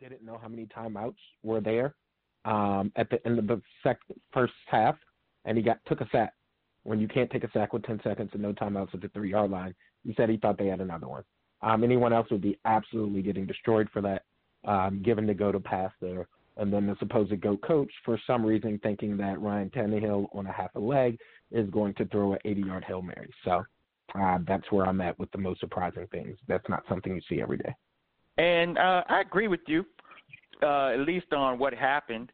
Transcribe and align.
didn't 0.00 0.24
know 0.24 0.38
how 0.40 0.48
many 0.48 0.66
timeouts 0.66 1.16
were 1.42 1.60
there 1.60 1.94
um, 2.44 2.92
at 2.96 3.10
the 3.10 3.24
end 3.26 3.38
of 3.38 3.46
the 3.46 3.60
sec- 3.82 4.00
first 4.32 4.52
half, 4.66 4.96
and 5.44 5.56
he 5.56 5.62
got 5.62 5.78
took 5.86 6.00
a 6.00 6.08
sack. 6.10 6.34
When 6.84 7.00
you 7.00 7.08
can't 7.08 7.30
take 7.30 7.44
a 7.44 7.50
sack 7.52 7.72
with 7.72 7.82
10 7.82 8.00
seconds 8.02 8.30
and 8.32 8.42
no 8.42 8.52
timeouts 8.52 8.94
at 8.94 9.02
the 9.02 9.08
three 9.08 9.30
yard 9.30 9.50
line, 9.50 9.74
he 10.04 10.14
said 10.14 10.30
he 10.30 10.36
thought 10.36 10.58
they 10.58 10.68
had 10.68 10.80
another 10.80 11.08
one. 11.08 11.24
Um, 11.60 11.82
anyone 11.82 12.12
else 12.12 12.30
would 12.30 12.40
be 12.40 12.58
absolutely 12.64 13.22
getting 13.22 13.46
destroyed 13.46 13.88
for 13.92 14.00
that, 14.02 14.22
um, 14.64 15.02
given 15.02 15.26
the 15.26 15.34
go 15.34 15.52
to 15.52 15.60
pass 15.60 15.90
there. 16.00 16.28
And 16.56 16.72
then 16.72 16.86
the 16.86 16.96
supposed 16.98 17.40
go 17.40 17.56
coach, 17.56 17.90
for 18.04 18.18
some 18.26 18.44
reason, 18.44 18.80
thinking 18.82 19.16
that 19.18 19.40
Ryan 19.40 19.70
Tannehill 19.70 20.26
on 20.34 20.46
a 20.46 20.52
half 20.52 20.74
a 20.74 20.80
leg 20.80 21.18
is 21.50 21.68
going 21.70 21.94
to 21.94 22.04
throw 22.06 22.32
an 22.32 22.38
80 22.44 22.62
yard 22.62 22.84
Hail 22.84 23.02
Mary. 23.02 23.30
So 23.44 23.64
uh, 24.18 24.38
that's 24.46 24.70
where 24.72 24.86
I'm 24.86 25.00
at 25.00 25.18
with 25.18 25.30
the 25.32 25.38
most 25.38 25.60
surprising 25.60 26.06
things. 26.10 26.36
That's 26.48 26.68
not 26.68 26.84
something 26.88 27.14
you 27.14 27.20
see 27.28 27.40
every 27.40 27.58
day. 27.58 27.74
And 28.38 28.78
uh, 28.78 29.02
I 29.08 29.20
agree 29.20 29.48
with 29.48 29.60
you, 29.66 29.84
uh, 30.62 30.88
at 30.88 31.00
least 31.00 31.32
on 31.32 31.58
what 31.58 31.74
happened. 31.74 32.30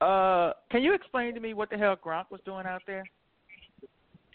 Uh, 0.00 0.52
can 0.70 0.82
you 0.82 0.92
explain 0.92 1.34
to 1.34 1.40
me 1.40 1.54
what 1.54 1.70
the 1.70 1.76
hell 1.76 1.96
Gronk 1.96 2.24
was 2.30 2.40
doing 2.44 2.66
out 2.66 2.82
there? 2.86 3.04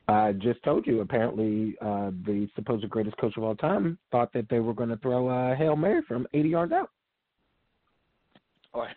I 0.07 0.33
just 0.33 0.61
told 0.63 0.85
you. 0.85 1.01
Apparently, 1.01 1.75
uh, 1.81 2.11
the 2.25 2.47
supposed 2.55 2.87
greatest 2.89 3.17
coach 3.17 3.35
of 3.37 3.43
all 3.43 3.55
time 3.55 3.97
thought 4.11 4.31
that 4.33 4.47
they 4.49 4.59
were 4.59 4.73
going 4.73 4.89
to 4.89 4.97
throw 4.97 5.29
a 5.29 5.55
hail 5.55 5.75
mary 5.75 6.01
from 6.07 6.27
80 6.33 6.49
yards 6.49 6.71
out, 6.71 6.91
or 8.73 8.87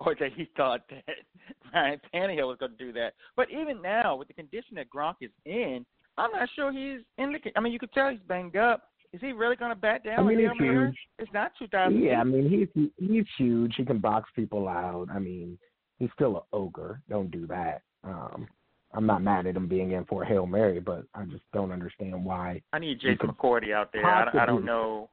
or 0.00 0.14
that 0.20 0.32
he 0.36 0.48
thought 0.56 0.82
that 0.90 1.04
Ryan 1.74 2.00
Tannehill 2.12 2.48
was 2.48 2.58
going 2.58 2.72
to 2.72 2.78
do 2.78 2.92
that. 2.92 3.14
But 3.36 3.50
even 3.50 3.80
now, 3.80 4.16
with 4.16 4.28
the 4.28 4.34
condition 4.34 4.74
that 4.74 4.90
Gronk 4.90 5.14
is 5.22 5.30
in, 5.46 5.86
I'm 6.18 6.32
not 6.32 6.48
sure 6.54 6.70
he's 6.70 7.00
in 7.16 7.32
the. 7.32 7.38
I 7.56 7.60
mean, 7.60 7.72
you 7.72 7.78
could 7.78 7.92
tell 7.92 8.10
he's 8.10 8.20
banged 8.28 8.56
up. 8.56 8.89
Is 9.12 9.20
he 9.20 9.32
really 9.32 9.56
going 9.56 9.72
to 9.72 9.76
bat 9.76 10.04
down 10.04 10.20
I 10.20 10.22
mean, 10.22 10.38
he's 10.38 10.48
huge. 10.58 10.96
It's 11.18 11.32
not 11.32 11.52
2000. 11.58 12.00
Yeah, 12.00 12.20
I 12.20 12.24
mean 12.24 12.48
he's 12.48 12.88
he's 12.96 13.24
huge. 13.36 13.74
He 13.76 13.84
can 13.84 13.98
box 13.98 14.30
people 14.36 14.68
out. 14.68 15.08
I 15.12 15.18
mean, 15.18 15.58
he's 15.98 16.10
still 16.14 16.36
an 16.36 16.42
ogre. 16.52 17.00
Don't 17.08 17.30
do 17.30 17.46
that. 17.48 17.82
Um, 18.04 18.46
I'm 18.92 19.06
not 19.06 19.22
mad 19.22 19.46
at 19.46 19.56
him 19.56 19.68
being 19.68 19.92
in 19.92 20.04
for 20.04 20.22
a 20.22 20.26
hail 20.26 20.46
mary, 20.46 20.80
but 20.80 21.04
I 21.14 21.24
just 21.24 21.42
don't 21.52 21.72
understand 21.72 22.24
why. 22.24 22.62
I 22.72 22.78
need 22.78 23.00
Jason 23.00 23.28
McCourty 23.28 23.72
out 23.72 23.92
there. 23.92 24.04
I, 24.04 24.42
I 24.42 24.46
don't 24.46 24.64
know. 24.64 25.10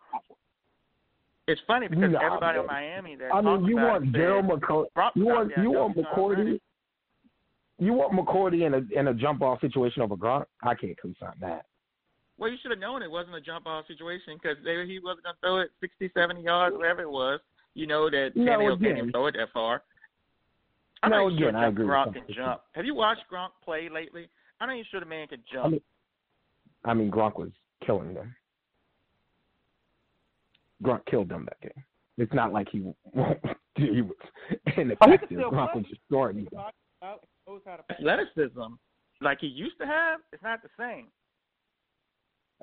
It's 1.48 1.62
funny 1.66 1.88
because 1.88 2.12
No, 2.12 2.20
everybody 2.20 2.60
in. 2.60 2.66
Miami 2.66 3.16
that 3.16 3.34
I 3.34 3.42
mean, 3.42 3.66
you 3.66 3.78
want 3.78 4.12
Gerald 4.14 4.46
McCourty. 4.46 4.88
You 5.16 5.26
want 5.26 5.52
you 5.58 5.72
want 5.72 5.96
know 5.96 6.04
he's 6.04 6.04
not 6.04 6.30
ready. 6.30 6.42
McCourty. 6.44 6.60
You 7.80 7.94
want 7.94 8.14
McCourty 8.14 8.66
in 8.66 8.74
a 8.74 9.00
in 9.00 9.08
a 9.08 9.14
jump 9.14 9.42
off 9.42 9.62
situation 9.62 10.02
over 10.02 10.16
Gronk? 10.16 10.46
I 10.62 10.76
can't 10.76 11.00
co-sign 11.02 11.34
that. 11.42 11.66
Well, 12.38 12.52
you 12.52 12.58
should 12.62 12.72
have 12.72 12.80
known 12.80 13.02
it 13.02 13.10
wasn't 13.10 13.36
a 13.36 13.42
jump 13.42 13.66
off 13.66 13.88
situation 13.88 14.38
because 14.42 14.58
he 14.64 15.00
wasn't 15.04 15.24
going 15.24 15.36
to 15.36 15.40
throw 15.42 15.60
it 15.60 15.72
60, 15.82 16.12
70 16.14 16.42
yards, 16.42 16.76
whatever 16.78 17.02
it 17.02 17.10
was. 17.10 17.40
You 17.74 17.88
know 17.88 18.10
that 18.10 18.32
No, 18.36 18.44
Tannehill 18.52 18.70
can't 18.80 18.82
again. 18.86 18.98
even 18.98 19.12
throw 19.12 19.28
it 19.28 19.36
that 19.38 19.50
far. 19.54 19.82
I'm 21.04 21.12
No, 21.12 21.18
not 21.24 21.26
even 21.28 21.38
sure 21.40 21.50
again, 21.50 21.62
I 21.64 21.68
agree 21.68 21.86
with 21.86 21.94
Gronk 21.94 22.14
that. 22.14 22.26
can 22.28 22.36
jump. 22.36 22.62
Have 22.74 22.86
you 22.86 22.96
watched 22.96 23.22
Gronk 23.32 23.50
play 23.64 23.90
lately? 23.90 24.30
I'm 24.60 24.68
not 24.70 24.74
even 24.76 24.86
sure 24.90 25.00
the 25.00 25.06
man 25.06 25.28
can 25.28 25.44
jump. 25.52 25.66
I 25.66 25.70
mean, 25.70 25.82
I 26.86 26.94
mean 26.94 27.12
Gronk 27.12 27.38
was 27.38 27.50
killing 27.86 28.14
them. 28.14 28.36
Gronk 30.84 31.06
killed 31.06 31.30
them 31.30 31.46
that 31.46 31.60
game. 31.62 31.84
It's 32.18 32.34
not 32.34 32.52
like 32.54 32.68
he 32.72 32.80
he 33.76 34.02
was 34.02 34.16
ineffective. 34.76 35.28
still 35.28 35.52
Gronk 35.52 35.72
play. 35.74 35.82
was 35.82 35.86
destroying 35.90 36.48
them. 36.52 36.64
athleticism 37.90 38.62
like 39.22 39.40
he 39.42 39.48
used 39.48 39.78
to 39.80 39.86
have, 39.88 40.20
it's 40.32 40.44
not 40.44 40.62
the 40.62 40.70
same. 40.80 41.08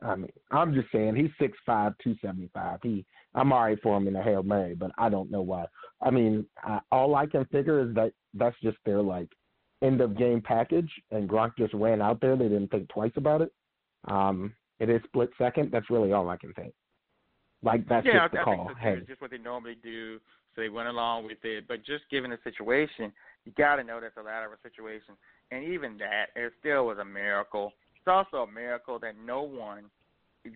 I 0.02 0.16
mean, 0.16 0.32
I'm 0.50 0.74
just 0.74 0.90
saying 0.92 1.16
he's 1.16 1.30
six 1.38 1.56
five, 1.64 1.92
two 2.02 2.16
seventy 2.20 2.50
five. 2.52 2.80
He, 2.82 3.04
I'm 3.34 3.52
alright 3.52 3.80
for 3.82 3.96
him 3.96 4.08
in 4.08 4.16
a 4.16 4.22
hail 4.22 4.42
mary, 4.42 4.74
but 4.74 4.90
I 4.98 5.08
don't 5.08 5.30
know 5.30 5.42
why. 5.42 5.66
I 6.02 6.10
mean, 6.10 6.46
I, 6.62 6.80
all 6.90 7.14
I 7.14 7.26
can 7.26 7.44
figure 7.46 7.80
is 7.80 7.94
that 7.94 8.12
that's 8.34 8.56
just 8.62 8.76
their 8.84 9.02
like 9.02 9.28
end 9.82 10.00
of 10.00 10.18
game 10.18 10.40
package, 10.40 10.90
and 11.10 11.28
Gronk 11.28 11.52
just 11.56 11.74
ran 11.74 12.02
out 12.02 12.20
there. 12.20 12.36
They 12.36 12.48
didn't 12.48 12.68
think 12.70 12.88
twice 12.88 13.12
about 13.16 13.42
it. 13.42 13.52
Um, 14.08 14.52
it 14.80 14.90
is 14.90 15.00
split 15.04 15.30
second. 15.38 15.70
That's 15.72 15.90
really 15.90 16.12
all 16.12 16.28
I 16.28 16.36
can 16.36 16.52
think. 16.54 16.74
Like 17.62 17.88
that's 17.88 18.06
yeah, 18.06 18.28
just 18.28 18.32
the 18.32 18.38
I, 18.38 18.42
I 18.42 18.44
call. 18.44 18.66
think 18.66 18.78
hey, 18.78 18.94
It's 18.98 19.08
just 19.08 19.20
what 19.22 19.30
they 19.30 19.38
normally 19.38 19.76
do, 19.82 20.18
so 20.54 20.60
they 20.60 20.68
went 20.68 20.88
along 20.88 21.26
with 21.26 21.38
it. 21.44 21.66
But 21.66 21.84
just 21.84 22.04
given 22.10 22.30
the 22.30 22.38
situation, 22.44 23.12
you 23.44 23.52
got 23.56 23.76
to 23.76 23.84
know 23.84 24.00
that's 24.00 24.16
a 24.16 24.22
lateral 24.22 24.58
situation, 24.62 25.14
and 25.50 25.64
even 25.64 25.96
that, 25.98 26.26
it 26.36 26.52
still 26.60 26.86
was 26.86 26.98
a 26.98 27.04
miracle. 27.04 27.72
It's 28.06 28.10
also 28.12 28.42
a 28.48 28.52
miracle 28.52 28.98
that 28.98 29.14
no 29.24 29.42
one 29.42 29.84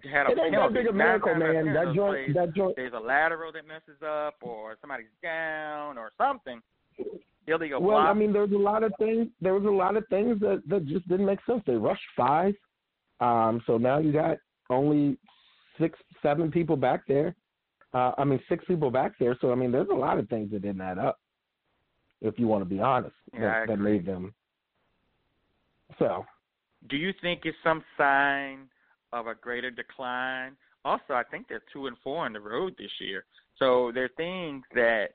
had 0.04 0.26
a 0.26 0.32
it 0.32 0.38
ain't 0.38 0.53
that 0.53 0.53
penalty. 0.53 0.75
big 0.75 0.86
a 0.88 0.92
miracle, 0.92 1.32
times 1.32 1.42
out 1.42 1.56
of 1.56 1.64
man. 1.64 1.75
That 1.75 1.94
joint, 1.94 2.26
plays, 2.26 2.34
that 2.34 2.54
joint. 2.54 2.76
there's 2.76 2.92
a 2.92 2.98
lateral 3.00 3.53
that 3.53 3.66
messes 3.66 4.03
up, 4.06 4.34
or 4.42 4.76
somebody's 4.82 5.06
down, 5.22 5.97
or 5.97 6.10
something. 6.19 6.60
Illegal 7.47 7.81
Well, 7.81 7.97
block. 7.97 8.10
I 8.10 8.12
mean, 8.12 8.34
there's 8.34 8.53
a 8.53 8.56
lot 8.58 8.82
of 8.84 8.92
things. 8.98 9.28
There 9.41 9.54
was 9.54 9.64
a 9.64 9.70
lot 9.70 9.97
of 9.97 10.06
things 10.08 10.38
that 10.41 10.62
that 10.69 10.87
just 10.87 11.08
didn't 11.08 11.25
make 11.25 11.38
sense. 11.47 11.62
They 11.66 11.76
rushed 11.76 12.03
five, 12.14 12.53
um, 13.20 13.62
so 13.66 13.78
now 13.78 13.97
you 13.97 14.12
got 14.12 14.37
only 14.69 15.16
six, 15.81 15.98
seven 16.20 16.50
people 16.50 16.76
back 16.76 17.06
there. 17.08 17.34
Uh, 17.94 18.12
I 18.19 18.25
mean, 18.25 18.41
six 18.50 18.62
people 18.66 18.91
back 18.91 19.12
there. 19.19 19.38
So 19.41 19.53
I 19.53 19.54
mean, 19.54 19.72
there's 19.72 19.88
a 19.91 19.94
lot 19.94 20.19
of 20.19 20.28
things 20.28 20.50
that 20.50 20.60
didn't 20.60 20.82
add 20.82 20.98
up. 20.98 21.19
If 22.20 22.38
you 22.38 22.47
want 22.47 22.60
to 22.62 22.69
be 22.69 22.81
honest, 22.81 23.14
Yeah, 23.32 23.60
that, 23.60 23.69
that 23.69 23.76
made 23.78 24.04
them. 24.04 24.34
So 25.98 26.26
Do 26.88 26.96
you 26.96 27.12
think 27.20 27.40
it's 27.44 27.56
some 27.64 27.82
sign 27.96 28.68
of 29.12 29.26
a 29.26 29.34
greater 29.34 29.70
decline? 29.70 30.56
Also, 30.84 31.14
I 31.14 31.22
think 31.24 31.48
they're 31.48 31.62
two 31.72 31.86
and 31.86 31.96
four 32.04 32.24
on 32.24 32.32
the 32.32 32.40
road 32.40 32.74
this 32.78 32.90
year. 33.00 33.24
So 33.58 33.90
there 33.92 34.04
are 34.04 34.10
things 34.16 34.62
that 34.74 35.08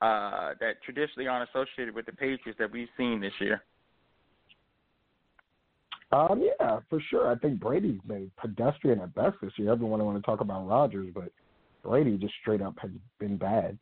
uh, 0.00 0.54
that 0.58 0.82
traditionally 0.84 1.28
aren't 1.28 1.48
associated 1.50 1.94
with 1.94 2.06
the 2.06 2.12
Patriots 2.12 2.58
that 2.58 2.72
we've 2.72 2.88
seen 2.96 3.20
this 3.20 3.32
year. 3.40 3.62
Um, 6.10 6.42
yeah, 6.42 6.80
for 6.90 7.00
sure. 7.08 7.30
I 7.30 7.36
think 7.36 7.60
Brady's 7.60 8.00
been 8.06 8.30
pedestrian 8.36 9.00
at 9.00 9.14
best 9.14 9.36
this 9.40 9.52
year. 9.56 9.72
Everyone 9.72 10.04
want 10.04 10.18
to 10.18 10.22
talk 10.22 10.40
about 10.40 10.66
Rodgers, 10.66 11.08
but 11.14 11.30
Brady 11.82 12.18
just 12.18 12.34
straight 12.40 12.60
up 12.60 12.74
has 12.80 12.90
been 13.18 13.36
bad. 13.36 13.78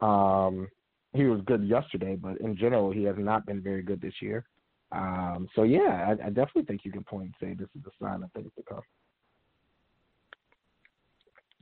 Um, 0.00 0.68
he 1.14 1.24
was 1.24 1.40
good 1.46 1.64
yesterday, 1.64 2.16
but 2.16 2.40
in 2.40 2.56
general, 2.56 2.92
he 2.92 3.04
has 3.04 3.16
not 3.18 3.46
been 3.46 3.60
very 3.62 3.82
good 3.82 4.00
this 4.00 4.14
year. 4.20 4.44
Um, 4.92 5.48
so 5.54 5.62
yeah, 5.62 6.08
I, 6.08 6.26
I 6.26 6.28
definitely 6.28 6.64
think 6.64 6.84
you 6.84 6.92
can 6.92 7.02
point 7.02 7.24
and 7.24 7.34
say 7.40 7.54
this 7.54 7.68
is 7.78 7.86
a 7.86 8.04
sign 8.04 8.22
of 8.22 8.30
things 8.32 8.50
to 8.56 8.62
come. 8.62 8.82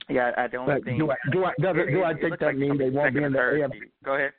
Yeah, 0.09 0.31
I 0.37 0.47
don't 0.47 0.65
But 0.65 0.83
think. 0.83 0.99
do 0.99 1.09
I 1.11 1.15
do 1.31 1.45
I 1.45 1.53
do 1.57 2.03
I 2.03 2.13
think 2.13 2.39
that 2.39 2.45
like 2.47 2.57
mean 2.57 2.77
they 2.77 2.89
won't 2.89 3.13
be 3.13 3.23
in 3.23 3.31
the 3.31 3.39
AFC? 3.39 3.71
Go 4.03 4.15
ahead. 4.15 4.33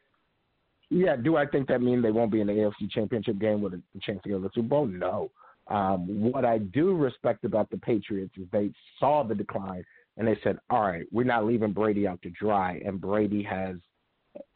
Yeah, 0.91 1.17
do 1.17 1.37
I 1.37 1.47
think 1.47 1.69
that 1.69 1.81
mean 1.81 2.03
they 2.03 2.11
won't 2.11 2.31
be 2.31 2.43
in 2.43 2.47
the 2.47 2.53
AFC 2.53 2.91
Championship 2.91 3.39
game 3.39 3.63
with 3.63 3.73
a 3.73 3.83
chance 4.03 4.21
to 4.25 4.29
go 4.29 4.37
to 4.37 4.43
the 4.43 4.51
Super 4.55 4.69
Bowl? 4.69 4.87
No. 4.87 5.31
Um, 5.69 6.07
what 6.31 6.45
I 6.45 6.59
do 6.59 6.95
respect 6.95 7.45
about 7.45 7.71
the 7.71 7.79
Patriots 7.79 8.35
is 8.37 8.47
they 8.53 8.71
saw 8.99 9.23
the 9.23 9.35
decline 9.35 9.85
and 10.19 10.29
they 10.29 10.37
said, 10.45 10.59
"All 10.69 10.83
right, 10.83 11.07
we're 11.11 11.25
not 11.25 11.47
leaving 11.47 11.73
Brady 11.73 12.07
out 12.07 12.21
to 12.23 12.31
dry." 12.31 12.83
And 12.85 13.01
Brady 13.01 13.43
has 13.45 13.77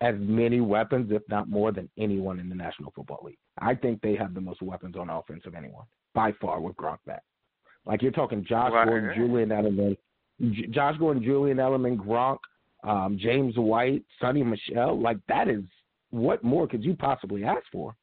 as 0.02 0.14
many 0.18 0.60
weapons, 0.60 1.10
if 1.10 1.22
not 1.30 1.48
more, 1.48 1.72
than 1.72 1.88
anyone 1.96 2.38
in 2.38 2.50
the 2.50 2.54
National 2.54 2.90
Football 2.90 3.20
League. 3.22 3.38
I 3.60 3.74
think 3.74 4.00
they 4.02 4.14
have 4.16 4.34
the 4.34 4.40
most 4.40 4.62
weapons 4.62 4.96
on 4.96 5.10
offense 5.10 5.42
of 5.46 5.54
anyone 5.54 5.84
by 6.14 6.32
far 6.40 6.60
with 6.60 6.76
Gronk 6.76 6.98
back. 7.06 7.22
Like 7.84 8.02
you're 8.02 8.12
talking 8.12 8.44
Josh 8.44 8.72
Right. 8.72 8.86
Gordon, 8.86 9.12
Julian 9.16 9.48
Edelman, 9.50 9.96
J- 10.52 10.66
Josh 10.68 10.96
Gordon, 10.98 11.22
Julian 11.22 11.58
Edelman, 11.58 11.96
Gronk, 11.96 12.38
um, 12.84 13.16
James 13.18 13.56
White, 13.56 14.02
Sony 14.22 14.44
Michel. 14.44 15.00
Like 15.00 15.18
that 15.28 15.48
is 15.48 15.62
what 16.10 16.42
more 16.44 16.66
could 16.66 16.84
you 16.84 16.94
possibly 16.94 17.44
ask 17.44 17.62
for? 17.72 17.94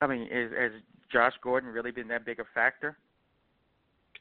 I 0.00 0.06
mean, 0.06 0.22
is 0.30 0.50
has 0.58 0.72
Josh 1.10 1.34
Gordon 1.42 1.70
really 1.70 1.90
been 1.90 2.08
that 2.08 2.24
big 2.26 2.40
a 2.40 2.44
factor? 2.54 2.98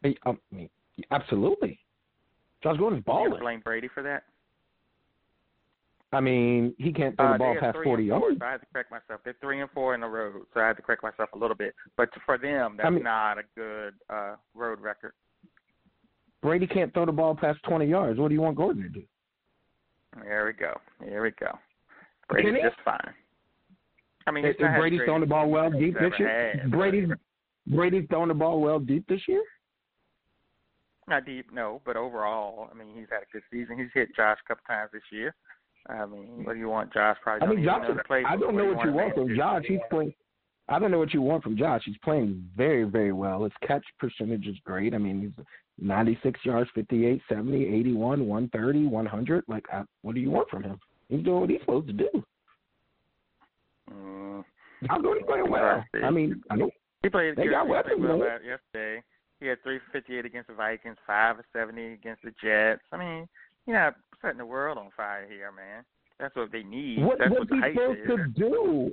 Um, 0.04 0.40
I 0.52 0.56
mean, 0.56 0.70
absolutely. 1.12 1.80
Josh 2.64 2.78
Gordon's 2.78 3.00
You 3.02 3.04
balling. 3.14 3.40
blame 3.40 3.60
Brady 3.62 3.90
for 3.94 4.04
that? 4.04 4.24
I 6.16 6.22
mean, 6.22 6.74
he 6.78 6.94
can't 6.94 7.16
throw 7.18 7.26
Uh, 7.28 7.32
the 7.34 7.38
ball 7.40 7.56
past 7.60 7.78
forty 7.84 8.10
four, 8.10 8.20
yards. 8.22 8.40
so 8.40 8.46
I 8.46 8.52
had 8.52 8.62
to 8.62 8.68
correct 8.72 8.90
myself. 8.90 9.20
They're 9.24 9.36
three 9.42 9.60
and 9.60 9.70
four 9.72 9.94
in 9.96 10.02
the 10.02 10.08
road, 10.08 10.46
so 10.54 10.60
I 10.62 10.68
had 10.68 10.78
to 10.78 10.82
correct 10.82 11.04
myself 11.04 11.30
a 11.34 11.38
little 11.38 11.56
bit. 11.58 11.76
But 11.98 12.10
for 12.26 12.38
them, 12.38 12.76
that's 12.78 12.88
I 12.88 12.90
mean- 12.90 13.04
not 13.04 13.38
a 13.38 13.44
good 13.56 13.94
uh, 14.10 14.36
road 14.54 14.80
record. 14.80 15.12
Brady 16.42 16.68
can't 16.68 16.94
throw 16.94 17.06
the 17.06 17.12
ball 17.12 17.36
past 17.36 17.62
twenty 17.64 17.86
yards. 17.88 18.18
What 18.20 18.30
do 18.30 18.34
you 18.36 18.42
want 18.42 18.56
Gordon 18.56 18.84
to 18.84 18.90
do? 18.90 19.04
There 20.24 20.46
we 20.46 20.54
go. 20.54 20.80
Here 21.04 21.22
we 21.22 21.32
go. 21.32 21.58
Brady's 22.30 22.62
just 22.64 22.80
fine. 22.86 23.14
I 24.28 24.32
mean, 24.32 24.46
Is 24.46 24.56
Brady's 24.58 25.02
throwing 25.06 25.22
the 25.22 25.28
ball 25.28 25.50
well 25.50 25.70
deep 25.70 25.96
this 26.00 26.14
year? 26.18 26.54
had, 26.62 26.72
Brady's 26.72 27.10
Brady's 27.68 28.08
throwing 28.10 28.30
the 28.30 28.34
ball 28.34 28.62
well 28.62 28.80
deep 28.80 29.06
this 29.08 29.22
year. 29.28 29.44
Not 31.08 31.26
deep, 31.26 31.52
no, 31.54 31.82
but 31.86 31.96
overall, 31.98 32.70
I 32.72 32.76
mean, 32.76 32.88
he's 32.96 33.06
had 33.12 33.22
a 33.22 33.26
good 33.32 33.44
season. 33.52 33.78
He's 33.78 33.90
hit 33.94 34.16
Josh 34.16 34.40
a 34.44 34.48
couple 34.48 34.64
times 34.68 34.90
this 34.94 35.04
year. 35.12 35.36
I 35.88 36.06
mean, 36.06 36.44
what 36.44 36.54
do 36.54 36.60
you 36.60 36.70
want, 36.70 36.94
Josh? 36.94 37.18
Probably 37.22 37.48
I 37.48 37.52
mean, 37.52 37.64
Josh. 37.64 37.88
know 37.88 38.02
playbook. 38.10 38.26
I 38.26 38.38
don't 38.38 38.56
know 38.56 38.74
what 38.74 38.86
you 38.86 38.92
want 38.92 39.14
from? 39.14 39.36
Josh. 39.36 39.64
He's 39.68 39.80
playing. 39.90 40.14
I 40.68 40.80
don't 40.80 40.90
know 40.90 40.98
what 40.98 41.14
you 41.14 41.22
want 41.22 41.44
from 41.44 41.58
Josh. 41.58 41.84
He's 41.86 41.98
playing 42.04 42.50
very, 42.58 42.84
very 42.86 43.14
well. 43.14 43.44
His 43.44 43.54
catch 43.68 43.86
percentage 44.00 44.48
is 44.48 44.56
great. 44.66 44.96
I 44.96 44.98
mean, 44.98 45.22
he's 45.22 45.46
96 45.80 46.40
yards, 46.44 46.70
58, 46.74 47.22
70, 47.30 47.66
81, 47.68 48.26
130, 48.26 48.88
100. 48.88 49.44
Like, 49.48 49.66
I, 49.72 49.84
what 50.02 50.16
do 50.16 50.22
you 50.22 50.32
want 50.32 50.50
from 50.50 50.64
him? 50.64 50.80
He's 51.10 51.24
doing 51.24 51.42
what 51.42 51.50
he's 51.52 51.60
supposed 51.60 51.88
to 51.88 51.94
do. 51.94 52.10
Mm, 53.92 54.44
I'm 54.90 55.02
doing 55.04 55.22
playing 55.28 55.52
well. 55.52 55.84
I 56.04 56.10
mean, 56.10 56.42
I 56.50 56.56
mean, 56.56 56.72
he 57.04 57.10
played. 57.10 57.36
They 57.36 57.44
he 57.44 57.50
got 57.50 57.68
weapons, 57.68 58.00
well 58.00 58.18
yesterday. 58.18 59.04
He 59.40 59.48
had 59.48 59.62
358 59.64 60.26
against 60.26 60.48
the 60.48 60.56
Vikings, 60.56 60.98
five 61.06 61.36
70 61.54 61.94
against 61.94 62.24
the 62.24 62.32
Jets. 62.42 62.82
I 62.92 62.98
mean, 62.98 63.28
you're 63.68 63.78
not 63.78 63.96
setting 64.22 64.38
the 64.38 64.46
world 64.46 64.78
on 64.78 64.90
fire 64.96 65.26
here, 65.30 65.52
man. 65.52 65.84
That's 66.20 66.36
what 66.36 66.52
they 66.52 66.64
need. 66.64 67.04
what, 67.04 67.20
That's 67.20 67.32
what's 67.32 67.50
what 67.52 67.64
he 67.64 67.74
supposed 67.74 68.00
is. 68.00 68.08
to 68.08 68.28
do? 68.40 68.92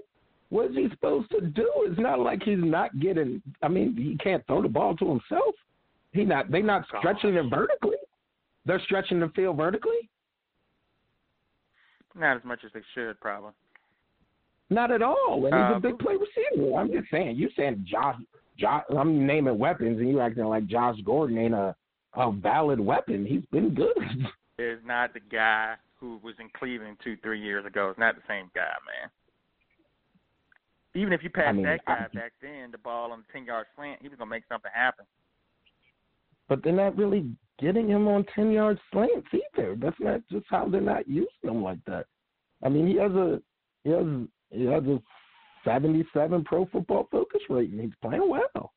What's 0.51 0.75
he 0.75 0.89
supposed 0.91 1.31
to 1.31 1.41
do? 1.41 1.71
It's 1.87 1.99
not 2.01 2.19
like 2.21 2.43
he's 2.43 2.59
not 2.59 2.99
getting. 3.01 3.41
I 3.63 3.69
mean, 3.69 3.97
he 3.97 4.17
can't 4.23 4.47
throw 4.47 4.61
the 4.63 4.69
ball 4.69 4.97
to 4.97 5.07
himself. 5.09 5.55
He 6.13 6.25
not. 6.25 6.51
They 6.51 6.61
not 6.63 6.85
stretching 6.99 7.35
it 7.35 7.49
vertically. 7.49 7.97
They're 8.67 8.81
stretching 8.85 9.21
the 9.21 9.29
field 9.35 9.57
vertically. 9.57 10.09
Not 12.15 12.37
as 12.37 12.45
much 12.45 12.61
as 12.65 12.71
they 12.75 12.83
should, 12.95 13.19
probably. 13.21 13.53
Not 14.69 14.91
at 14.91 15.03
all. 15.03 15.47
And 15.47 15.55
he's 15.55 15.73
Uh, 15.73 15.77
a 15.77 15.81
big 15.81 15.99
play 15.99 16.15
receiver. 16.17 16.75
I'm 16.77 16.91
just 16.93 17.11
saying. 17.11 17.37
You 17.37 17.49
saying 17.57 17.85
Josh? 17.89 18.17
Josh? 18.59 18.85
I'm 18.91 19.27
naming 19.27 19.59
weapons, 19.59 19.99
and 20.01 20.09
you 20.09 20.21
acting 20.21 20.45
like 20.45 20.67
Josh 20.67 20.99
Gordon 21.05 21.39
ain't 21.39 21.55
a 21.55 21.75
a 22.15 22.31
valid 22.31 22.79
weapon. 22.79 23.25
He's 23.25 23.45
been 23.47 23.73
good. 23.75 23.97
Is 24.63 24.79
not 24.85 25.13
the 25.13 25.21
guy 25.21 25.75
who 25.99 26.21
was 26.23 26.35
in 26.39 26.49
Cleveland 26.57 26.99
two, 27.03 27.17
three 27.23 27.41
years 27.41 27.67
ago. 27.67 27.89
It's 27.91 27.99
not 27.99 28.15
the 28.15 28.23
same 28.29 28.49
guy, 28.55 28.73
man. 28.87 29.11
Even 30.95 31.13
if 31.13 31.23
you 31.23 31.31
passed 31.31 31.49
I 31.49 31.53
mean, 31.53 31.65
that 31.65 31.85
guy 31.85 32.07
I- 32.11 32.15
back 32.15 32.33
then, 32.41 32.71
the 32.71 32.79
ball 32.79 33.13
on 33.13 33.21
the 33.27 33.33
ten 33.33 33.45
yard 33.45 33.67
slant, 33.75 34.01
he 34.03 34.09
was 34.09 34.19
gonna 34.19 34.31
make 34.31 34.45
something 34.49 34.71
happen. 34.75 35.05
but 36.49 36.63
they're 36.63 36.73
not 36.73 36.97
really 36.97 37.35
getting 37.59 37.89
him 37.89 38.07
on 38.09 38.25
ten 38.35 38.51
yard 38.53 38.79
slants 38.91 39.29
either. 39.33 39.75
That's 39.77 39.99
not 40.01 40.21
just 40.31 40.47
how 40.51 40.69
they're 40.69 40.81
not 40.81 41.09
using 41.09 41.29
him 41.43 41.63
like 41.63 41.83
that. 41.87 42.07
I 42.63 42.69
mean, 42.69 42.87
he 42.87 42.97
has 42.97 43.13
a 43.13 43.41
he 43.85 43.91
has 43.91 44.07
he 44.51 44.65
has 44.67 44.85
a 44.85 45.01
seventy 45.65 46.05
seven 46.13 46.45
pro 46.45 46.67
football 46.67 47.09
focus 47.11 47.41
rating. 47.49 47.81
He's 47.81 47.95
playing 48.03 48.29
well. 48.29 48.73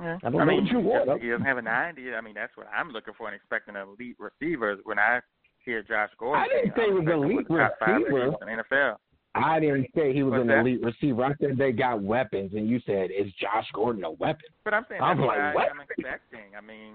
Yeah. 0.00 0.18
I 0.24 0.30
don't 0.30 0.38
know 0.38 0.44
mean, 0.46 0.64
what 0.64 0.72
you 0.72 0.80
want. 0.80 1.22
He 1.22 1.28
doesn't 1.28 1.44
have 1.44 1.58
a 1.58 1.62
ninety. 1.62 2.14
I 2.14 2.20
mean, 2.20 2.34
that's 2.34 2.56
what 2.56 2.66
I'm 2.74 2.90
looking 2.90 3.14
for 3.16 3.26
and 3.28 3.36
expecting 3.36 3.76
an 3.76 3.88
elite 3.88 4.16
receiver. 4.18 4.76
When 4.84 4.98
I 4.98 5.20
hear 5.64 5.82
Josh 5.82 6.10
Gordon, 6.18 6.42
I 6.44 6.48
didn't 6.48 6.74
say 6.76 6.86
he 6.86 6.92
was 6.92 7.04
I'm 7.06 7.12
elite 7.22 7.48
one 7.50 7.60
of 7.60 7.70
the 7.70 7.76
top 7.76 7.78
five 7.78 8.00
receiver. 8.00 8.24
in 8.24 8.56
the 8.58 8.62
NFL. 8.76 8.96
I 9.34 9.60
didn't 9.60 9.86
say 9.94 10.12
he 10.12 10.22
was 10.22 10.32
What's 10.32 10.42
an 10.42 10.48
that? 10.48 10.58
elite 10.60 10.82
receiver. 10.82 11.24
I 11.24 11.32
said 11.40 11.56
they 11.56 11.72
got 11.72 12.02
weapons, 12.02 12.52
and 12.54 12.68
you 12.68 12.80
said 12.84 13.10
is 13.10 13.32
Josh 13.40 13.66
Gordon 13.74 14.04
a 14.04 14.10
weapon? 14.10 14.44
But 14.64 14.74
I'm 14.74 14.84
saying 14.88 15.00
I'm 15.02 15.18
that's 15.18 15.26
like, 15.26 15.38
what 15.38 15.54
what? 15.54 15.68
I, 15.68 15.70
I'm 15.70 15.80
expecting. 15.80 16.56
I 16.56 16.60
mean, 16.60 16.94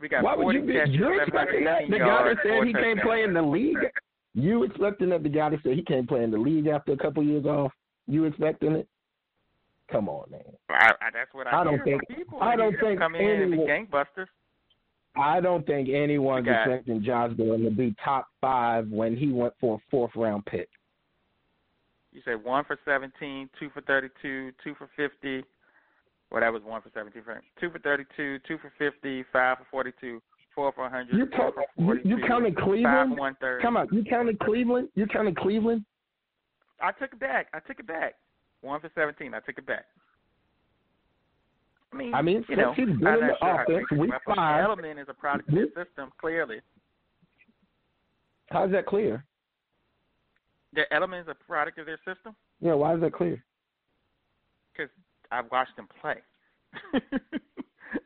we 0.00 0.08
got 0.08 0.22
Why 0.24 0.36
would 0.36 0.42
40 0.42 0.58
you 0.58 0.64
be? 0.66 0.72
catches, 0.74 0.94
You're 0.94 1.22
expecting 1.22 1.64
that 1.64 1.82
the 1.90 1.98
guy 1.98 2.24
that 2.28 2.36
said 2.42 2.66
he 2.66 2.72
can't 2.72 3.00
play 3.02 3.22
in 3.22 3.34
the 3.34 3.42
league. 3.42 3.78
You 4.34 4.64
expecting 4.64 5.10
that 5.10 5.22
the 5.22 5.28
guy 5.28 5.50
that 5.50 5.60
said 5.62 5.72
he 5.74 5.82
can't 5.82 6.08
play 6.08 6.22
in 6.24 6.30
the 6.30 6.38
league 6.38 6.66
after 6.66 6.92
a 6.92 6.96
couple 6.96 7.22
years 7.22 7.44
off? 7.44 7.72
You 8.06 8.24
expecting 8.24 8.72
it? 8.72 8.88
Come 9.94 10.08
on, 10.08 10.28
man. 10.28 10.40
I, 10.70 10.90
I, 11.00 11.10
that's 11.12 11.32
what 11.32 11.46
I, 11.46 11.60
I 11.60 11.64
don't 11.64 11.82
think- 11.84 12.02
people. 12.08 12.40
I 12.42 12.56
don't 12.56 12.74
think 12.80 12.98
come 12.98 13.14
in 13.14 13.22
and 13.42 13.52
be 13.52 13.58
anyone- 13.62 13.86
gangbusters. 13.92 14.26
I 15.16 15.40
don't 15.40 15.64
think 15.64 15.88
anyone's 15.88 16.48
expecting 16.48 17.00
Josh 17.04 17.30
Gordon 17.36 17.64
to 17.66 17.70
be 17.70 17.94
top 18.04 18.26
five 18.40 18.88
when 18.88 19.16
he 19.16 19.28
went 19.30 19.54
for 19.60 19.76
a 19.76 19.78
fourth 19.88 20.10
round 20.16 20.44
pick. 20.46 20.68
You 22.10 22.20
say 22.24 22.34
one 22.34 22.64
for 22.64 22.76
17, 22.84 23.48
two 23.60 23.70
for 23.70 23.80
32, 23.82 24.50
two 24.64 24.74
for 24.74 24.88
50. 24.96 25.44
Well, 26.32 26.40
that 26.40 26.52
was 26.52 26.62
one 26.64 26.82
for 26.82 26.90
17. 26.92 27.22
for- 27.22 27.40
Two 27.60 27.70
for 27.70 27.78
32, 27.78 28.40
two 28.48 28.58
for 28.58 28.72
50, 28.76 29.24
five 29.32 29.58
for 29.58 29.66
42, 29.70 30.20
four 30.56 30.72
for 30.72 30.82
100, 30.82 31.16
You 31.16 31.26
count, 31.26 31.54
for 31.54 31.62
you, 31.76 31.84
42, 31.84 32.08
you 32.08 32.18
counted 32.26 32.56
Cleveland? 32.56 33.16
Come 33.62 33.76
on, 33.76 33.86
you 33.92 34.02
counted 34.04 34.40
Cleveland? 34.40 34.88
You 34.96 35.06
counted 35.06 35.36
Cleveland? 35.36 35.84
I 36.80 36.90
took 36.90 37.12
it 37.12 37.20
back. 37.20 37.46
I 37.54 37.60
took 37.60 37.78
it 37.78 37.86
back. 37.86 38.14
One 38.64 38.80
for 38.80 38.90
17. 38.94 39.34
I 39.34 39.40
took 39.40 39.58
it 39.58 39.66
back. 39.66 39.84
I 41.92 41.96
mean, 41.96 42.14
I 42.14 42.22
mean, 42.22 42.44
you 42.48 42.56
know, 42.56 42.72
he's 42.74 42.86
been 42.86 42.92
in 42.96 43.02
the 43.02 43.34
sure 43.40 43.62
offense, 43.62 43.86
week 44.00 44.10
five- 44.26 44.64
element 44.64 44.98
is 44.98 45.06
a 45.08 45.14
product 45.14 45.48
of 45.50 45.54
the 45.54 45.66
system. 45.76 46.10
Clearly, 46.18 46.60
How's 48.50 48.70
that 48.72 48.86
clear? 48.86 49.24
the 50.72 50.92
element 50.92 51.28
is 51.28 51.28
a 51.40 51.44
product 51.44 51.78
of 51.78 51.86
their 51.86 51.98
system 52.04 52.34
Yeah, 52.60 52.72
why 52.74 52.94
is 52.96 53.00
that 53.02 53.12
clear? 53.12 53.44
because 54.72 54.90
I've 55.30 55.48
watched 55.52 55.76
them 55.76 55.86
play. 56.00 56.16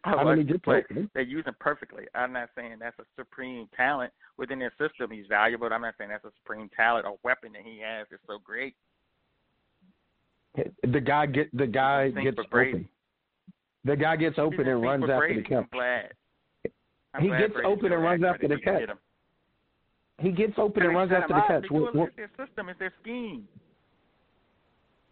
I 0.05 0.11
How 0.11 0.23
many 0.25 0.43
them 0.43 0.53
good 0.53 0.63
play. 0.63 0.83
players? 0.91 1.09
They 1.15 1.23
use 1.23 1.47
him 1.47 1.57
perfectly. 1.61 2.05
I'm 2.15 2.33
not 2.33 2.51
saying 2.55 2.77
that's 2.79 2.99
a 2.99 3.05
supreme 3.17 3.69
talent 3.75 4.13
within 4.37 4.59
their 4.59 4.73
system. 4.79 5.11
He's 5.13 5.27
valuable. 5.29 5.69
I'm 5.73 5.81
not 5.81 5.95
saying 5.97 6.11
that's 6.11 6.25
a 6.27 6.33
supreme 6.43 6.69
talent 6.77 7.07
or 7.07 7.17
weapon 7.25 7.53
that 7.53 7.63
he 7.65 7.81
has 7.83 8.07
is 8.13 8.21
so 8.27 8.39
great. 8.45 8.75
The 10.55 11.01
guy 11.01 11.27
get 11.27 11.57
the 11.57 11.67
guy 11.67 12.11
gets 12.11 12.39
open. 12.39 12.89
The 13.85 13.97
guy 13.97 14.17
gets 14.17 14.39
open 14.39 14.67
and 14.67 14.83
runs 14.83 15.05
after 15.05 15.19
Brady. 15.19 15.43
the 15.43 15.49
catch. 15.49 15.59
I'm 15.59 15.69
glad. 15.73 16.13
I'm 17.15 17.23
He 17.23 17.29
glad 17.29 17.39
gets 17.41 17.53
Brady's 17.55 17.71
open 17.73 17.93
and 17.93 18.03
runs 18.03 18.25
after 18.25 18.49
the 18.49 18.59
catch. 18.59 18.89
He 20.21 20.33
gets 20.33 20.55
open 20.59 20.83
and 20.83 20.95
runs 20.97 21.13
after 21.13 21.35
the 21.35 21.41
catch. 21.47 21.63
because 21.63 21.95
What- 21.95 22.17
their 22.17 22.31
system. 22.37 22.69
It's 22.69 22.79
their 22.79 22.93
scheme. 23.01 23.47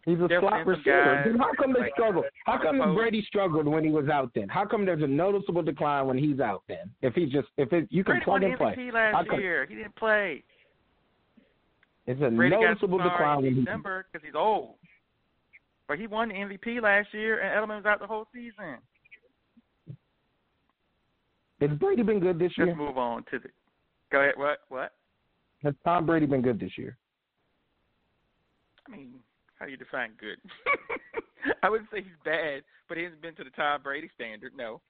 He's 0.05 0.19
a 0.19 0.27
slot 0.39 0.65
receiver. 0.65 1.21
Then 1.25 1.37
how 1.37 1.51
come 1.53 1.73
they 1.73 1.81
like- 1.81 1.93
struggle? 1.93 2.23
How 2.45 2.57
come. 2.57 2.95
Brady 2.95 3.21
struggled 3.23 3.67
when 3.67 3.83
he 3.83 3.89
was 3.91 4.07
out? 4.09 4.33
Then 4.33 4.47
how 4.47 4.65
come 4.65 4.85
there's 4.85 5.01
a 5.03 5.07
noticeable 5.07 5.61
decline 5.63 6.07
when 6.07 6.17
he's 6.17 6.39
out? 6.39 6.63
Then 6.67 6.89
if 7.01 7.13
he 7.13 7.25
just 7.25 7.47
if 7.57 7.71
it, 7.73 7.87
you 7.89 8.03
can 8.03 8.13
Brady 8.15 8.25
plug 8.25 8.43
and 8.43 8.57
play, 8.57 8.73
MVP 8.75 8.91
last 8.93 9.27
come- 9.29 9.39
year. 9.39 9.65
He 9.65 9.75
didn't 9.75 9.95
play. 9.95 10.43
it's 12.05 12.21
a 12.21 12.29
Brady 12.29 12.55
noticeable 12.55 12.99
decline 12.99 13.43
in. 13.45 13.65
December 13.65 14.05
because 14.11 14.25
he's 14.25 14.35
old. 14.35 14.75
But 15.87 15.99
he 15.99 16.07
won 16.07 16.29
the 16.29 16.35
MVP 16.35 16.81
last 16.81 17.13
year, 17.13 17.39
and 17.39 17.49
Edelman 17.69 17.77
was 17.77 17.85
out 17.85 17.99
the 17.99 18.07
whole 18.07 18.27
season. 18.33 18.77
Has 21.61 21.71
Brady 21.79 22.03
been 22.03 22.19
good 22.19 22.37
this 22.37 22.51
year? 22.57 22.67
Let's 22.67 22.77
move 22.77 22.97
on 22.97 23.23
to 23.31 23.39
the. 23.39 23.49
Go 24.11 24.19
ahead. 24.21 24.33
What? 24.37 24.59
What? 24.69 24.93
Has 25.63 25.73
Tom 25.83 26.05
Brady 26.05 26.25
been 26.25 26.41
good 26.41 26.59
this 26.59 26.77
year? 26.77 26.97
I 28.87 28.91
mean, 28.95 29.13
how 29.59 29.65
do 29.65 29.71
you 29.71 29.77
define 29.77 30.11
good? 30.19 30.37
I 31.63 31.69
wouldn't 31.69 31.89
say 31.91 31.97
he's 31.97 32.11
bad, 32.23 32.61
but 32.87 32.97
he 32.97 33.03
hasn't 33.03 33.21
been 33.21 33.35
to 33.35 33.43
the 33.43 33.49
Tom 33.51 33.81
Brady 33.81 34.09
standard. 34.15 34.51
No, 34.55 34.81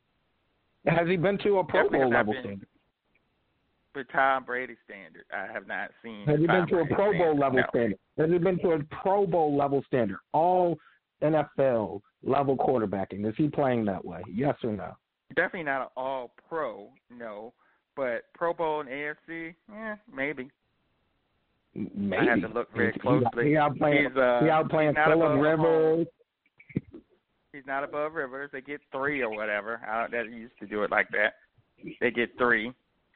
Has 0.86 1.08
he 1.08 1.16
been 1.16 1.38
to 1.40 1.60
a 1.60 1.64
Pro 1.64 1.90
Bowl 1.90 2.10
level 2.10 2.34
been. 2.34 2.42
standard? 2.44 2.68
But 3.94 4.06
Tom 4.12 4.44
Brady 4.44 4.76
standard, 4.86 5.26
I 5.34 5.52
have 5.52 5.68
not 5.68 5.90
seen. 6.04 6.26
Has 6.28 6.40
he 6.40 6.46
been 6.48 6.68
to 6.68 6.80
a 6.80 6.86
Pro 6.86 7.14
Bowl 7.14 7.34
standard. 7.34 7.40
level 7.40 7.60
No. 7.60 7.66
standard? 7.70 8.00
Has 8.18 8.30
he 8.30 8.38
been 8.38 8.60
to 8.60 8.72
a 8.72 8.84
Pro 9.02 9.26
Bowl 9.26 9.58
level 9.58 9.84
standard? 9.88 10.18
All 10.34 10.78
NFL 11.24 12.02
level 12.24 12.58
quarterbacking. 12.58 13.28
Is 13.28 13.34
he 13.38 13.48
playing 13.48 13.86
that 13.86 14.04
way? 14.04 14.22
Yes 14.32 14.56
or 14.64 14.74
no? 14.74 14.96
Definitely 15.36 15.64
not 15.64 15.82
an 15.82 15.88
All 15.98 16.32
Pro. 16.48 16.90
No, 17.10 17.54
but 17.96 18.26
Pro 18.34 18.54
Bowl 18.54 18.82
and 18.82 18.90
AFC, 18.90 19.56
yeah, 19.72 19.96
maybe. 20.14 20.50
Maybe. 21.74 22.18
I 22.18 22.32
have 22.32 22.42
to 22.42 22.48
look 22.48 22.74
very 22.74 22.94
closely. 22.94 23.46
He 23.46 23.52
outplaying, 23.52 24.08
He's 24.08 24.18
uh, 24.18 24.40
he 24.42 24.48
outplaying 24.48 24.96
he's 24.96 25.06
Philip 25.06 25.42
Rivers. 25.42 26.08
He's 27.54 27.66
not 27.66 27.84
above 27.84 28.14
Rivers. 28.14 28.50
They 28.54 28.62
get 28.62 28.82
three 28.92 29.22
or 29.22 29.30
whatever. 29.30 29.82
I 29.88 30.02
don't, 30.02 30.12
that 30.12 30.32
used 30.32 30.58
to 30.60 30.68
do 30.68 30.84
it 30.84 30.92
like 30.92 31.10
that. 31.10 31.34
They 32.00 32.12
get 32.12 32.38
three. 32.38 32.72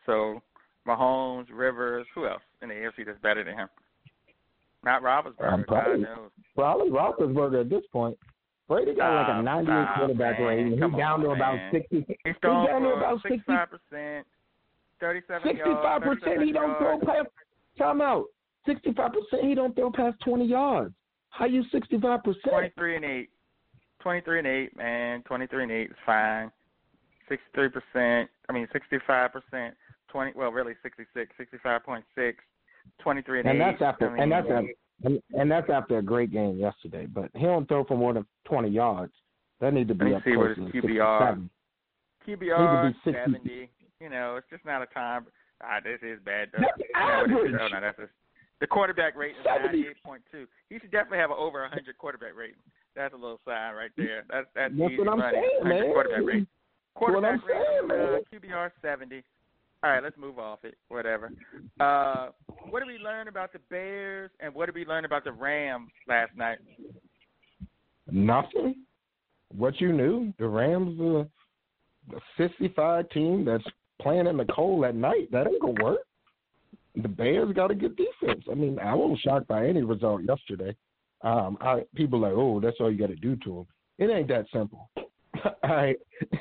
So 0.05 0.41
Mahomes, 0.87 1.47
Rivers, 1.51 2.05
who 2.15 2.25
else 2.27 2.41
in 2.61 2.69
the 2.69 2.75
AFC 2.75 3.05
that's 3.05 3.19
better 3.21 3.43
than 3.43 3.55
him? 3.57 3.67
Not 4.83 5.03
Roethlisberger. 5.03 5.53
Um, 5.53 5.63
probably- 5.67 6.03
God 6.03 6.15
knows. 6.17 6.31
Probably 6.55 6.89
Roethlisberger 6.89 7.61
at 7.61 7.69
this 7.69 7.83
point. 7.91 8.17
Brady 8.67 8.95
got 8.95 9.13
like 9.15 9.27
a 9.27 9.31
Stop, 9.31 9.43
98 9.43 9.65
stop, 9.83 9.95
quarterback 9.97 10.39
man. 10.39 10.47
rating. 10.47 10.71
He's 10.71 10.79
down 10.79 11.01
on, 11.01 11.19
to 11.21 11.29
about 11.31 11.59
60. 11.71 12.17
He's 12.23 12.35
down 12.41 12.81
to 12.81 12.89
about 12.93 13.15
60 13.21 13.29
65 13.37 13.67
percent, 13.69 14.27
thirty-seven 14.99 15.41
65 15.43 16.03
yards. 16.03 16.21
percent. 16.21 16.41
He 16.43 16.51
don't 16.53 16.77
throw 16.77 16.99
past. 16.99 17.27
Time 17.77 18.01
out. 18.01 18.25
65 18.65 19.11
percent. 19.11 19.43
He 19.47 19.55
don't 19.55 19.75
throw 19.75 19.91
past 19.91 20.17
20 20.23 20.45
yards. 20.45 20.93
How 21.31 21.45
you 21.45 21.63
65 21.71 22.23
percent? 22.23 22.43
Twenty-three 22.49 22.95
and 22.95 23.03
eight. 23.05 23.29
Twenty-three 23.99 24.39
and 24.39 24.47
eight, 24.47 24.75
man. 24.77 25.21
Twenty-three 25.23 25.63
and 25.63 25.71
eight 25.71 25.91
is 25.91 25.97
fine. 26.05 26.49
Sixty-three 27.27 27.69
percent. 27.69 28.29
I 28.49 28.53
mean, 28.53 28.67
sixty-five 28.71 29.31
percent. 30.11 30.33
Twenty. 30.33 30.33
Well, 30.35 30.51
really, 30.51 30.73
sixty-six. 30.83 31.31
Sixty-five 31.37 31.83
point 31.83 32.03
six. 32.15 32.37
Twenty-three 33.01 33.39
and, 33.41 33.49
And 33.49 33.61
eight. 33.61 33.77
that's 33.79 33.81
after. 33.81 34.15
And 34.15 34.31
that's 34.31 34.47
after. 34.49 34.69
And, 35.03 35.19
and 35.33 35.49
that's 35.49 35.69
after 35.69 35.97
a 35.97 36.01
great 36.03 36.31
game 36.31 36.57
yesterday. 36.57 37.07
But 37.07 37.31
he 37.35 37.41
don't 37.43 37.67
throw 37.67 37.83
for 37.85 37.97
more 37.97 38.13
than 38.13 38.23
20 38.45 38.69
yards. 38.69 39.11
That 39.59 39.73
need 39.73 39.87
to 39.87 39.95
be 39.95 40.05
Let 40.05 40.09
me 40.11 40.15
up 40.17 40.23
see 40.25 40.35
what 40.37 40.49
his 40.49 40.57
QBR 40.59 41.37
67. 41.41 41.49
QBR 42.27 42.83
Need 42.83 42.93
to 42.93 42.93
be 42.93 43.11
60. 43.11 43.11
seventy. 43.19 43.69
You 43.99 44.09
know, 44.09 44.35
it's 44.35 44.45
just 44.51 44.63
not 44.63 44.83
a 44.83 44.85
time. 44.87 45.25
Ah, 45.63 45.79
this 45.83 45.97
is 46.03 46.19
bad. 46.23 46.49
Though. 46.53 46.61
That's 46.61 46.77
You 46.77 47.33
know 47.33 47.37
what 47.37 47.45
it 47.45 47.49
is. 47.49 47.55
average. 47.55 47.61
Oh, 47.61 47.67
no, 47.73 47.81
that's 47.81 47.99
a, 47.99 48.09
The 48.59 48.67
quarterback 48.67 49.15
rating 49.17 49.37
is 49.37 49.45
ninety 49.45 49.87
eight 49.89 50.03
point 50.05 50.21
two. 50.31 50.45
He 50.69 50.77
should 50.79 50.91
definitely 50.91 51.17
have 51.19 51.31
an 51.31 51.37
over 51.39 51.67
hundred 51.67 51.97
quarterback 51.97 52.35
rating. 52.37 52.61
That's 52.95 53.13
a 53.13 53.17
little 53.17 53.39
sign 53.45 53.73
right 53.73 53.91
there. 53.97 54.23
That's 54.29 54.45
that's, 54.53 54.73
that's 54.77 54.91
easy 54.91 54.99
what 54.99 55.09
I'm 55.09 55.17
money. 55.19 55.37
saying, 55.37 55.69
man. 55.69 55.93
Quarterback 55.93 56.25
rating. 56.25 56.47
Quarterback 56.93 57.41
what 57.41 57.55
I'm 57.57 57.89
saying, 57.89 57.89
rating, 57.89 58.49
uh, 58.53 58.55
QBR 58.57 58.69
seventy. 58.83 59.23
All 59.83 59.89
right, 59.89 60.03
let's 60.03 60.17
move 60.17 60.37
off 60.37 60.59
it. 60.63 60.75
Whatever. 60.89 61.31
Uh, 61.79 62.29
what 62.69 62.79
did 62.79 62.87
we 62.87 62.99
learn 63.03 63.27
about 63.27 63.51
the 63.51 63.59
Bears 63.69 64.29
and 64.39 64.53
what 64.53 64.67
did 64.67 64.75
we 64.75 64.85
learn 64.85 65.05
about 65.05 65.23
the 65.23 65.31
Rams 65.31 65.89
last 66.07 66.35
night? 66.37 66.59
Nothing. 68.11 68.75
What 69.55 69.81
you 69.81 69.91
knew, 69.91 70.33
the 70.37 70.47
Rams 70.47 70.99
are 71.01 72.15
a 72.15 72.21
55 72.37 73.09
team 73.09 73.43
that's 73.43 73.63
playing 74.01 74.27
in 74.27 74.37
the 74.37 74.45
cold 74.45 74.85
at 74.85 74.95
night. 74.95 75.31
That 75.31 75.47
ain't 75.47 75.61
gonna 75.61 75.83
work. 75.83 75.99
The 76.95 77.07
Bears 77.07 77.53
got 77.53 77.71
a 77.71 77.75
good 77.75 77.95
defense. 77.95 78.43
I 78.51 78.53
mean, 78.53 78.77
I 78.79 78.93
wasn't 78.93 79.19
shocked 79.21 79.47
by 79.47 79.65
any 79.65 79.81
result 79.81 80.21
yesterday. 80.23 80.75
Um, 81.21 81.57
I, 81.61 81.83
people 81.95 82.19
like, 82.19 82.33
oh, 82.33 82.59
that's 82.59 82.77
all 82.79 82.91
you 82.91 82.97
got 82.97 83.09
to 83.09 83.15
do 83.15 83.35
to 83.37 83.49
them. 83.49 83.67
It 83.97 84.11
ain't 84.11 84.27
that 84.27 84.45
simple. 84.51 84.89
all 84.97 85.53
right, 85.63 85.97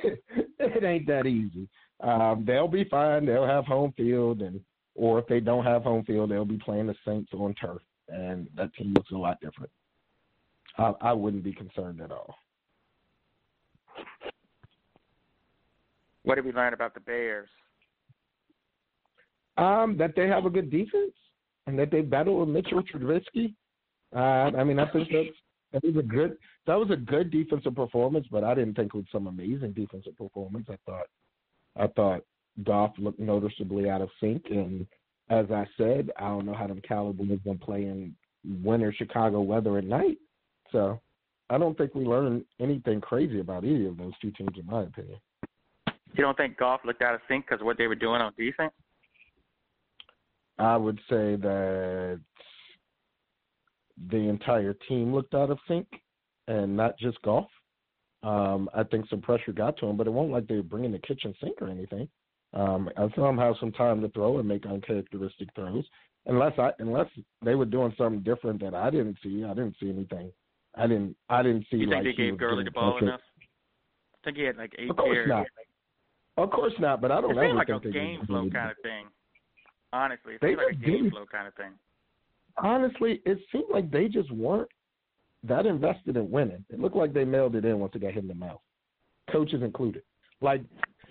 it 0.58 0.84
ain't 0.84 1.06
that 1.06 1.26
easy. 1.26 1.68
Um, 2.02 2.44
they'll 2.46 2.68
be 2.68 2.84
fine. 2.84 3.26
They'll 3.26 3.46
have 3.46 3.66
home 3.66 3.92
field, 3.96 4.40
and 4.42 4.60
or 4.94 5.18
if 5.18 5.26
they 5.26 5.40
don't 5.40 5.64
have 5.64 5.82
home 5.82 6.04
field, 6.04 6.30
they'll 6.30 6.44
be 6.44 6.58
playing 6.58 6.86
the 6.86 6.94
Saints 7.06 7.30
on 7.34 7.54
turf, 7.54 7.82
and 8.08 8.48
that 8.56 8.74
team 8.74 8.94
looks 8.94 9.10
a 9.12 9.16
lot 9.16 9.40
different. 9.40 9.70
I, 10.78 10.92
I 11.00 11.12
wouldn't 11.12 11.44
be 11.44 11.52
concerned 11.52 12.00
at 12.00 12.10
all. 12.10 12.34
What 16.22 16.36
did 16.36 16.44
we 16.44 16.52
learn 16.52 16.74
about 16.74 16.94
the 16.94 17.00
Bears? 17.00 17.48
Um, 19.56 19.96
that 19.98 20.14
they 20.16 20.26
have 20.28 20.46
a 20.46 20.50
good 20.50 20.70
defense 20.70 21.12
and 21.66 21.78
that 21.78 21.90
they 21.90 22.00
battle 22.00 22.40
with 22.40 22.48
Mitchell 22.48 22.82
Trubisky. 22.82 23.54
Uh, 24.14 24.56
I 24.56 24.64
mean, 24.64 24.78
I 24.78 24.90
think 24.90 25.08
that's 25.12 25.28
that 25.72 25.84
was 25.84 25.96
a 25.96 26.06
good 26.06 26.36
that 26.66 26.74
was 26.74 26.90
a 26.90 26.96
good 26.96 27.30
defensive 27.30 27.74
performance, 27.74 28.26
but 28.30 28.44
I 28.44 28.54
didn't 28.54 28.74
think 28.74 28.94
it 28.94 28.96
was 28.96 29.06
some 29.12 29.26
amazing 29.26 29.72
defensive 29.72 30.16
performance. 30.16 30.66
I 30.68 30.76
thought 30.86 31.06
I 31.76 31.86
thought 31.88 32.24
Goff 32.64 32.92
looked 32.98 33.20
noticeably 33.20 33.88
out 33.88 34.02
of 34.02 34.10
sync, 34.20 34.44
and 34.50 34.86
as 35.28 35.46
I 35.50 35.66
said, 35.76 36.10
I 36.18 36.28
don't 36.28 36.46
know 36.46 36.54
how 36.54 36.66
them 36.66 36.82
Cowboys 36.86 37.38
been 37.44 37.58
playing 37.58 38.14
winter 38.62 38.92
Chicago 38.92 39.40
weather 39.40 39.78
at 39.78 39.84
night. 39.84 40.18
So 40.72 41.00
I 41.48 41.58
don't 41.58 41.76
think 41.76 41.94
we 41.94 42.04
learned 42.04 42.44
anything 42.60 43.00
crazy 43.00 43.40
about 43.40 43.64
either 43.64 43.88
of 43.88 43.98
those 43.98 44.12
two 44.20 44.32
teams, 44.32 44.56
in 44.58 44.66
my 44.66 44.82
opinion. 44.82 45.18
You 46.14 46.24
don't 46.24 46.36
think 46.36 46.56
Goff 46.56 46.80
looked 46.84 47.02
out 47.02 47.14
of 47.14 47.20
sync 47.28 47.46
because 47.46 47.60
of 47.60 47.66
what 47.66 47.78
they 47.78 47.86
were 47.86 47.94
doing 47.94 48.20
on 48.20 48.32
defense? 48.36 48.72
I 50.58 50.76
would 50.76 50.98
say 51.08 51.36
that 51.36 52.20
the 54.10 54.16
entire 54.16 54.74
team 54.88 55.14
looked 55.14 55.34
out 55.34 55.50
of 55.50 55.58
sync, 55.68 55.86
and 56.48 56.76
not 56.76 56.98
just 56.98 57.20
Goff. 57.22 57.48
Um, 58.22 58.68
I 58.74 58.82
think 58.84 59.08
some 59.08 59.20
pressure 59.22 59.52
got 59.52 59.76
to 59.78 59.86
him, 59.86 59.96
but 59.96 60.06
it 60.06 60.10
won't 60.10 60.30
like 60.30 60.46
they 60.46 60.56
were 60.56 60.62
bringing 60.62 60.92
the 60.92 60.98
kitchen 60.98 61.34
sink 61.42 61.60
or 61.62 61.68
anything. 61.68 62.08
Um, 62.52 62.90
I 62.96 63.08
saw 63.14 63.28
him 63.28 63.38
have 63.38 63.54
some 63.60 63.72
time 63.72 64.00
to 64.02 64.08
throw 64.10 64.38
and 64.38 64.48
make 64.48 64.66
uncharacteristic 64.66 65.48
throws. 65.54 65.84
Unless 66.26 66.58
I, 66.58 66.70
unless 66.80 67.06
they 67.42 67.54
were 67.54 67.64
doing 67.64 67.94
something 67.96 68.22
different 68.22 68.60
that 68.60 68.74
I 68.74 68.90
didn't 68.90 69.16
see, 69.22 69.42
I 69.44 69.54
didn't 69.54 69.76
see 69.80 69.88
anything. 69.88 70.30
I 70.76 70.86
didn't, 70.86 71.16
I 71.28 71.42
didn't 71.42 71.66
see. 71.70 71.78
You 71.78 71.86
think 71.86 71.94
like 71.94 72.04
they 72.04 72.12
gave 72.12 72.36
Gurley 72.38 72.64
the 72.64 72.70
ball 72.70 72.98
enough? 72.98 73.20
I 73.40 74.18
think 74.24 74.36
he 74.36 74.42
had 74.44 74.56
like 74.56 74.74
eight 74.78 74.90
Of 74.90 74.96
course 74.96 75.26
not. 75.26 75.46
Of 76.36 76.50
course 76.50 76.74
not, 76.78 77.00
but 77.00 77.10
I 77.10 77.20
don't 77.20 77.36
It 77.36 77.42
seemed 77.42 77.56
like 77.56 77.68
a 77.70 77.80
game 77.90 78.26
flow 78.26 78.40
Gurley- 78.40 78.50
kind 78.50 78.70
of 78.70 78.76
thing. 78.82 79.04
Honestly, 79.92 80.34
it 80.34 80.40
seemed 80.42 80.58
like 80.58 80.72
a 80.72 80.76
game 80.76 81.10
flow 81.10 81.24
kind 81.30 81.48
of 81.48 81.54
thing. 81.54 81.72
honestly, 82.58 83.22
it 83.24 83.38
seemed 83.50 83.70
like 83.70 83.90
they 83.90 84.08
just 84.08 84.30
weren't 84.30 84.68
that 85.44 85.66
invested 85.66 86.16
in 86.16 86.30
winning. 86.30 86.64
It 86.70 86.78
looked 86.80 86.96
like 86.96 87.12
they 87.12 87.24
mailed 87.24 87.54
it 87.56 87.64
in 87.64 87.78
once 87.80 87.94
it 87.94 88.02
got 88.02 88.12
hit 88.12 88.22
in 88.22 88.28
the 88.28 88.34
mouth, 88.34 88.60
coaches 89.30 89.62
included. 89.62 90.02
Like 90.40 90.62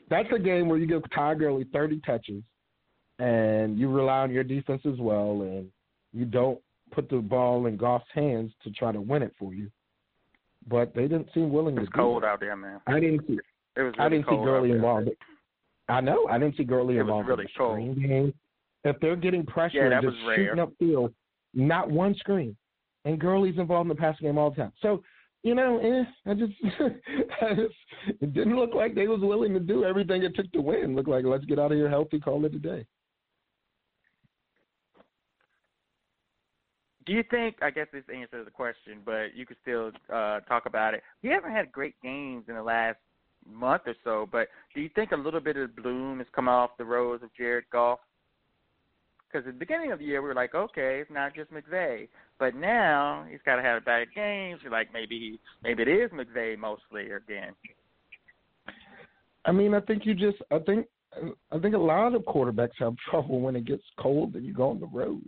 that's 0.10 0.28
a 0.36 0.40
game 0.40 0.68
where 0.70 0.78
you 0.78 0.86
give 0.88 1.02
Ty 1.14 1.36
Gurley 1.36 1.66
30 1.74 2.00
touches, 2.06 2.44
and 3.20 3.78
you 3.78 3.90
rely 3.90 4.20
on 4.20 4.32
your 4.32 4.44
defense 4.44 4.82
as 4.86 4.98
well, 5.00 5.42
and 5.42 5.68
you 6.14 6.26
don't 6.26 6.60
put 6.92 7.10
the 7.10 7.18
ball 7.18 7.66
in 7.68 7.78
Goff's 7.78 8.06
hands 8.14 8.52
to 8.64 8.72
try 8.72 8.92
to 8.92 9.02
win 9.02 9.22
it 9.24 9.34
for 9.38 9.54
you. 9.54 9.70
But 10.68 10.94
they 10.96 11.04
didn't 11.04 11.30
seem 11.34 11.52
willing 11.52 11.76
It 11.78 11.82
was 11.82 11.90
to 11.90 11.94
do 11.94 11.98
cold 12.00 12.24
it. 12.24 12.28
out 12.28 12.40
there, 12.40 12.56
man. 12.56 12.80
I 12.88 13.00
didn't 13.00 13.26
see. 13.28 13.38
It 13.76 13.82
was 13.84 13.94
really 13.98 14.06
I 14.06 14.10
didn't 14.10 14.26
see 14.26 14.36
Gurley 14.36 14.72
involved. 14.72 15.10
I 15.88 16.02
know. 16.02 16.28
I 16.28 16.38
didn't 16.38 16.58
see 16.58 16.64
Gurley 16.64 16.96
It 16.98 17.04
was 17.04 17.10
involved 17.10 17.28
really 17.30 17.44
in 17.46 17.50
the 17.54 17.58
cold. 17.58 18.02
game. 18.02 18.34
If 18.84 19.00
they're 19.00 19.16
getting 19.16 19.46
pressure 19.46 19.90
Yeah, 19.90 20.00
and 20.00 20.12
just 20.12 20.18
rare. 20.28 20.36
shooting 20.56 20.66
upfield, 20.66 21.14
not 21.54 21.90
one 21.90 22.16
screen. 22.16 22.56
And 23.06 23.20
Gurley's 23.20 23.58
involved 23.58 23.90
in 23.90 23.96
the 23.96 24.02
passing 24.02 24.28
game 24.28 24.38
all 24.38 24.50
the 24.50 24.58
time. 24.58 24.74
So, 24.82 25.04
you 25.44 25.56
know, 25.56 25.80
eh, 25.80 26.04
I 26.30 26.34
just, 26.34 26.54
I 27.42 27.54
just, 27.56 28.22
it 28.22 28.34
didn't 28.34 28.58
look 28.58 28.74
like 28.74 28.94
they 28.94 29.08
was 29.08 29.22
willing 29.22 29.54
to 29.54 29.60
do 29.60 29.86
everything 29.86 30.24
it 30.24 30.36
took 30.36 30.52
to 30.52 30.62
win. 30.62 30.96
Looked 30.96 31.10
like 31.10 31.26
let's 31.26 31.46
get 31.46 31.60
out 31.60 31.72
of 31.72 31.78
here 31.78 31.90
healthy, 31.90 32.20
call 32.20 32.44
it 32.46 32.56
a 32.56 32.60
day. 32.60 32.86
Do 37.06 37.14
you 37.16 37.24
think? 37.32 37.56
I 37.64 37.72
guess 37.72 37.88
this 37.92 38.04
answers 38.14 38.46
the 38.46 38.52
question, 38.52 39.00
but 39.04 39.36
you 39.36 39.46
could 39.46 39.58
still 39.64 39.92
uh, 40.14 40.42
talk 40.42 40.68
about 40.68 40.94
it. 40.94 41.02
We 41.24 41.30
haven't 41.30 41.54
had 41.54 41.72
great 41.72 41.96
games 42.04 42.44
in 42.48 42.54
the 42.54 42.62
last 42.62 42.98
month 43.52 43.84
or 43.88 43.96
so, 44.04 44.28
but 44.32 44.50
do 44.76 44.82
you 44.82 44.90
think 44.94 45.12
a 45.12 45.16
little 45.16 45.40
bit 45.40 45.58
of 45.58 45.76
bloom 45.76 46.20
has 46.20 46.28
come 46.36 46.48
off 46.48 46.72
the 46.78 46.86
rose 46.86 47.22
of 47.24 47.30
Jared 47.36 47.66
Goff? 47.72 48.00
Because 49.32 49.48
at 49.48 49.54
the 49.54 49.60
beginning 49.60 49.92
of 49.92 50.00
the 50.00 50.06
year, 50.06 50.22
we 50.22 50.28
were 50.28 50.34
like, 50.34 50.56
okay, 50.56 51.00
it's 51.00 51.12
not 51.12 51.36
just 51.36 51.52
McVay, 51.52 52.08
but 52.40 52.56
now 52.56 53.26
he's 53.30 53.40
got 53.46 53.58
to 53.58 53.62
have 53.62 53.82
a 53.82 53.86
bad 53.86 54.08
games. 54.16 54.62
You're 54.64 54.72
like, 54.72 54.92
maybe 54.92 55.20
he, 55.20 55.40
maybe 55.64 55.84
it 55.84 55.88
is 55.88 56.10
McVay 56.12 56.58
mostly 56.58 57.12
again. 57.12 57.54
I 59.46 59.52
mean, 59.52 59.74
I 59.74 59.82
think 59.82 60.06
you 60.06 60.16
just, 60.16 60.38
I 60.52 60.60
think, 60.60 60.88
I 61.52 61.60
think 61.60 61.76
a 61.76 61.80
lot 61.80 62.16
of 62.16 62.24
quarterbacks 62.24 62.78
have 62.80 62.96
trouble 63.10 63.40
when 63.40 63.56
it 63.56 63.66
gets 63.66 63.84
cold 64.00 64.36
and 64.36 64.46
you 64.46 64.54
go 64.54 64.72
on 64.72 64.80
the 64.80 64.88
road. 64.88 65.24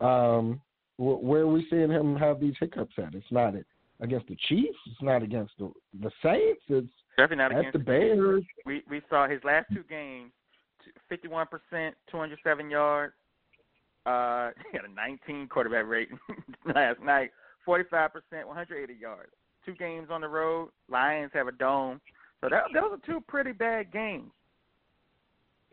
Um, 0.00 0.60
where 0.96 1.42
are 1.42 1.46
we 1.46 1.66
seeing 1.70 1.90
him 1.90 2.16
have 2.16 2.40
these 2.40 2.54
hiccups 2.60 2.94
at? 2.98 3.14
It's 3.14 3.26
not 3.30 3.54
against 4.00 4.28
the 4.28 4.36
Chiefs. 4.48 4.78
It's 4.86 5.02
not 5.02 5.22
against 5.22 5.52
the 5.58 5.72
the 6.00 6.10
Saints. 6.22 6.62
It's 6.68 6.88
Definitely 7.16 7.36
not 7.36 7.52
at 7.52 7.58
against 7.58 7.78
the 7.78 7.84
Bears. 7.84 8.44
We 8.64 8.82
we 8.88 9.02
saw 9.10 9.28
his 9.28 9.42
last 9.42 9.66
two 9.74 9.84
games, 9.88 10.30
fifty 11.08 11.26
one 11.26 11.46
percent, 11.46 11.96
two 12.10 12.18
hundred 12.18 12.38
seven 12.44 12.70
yards. 12.70 13.14
Uh, 14.06 14.50
he 14.70 14.76
had 14.76 14.84
a 14.84 14.92
nineteen 14.94 15.48
quarterback 15.48 15.86
rating 15.86 16.18
last 16.74 17.00
night, 17.00 17.30
forty 17.64 17.84
five 17.90 18.10
percent, 18.12 18.46
one 18.46 18.56
hundred 18.56 18.82
eighty 18.82 18.98
yards. 19.00 19.30
Two 19.64 19.74
games 19.74 20.08
on 20.10 20.20
the 20.20 20.28
road. 20.28 20.70
Lions 20.90 21.30
have 21.34 21.48
a 21.48 21.52
dome, 21.52 22.00
so 22.40 22.48
that 22.50 22.64
those 22.74 22.92
are 22.92 23.06
two 23.06 23.20
pretty 23.26 23.52
bad 23.52 23.92
games. 23.92 24.30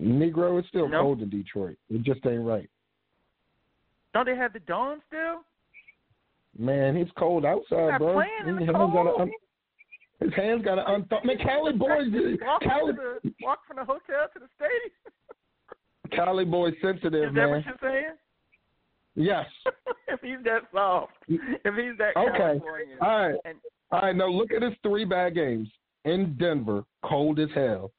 Negro 0.02 0.60
is 0.60 0.66
still 0.70 0.90
cold 0.90 1.22
in 1.22 1.30
Detroit. 1.30 1.78
It 1.90 2.02
just 2.04 2.26
ain't 2.26 2.44
right. 2.46 2.70
Don't 4.14 4.26
they 4.26 4.36
have 4.36 4.54
the 4.54 4.60
dome 4.60 5.00
still? 5.08 5.44
Man, 6.58 6.98
it's 6.98 7.12
cold 7.18 7.46
outside, 7.46 7.98
bro. 8.00 8.14
playing 8.14 8.32
in 8.48 8.58
his 8.58 8.68
the 8.68 8.74
hands 8.74 8.92
gotta 8.94 9.10
cold. 9.10 9.22
un- 9.22 9.32
his 10.20 10.34
hands 10.36 10.64
got 10.64 10.76
to 10.76 10.84
unthaw. 10.84 11.24
Man, 11.26 11.38
Cali 11.38 11.74
boys, 11.74 12.08
walk, 12.42 12.62
Cali, 12.62 12.94
the, 12.94 13.32
walk 13.42 13.60
from 13.68 13.78
the 13.78 13.86
hotel 13.86 14.28
to 14.34 14.40
the 14.40 14.48
stadium. 14.56 14.92
Cali 16.16 16.46
boys 16.46 16.74
sensitive, 16.82 17.30
Is 17.30 17.30
that 17.30 17.34
man. 17.34 17.50
what 17.52 17.66
you're 17.66 17.78
saying? 17.82 18.16
Yes. 19.16 19.46
if 20.08 20.20
he's 20.22 20.44
that 20.46 20.62
soft, 20.74 21.14
if 21.28 21.76
he's 21.76 21.98
that 21.98 22.16
Okay. 22.18 22.60
All 23.02 23.20
right. 23.20 23.36
and 23.46 23.58
All 23.92 24.02
right. 24.02 24.16
Now 24.16 24.28
look 24.28 24.52
at 24.52 24.62
his 24.62 24.74
three 24.84 25.06
bad 25.06 25.36
games 25.36 25.70
in 26.06 26.36
Denver. 26.40 26.84
Cold 27.04 27.40
as 27.40 27.50
hell. 27.54 27.92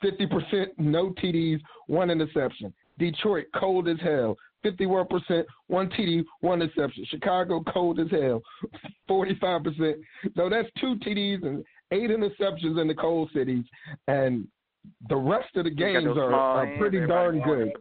Fifty 0.00 0.26
percent 0.26 0.72
no 0.78 1.10
TDs, 1.22 1.60
one 1.86 2.10
interception. 2.10 2.72
Detroit 2.98 3.46
cold 3.56 3.88
as 3.88 3.98
hell. 4.00 4.36
Fifty-one 4.62 5.06
percent, 5.08 5.44
one 5.66 5.88
TD, 5.90 6.24
one 6.40 6.62
interception. 6.62 7.04
Chicago 7.08 7.64
cold 7.72 7.98
as 7.98 8.10
hell. 8.10 8.40
Forty-five 9.08 9.64
percent. 9.64 9.96
So 10.36 10.48
that's 10.48 10.68
two 10.80 10.96
TDs 10.96 11.44
and 11.44 11.64
eight 11.90 12.10
interceptions 12.10 12.80
in 12.80 12.86
the 12.86 12.94
cold 12.94 13.30
cities, 13.34 13.64
and 14.06 14.46
the 15.08 15.16
rest 15.16 15.54
of 15.56 15.64
the 15.64 15.70
games 15.70 16.06
are, 16.06 16.32
are 16.32 16.76
pretty 16.78 17.04
darn 17.06 17.40
good. 17.42 17.72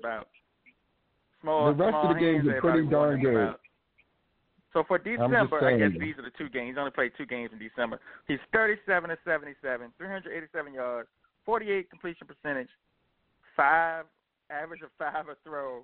Small, 1.41 1.67
The 1.67 1.83
rest 1.83 1.95
of 1.95 2.13
the 2.15 2.19
games 2.19 2.47
are 2.47 2.61
pretty 2.61 2.87
darn 2.87 3.19
good. 3.21 3.35
About. 3.35 3.59
So 4.73 4.83
for 4.87 4.97
December, 4.97 5.65
I 5.65 5.77
guess 5.77 5.91
these 5.99 6.15
are 6.17 6.21
the 6.23 6.31
two 6.37 6.47
games. 6.49 6.69
He's 6.69 6.77
only 6.77 6.91
played 6.91 7.11
two 7.17 7.25
games 7.25 7.49
in 7.51 7.59
December. 7.59 7.99
He's 8.27 8.39
37 8.53 9.09
to 9.09 9.17
77, 9.25 9.91
387 9.97 10.73
yards, 10.73 11.09
48 11.45 11.89
completion 11.89 12.27
percentage, 12.27 12.69
five 13.55 14.05
average 14.49 14.81
of 14.81 14.89
five 14.97 15.27
a 15.27 15.35
throw, 15.43 15.83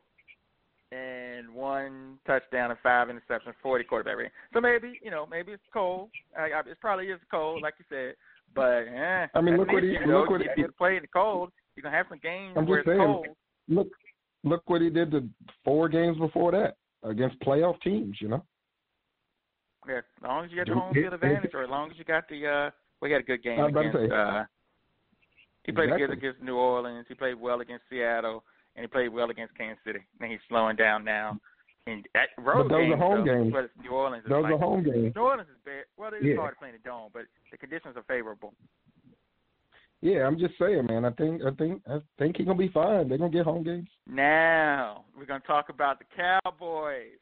and 0.92 1.54
one 1.54 2.18
touchdown 2.26 2.72
and 2.72 2.80
five 2.82 3.10
interceptions, 3.10 3.54
40 3.62 3.84
quarterback 3.84 4.18
rating. 4.18 4.32
So 4.54 4.62
maybe 4.62 5.00
you 5.04 5.12
know 5.12 5.26
maybe 5.30 5.52
it's 5.52 5.64
cold. 5.74 6.10
I, 6.38 6.52
I, 6.56 6.60
it 6.62 6.80
probably 6.80 7.08
is 7.08 7.20
cold, 7.30 7.62
like 7.62 7.74
you 7.80 7.86
said. 7.90 8.16
But 8.56 8.88
eh, 8.88 9.28
I 9.36 9.42
mean, 9.42 9.58
look 9.58 9.72
what 9.72 9.84
he- 9.84 9.96
issue, 9.96 10.08
though. 10.08 10.20
look 10.22 10.30
what 10.30 10.42
if 10.42 10.48
he- 10.56 10.62
you 10.62 10.72
play 10.78 10.96
in 10.96 11.02
the 11.02 11.08
cold, 11.10 11.52
you're 11.76 11.84
gonna 11.84 11.96
have 11.96 12.06
some 12.10 12.20
games 12.24 12.54
I'm 12.56 12.66
where 12.66 12.80
it's 12.80 12.88
saying, 12.88 13.00
cold. 13.00 13.28
Look, 13.68 13.88
look 14.44 14.64
what 14.68 14.82
he 14.82 14.90
did 14.90 15.12
the 15.12 15.28
four 15.64 15.90
games 15.90 16.18
before 16.18 16.52
that 16.52 16.78
against 17.04 17.40
playoff 17.42 17.80
teams. 17.82 18.18
You 18.22 18.30
know. 18.30 18.44
Yeah, 19.88 20.00
as 20.00 20.04
long 20.24 20.46
as 20.46 20.52
you 20.52 20.58
got 20.58 20.68
the 20.68 20.74
home 20.74 20.94
field 20.94 21.14
advantage, 21.14 21.52
or 21.54 21.64
as 21.64 21.70
long 21.70 21.92
as 21.92 21.98
you 21.98 22.04
got 22.04 22.28
the 22.28 22.48
uh, 22.48 22.70
we 23.02 23.10
got 23.10 23.22
a 23.22 23.24
good 23.24 23.44
game 23.44 23.60
against. 23.60 23.98
Say, 23.98 24.10
uh, 24.10 24.44
he 25.64 25.72
played 25.74 25.90
exactly. 25.90 26.08
good 26.08 26.18
against 26.18 26.42
New 26.42 26.56
Orleans. 26.56 27.06
He 27.08 27.14
played 27.14 27.36
well 27.36 27.60
against 27.60 27.84
Seattle, 27.90 28.44
and 28.76 28.84
he 28.84 28.88
played 28.88 29.10
well 29.10 29.30
against 29.30 29.56
Kansas 29.58 29.84
City. 29.86 30.00
And 30.22 30.32
he's 30.32 30.40
slowing 30.48 30.78
down 30.78 31.04
now. 31.04 31.38
And 31.88 32.06
that 32.14 32.30
road 32.38 32.68
but 32.68 32.76
those 32.76 32.84
games, 32.84 32.94
are 32.94 32.98
home 32.98 33.26
though, 33.26 33.34
games. 33.34 33.54
But 33.54 33.84
New 33.84 33.92
Orleans 33.92 34.24
is 34.24 34.30
Those 34.30 34.44
like, 34.44 34.54
are 34.54 34.58
home 34.58 34.84
games. 34.84 35.14
New 35.16 35.22
Orleans 35.22 35.50
is 35.50 35.60
bad. 35.66 35.84
Well, 35.98 36.12
it's 36.14 36.24
Yeah. 36.24 36.36
hard 36.36 36.56
to 36.56 36.60
play 36.60 36.70
in 36.70 36.76
the 36.76 36.84
dome, 36.84 37.12
but 37.14 37.24
the 37.52 37.58
conditions 37.58 37.96
are 37.96 38.04
favorable. 38.04 38.54
Yeah, 40.02 40.28
I'm 40.28 40.38
just 40.38 40.54
saying, 40.60 40.86
man. 40.88 41.06
I 41.06 41.10
think 41.12 41.42
I 41.44 41.52
think 41.52 41.82
I 41.90 41.98
think 42.20 42.38
he's 42.38 42.46
gonna 42.46 42.58
be 42.58 42.68
fine. 42.70 43.10
They're 43.10 43.18
gonna 43.18 43.32
get 43.32 43.46
home 43.46 43.64
games. 43.64 43.90
Now 44.08 45.06
we're 45.18 45.26
going 45.26 45.42
to 45.42 45.48
talk 45.48 45.70
about 45.70 46.00
the 46.00 46.06
Cowboys. 46.16 47.18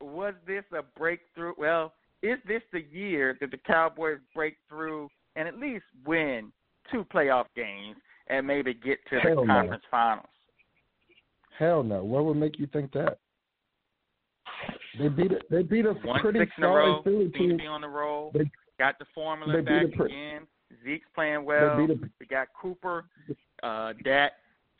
Was 0.00 0.34
this 0.46 0.64
a 0.72 0.82
breakthrough? 0.98 1.52
Well, 1.58 1.92
is 2.22 2.38
this 2.46 2.62
the 2.72 2.84
year 2.90 3.36
that 3.40 3.50
the 3.50 3.58
Cowboys 3.58 4.18
break 4.34 4.56
through 4.68 5.08
and 5.36 5.46
at 5.46 5.58
least 5.58 5.84
win 6.06 6.52
two 6.90 7.04
playoff 7.12 7.44
games 7.54 7.96
and 8.28 8.46
maybe 8.46 8.72
get 8.72 8.98
to 9.10 9.20
Hell 9.20 9.36
the 9.42 9.44
no. 9.44 9.54
conference 9.54 9.84
finals? 9.90 10.26
Hell 11.58 11.82
no. 11.82 12.02
What 12.02 12.24
would 12.24 12.36
make 12.36 12.58
you 12.58 12.66
think 12.68 12.92
that? 12.92 13.18
They 14.98 15.08
beat 15.08 15.32
it. 15.32 15.42
They 15.50 15.62
beat 15.62 15.84
a 15.84 15.92
One 15.92 16.20
pretty 16.20 16.38
six 16.40 16.52
in 16.58 16.64
a 16.64 16.66
solid 16.66 16.78
row, 16.78 17.02
Philly 17.04 17.28
team. 17.30 17.60
on 17.68 17.82
the 17.82 17.88
roll. 17.88 18.30
They- 18.32 18.50
got 18.78 18.96
the 19.00 19.06
formula 19.14 19.52
they 19.54 19.60
back 19.60 19.92
pre- 19.96 20.06
again. 20.06 20.46
Zeke's 20.84 21.06
playing 21.14 21.44
well. 21.44 21.76
We 22.20 22.26
got 22.26 22.48
Cooper. 22.60 23.04
Uh, 23.62 23.92
Dak 24.04 24.32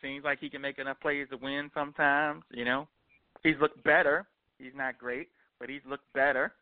seems 0.02 0.24
like 0.24 0.38
he 0.38 0.48
can 0.48 0.60
make 0.60 0.78
enough 0.78 1.00
plays 1.00 1.26
to 1.30 1.36
win 1.36 1.70
sometimes. 1.74 2.42
You 2.50 2.64
know, 2.64 2.88
he's 3.42 3.56
looked 3.60 3.82
better. 3.84 4.26
He's 4.58 4.72
not 4.74 4.98
great, 4.98 5.28
but 5.58 5.68
he's 5.68 5.80
looked 5.88 6.10
better. 6.12 6.52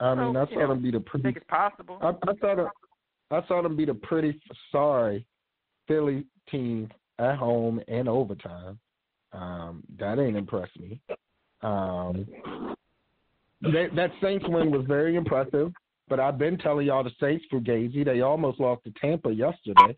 I 0.00 0.14
mean, 0.14 0.34
So, 0.34 0.40
I 0.40 0.46
saw 0.46 0.60
know, 0.60 0.68
them 0.68 0.82
beat 0.82 0.94
a 0.94 0.98
I 0.98 1.02
pretty. 1.06 1.22
think 1.22 1.36
it's 1.36 1.46
possible. 1.48 1.98
I, 2.02 2.08
I 2.08 2.36
saw 2.40 2.54
them. 2.56 2.68
I 3.30 3.40
saw 3.48 3.62
them 3.62 3.76
beat 3.76 3.88
a 3.88 3.94
pretty 3.94 4.40
sorry 4.70 5.26
Philly 5.88 6.26
team 6.50 6.90
at 7.18 7.36
home 7.36 7.80
in 7.88 8.08
overtime. 8.08 8.78
Um, 9.32 9.82
that 9.98 10.18
ain't 10.18 10.36
impressed 10.36 10.78
me. 10.78 11.00
Um, 11.62 12.26
they, 13.62 13.88
that 13.96 14.10
Saints 14.22 14.44
win 14.48 14.70
was 14.70 14.84
very 14.86 15.16
impressive, 15.16 15.72
but 16.08 16.20
I've 16.20 16.38
been 16.38 16.58
telling 16.58 16.86
y'all 16.86 17.04
the 17.04 17.10
Saints 17.20 17.44
fugazi. 17.52 18.04
They 18.04 18.20
almost 18.20 18.60
lost 18.60 18.84
to 18.84 18.92
Tampa 19.00 19.30
yesterday. 19.30 19.96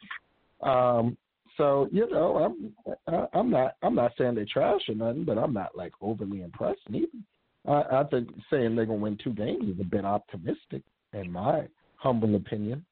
Um, 0.63 1.17
so 1.57 1.89
you 1.91 2.09
know, 2.11 2.55
I'm 3.07 3.29
I'm 3.33 3.51
not 3.51 3.77
I'm 3.83 3.95
not 3.95 4.13
saying 4.19 4.35
they're 4.35 4.47
trash 4.51 4.83
or 4.89 4.95
nothing, 4.95 5.25
but 5.25 5.39
I'm 5.39 5.53
not 5.53 5.77
like 5.77 5.93
overly 6.01 6.43
impressed 6.43 6.81
neither. 6.89 7.07
I, 7.67 8.01
I 8.01 8.05
think 8.11 8.29
saying 8.51 8.77
they're 8.77 8.87
gonna 8.87 8.99
win 8.99 9.19
two 9.23 9.33
games 9.33 9.69
is 9.69 9.81
a 9.81 9.85
bit 9.85 10.05
optimistic, 10.05 10.83
in 11.13 11.31
my 11.31 11.67
humble 11.97 12.37
opinion. 12.37 12.85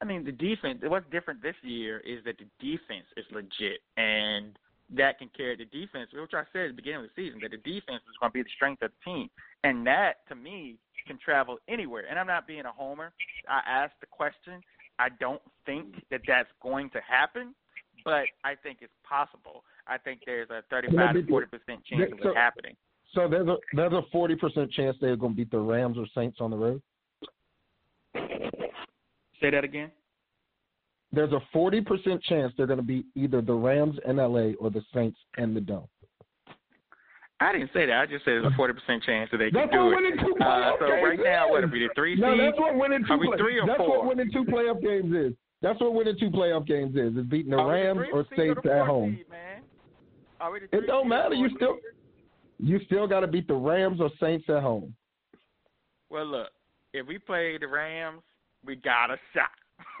I 0.00 0.04
mean, 0.04 0.24
the 0.24 0.32
defense. 0.32 0.80
What's 0.82 1.06
different 1.10 1.42
this 1.42 1.56
year 1.62 2.00
is 2.00 2.24
that 2.24 2.36
the 2.38 2.46
defense 2.60 3.06
is 3.16 3.24
legit, 3.32 3.80
and 3.96 4.58
that 4.96 5.18
can 5.18 5.30
carry 5.36 5.56
the 5.56 5.64
defense. 5.64 6.10
Which 6.12 6.34
I 6.34 6.42
said 6.52 6.62
at 6.62 6.68
the 6.68 6.74
beginning 6.74 7.04
of 7.04 7.10
the 7.14 7.22
season 7.22 7.40
that 7.42 7.50
the 7.50 7.58
defense 7.58 8.02
is 8.08 8.16
going 8.20 8.30
to 8.30 8.34
be 8.34 8.42
the 8.42 8.54
strength 8.54 8.82
of 8.82 8.90
the 8.90 9.10
team, 9.10 9.30
and 9.64 9.86
that 9.86 10.26
to 10.28 10.34
me 10.34 10.76
can 11.06 11.18
travel 11.18 11.58
anywhere. 11.68 12.04
And 12.08 12.18
I'm 12.18 12.26
not 12.26 12.46
being 12.46 12.64
a 12.66 12.72
homer. 12.72 13.12
I 13.48 13.60
asked 13.66 14.00
the 14.00 14.06
question. 14.06 14.60
I 14.98 15.08
don't 15.20 15.42
think 15.64 15.94
that 16.10 16.20
that's 16.26 16.48
going 16.62 16.90
to 16.90 17.00
happen, 17.08 17.54
but 18.04 18.24
I 18.44 18.54
think 18.62 18.78
it's 18.80 18.92
possible. 19.08 19.64
I 19.86 19.96
think 19.96 20.20
there's 20.26 20.50
a 20.50 20.62
35 20.70 21.14
to 21.14 21.26
40 21.26 21.46
percent 21.46 21.84
chance 21.84 22.12
of 22.12 22.30
it 22.30 22.36
happening. 22.36 22.76
So 23.14 23.26
there's 23.28 23.48
a 23.48 23.56
there's 23.72 23.92
a 23.92 24.02
forty 24.12 24.34
percent 24.34 24.70
chance 24.72 24.96
they're 25.00 25.16
gonna 25.16 25.34
beat 25.34 25.50
the 25.50 25.58
Rams 25.58 25.96
or 25.96 26.06
Saints 26.14 26.38
on 26.40 26.50
the 26.50 26.56
road. 26.56 26.82
Say 29.40 29.50
that 29.50 29.64
again. 29.64 29.90
There's 31.12 31.32
a 31.32 31.40
forty 31.52 31.80
percent 31.80 32.22
chance 32.24 32.52
they're 32.56 32.66
gonna 32.66 32.82
beat 32.82 33.06
either 33.14 33.40
the 33.40 33.54
Rams 33.54 33.96
in 34.06 34.16
LA 34.16 34.52
or 34.60 34.70
the 34.70 34.82
Saints 34.94 35.18
in 35.38 35.54
the 35.54 35.60
Dome. 35.60 35.88
I 37.40 37.52
didn't 37.52 37.70
say 37.72 37.86
that. 37.86 38.00
I 38.00 38.06
just 38.06 38.24
said 38.24 38.32
there's 38.42 38.46
a 38.52 38.56
40 38.56 38.74
percent 38.74 39.02
chance 39.04 39.30
that 39.30 39.38
they 39.38 39.50
That's 39.50 39.70
can 39.70 39.78
do 39.78 39.84
what 39.86 39.92
it. 39.92 39.96
winning 39.96 40.16
two 40.18 40.34
Uh, 40.44 40.72
so 40.80 40.86
games 40.86 41.02
right 41.04 41.20
now, 41.22 41.46
is. 41.46 41.50
what 41.52 41.64
are 41.64 41.68
we 41.68 41.78
the 41.86 41.90
three 41.94 42.16
No, 42.16 42.32
seed? 42.34 42.40
that's 42.40 42.58
what 42.58 42.74
winning 42.76 43.04
two. 43.06 43.12
Are 43.14 43.18
we 43.18 43.32
three 43.38 43.58
or 43.60 43.66
that's 43.66 43.78
four? 43.78 43.98
what 43.98 44.06
winning 44.08 44.30
two 44.32 44.44
playoff 44.44 44.82
games 44.82 45.14
is. 45.14 45.32
That's 45.62 45.80
what 45.80 45.94
winning 45.94 46.16
two 46.18 46.30
playoff 46.30 46.66
games 46.66 46.96
is. 46.96 47.12
It's 47.16 47.28
beating 47.28 47.50
the 47.52 47.58
Are 47.58 47.66
the 47.66 47.72
Rams 47.72 47.98
three 47.98 48.10
or 48.12 48.26
Saints 48.36 48.60
the 48.64 48.72
at 48.74 48.86
home. 48.86 49.16
Seed, 49.18 49.28
man? 49.30 49.62
The 50.70 50.78
It 50.78 50.86
don't 50.86 51.08
matter. 51.08 51.34
You 51.34 51.48
still 51.56 51.78
you 52.58 52.80
still 52.86 53.06
got 53.06 53.20
to 53.20 53.26
beat 53.28 53.46
the 53.46 53.54
Rams 53.54 54.00
or 54.00 54.10
Saints 54.20 54.44
at 54.48 54.62
home. 54.62 54.94
Well, 56.10 56.26
look, 56.26 56.48
if 56.92 57.06
we 57.06 57.18
play 57.18 57.56
the 57.58 57.68
Rams, 57.68 58.22
we 58.64 58.74
got 58.76 59.10
a 59.12 59.16
shot. 59.34 59.50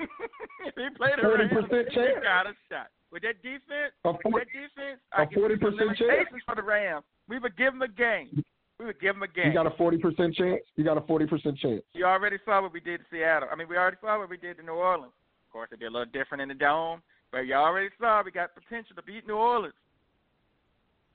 if 0.66 0.74
we 0.76 0.88
play 0.96 1.10
the 1.16 1.22
40% 1.22 1.38
Rams, 1.38 1.54
we 1.70 2.22
got 2.22 2.46
a 2.46 2.54
shot. 2.68 2.88
With 3.10 3.22
that 3.22 3.42
defense, 3.42 3.92
A 4.04 4.12
with 4.12 4.20
that 4.22 4.52
defense, 4.52 5.00
a 5.16 5.20
I 5.20 5.26
you 5.30 5.38
40% 5.38 5.96
chance? 5.96 6.28
for 6.44 6.54
the 6.54 6.62
Rams. 6.62 7.04
We 7.28 7.38
would 7.38 7.56
give 7.56 7.72
them 7.72 7.82
a 7.82 7.88
game. 7.88 8.44
We 8.78 8.86
would 8.86 9.00
give 9.00 9.14
them 9.14 9.22
a 9.22 9.28
game. 9.28 9.48
You 9.48 9.54
got 9.54 9.66
a 9.66 9.76
forty 9.76 9.98
percent 9.98 10.34
chance. 10.36 10.60
You 10.76 10.84
got 10.84 10.98
a 10.98 11.00
forty 11.00 11.26
percent 11.26 11.58
chance. 11.58 11.82
You 11.94 12.04
already 12.04 12.36
saw 12.44 12.62
what 12.62 12.72
we 12.72 12.80
did 12.80 13.00
to 13.00 13.06
Seattle. 13.10 13.48
I 13.50 13.56
mean, 13.56 13.68
we 13.68 13.76
already 13.76 13.96
saw 14.00 14.18
what 14.18 14.30
we 14.30 14.36
did 14.36 14.58
to 14.58 14.62
New 14.62 14.72
Orleans. 14.72 15.12
Of 15.48 15.52
course, 15.52 15.70
it 15.72 15.80
did 15.80 15.86
a 15.86 15.90
little 15.90 16.12
different 16.12 16.42
in 16.42 16.48
the 16.48 16.54
dome, 16.54 17.02
but 17.32 17.40
you 17.40 17.54
already 17.54 17.88
saw 17.98 18.22
we 18.24 18.30
got 18.30 18.54
potential 18.54 18.94
to 18.94 19.02
beat 19.02 19.26
New 19.26 19.34
Orleans. 19.36 19.74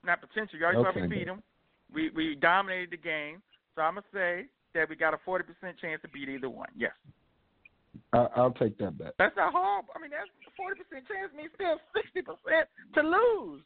Not 0.04 0.20
potential. 0.20 0.60
You 0.60 0.66
already 0.66 0.84
saw 0.84 1.02
we 1.02 1.08
beat 1.08 1.26
them. 1.26 1.42
We 1.94 2.10
we 2.10 2.36
dominated 2.36 2.92
the 2.92 2.98
game. 2.98 3.42
So 3.76 3.82
I'm 3.82 3.96
gonna 3.96 4.06
say 4.12 4.48
that 4.74 4.90
we 4.90 4.96
got 4.96 5.14
a 5.14 5.18
40% 5.26 5.44
chance 5.80 6.02
to 6.02 6.10
beat 6.10 6.30
either 6.30 6.50
one. 6.50 6.70
Yes, 6.76 6.92
I, 8.14 8.28
I'll 8.36 8.52
take 8.52 8.78
that 8.80 8.98
bet. 8.98 9.14
that's 9.20 9.36
not 9.36 9.52
horrible. 9.54 9.90
I 9.96 10.00
mean, 10.02 10.12
that's 10.12 10.30
40% 10.60 10.76
chance 11.08 11.32
means 11.36 11.52
still 11.56 11.78
60% 11.96 12.64
to 12.96 13.02
lose. 13.02 13.62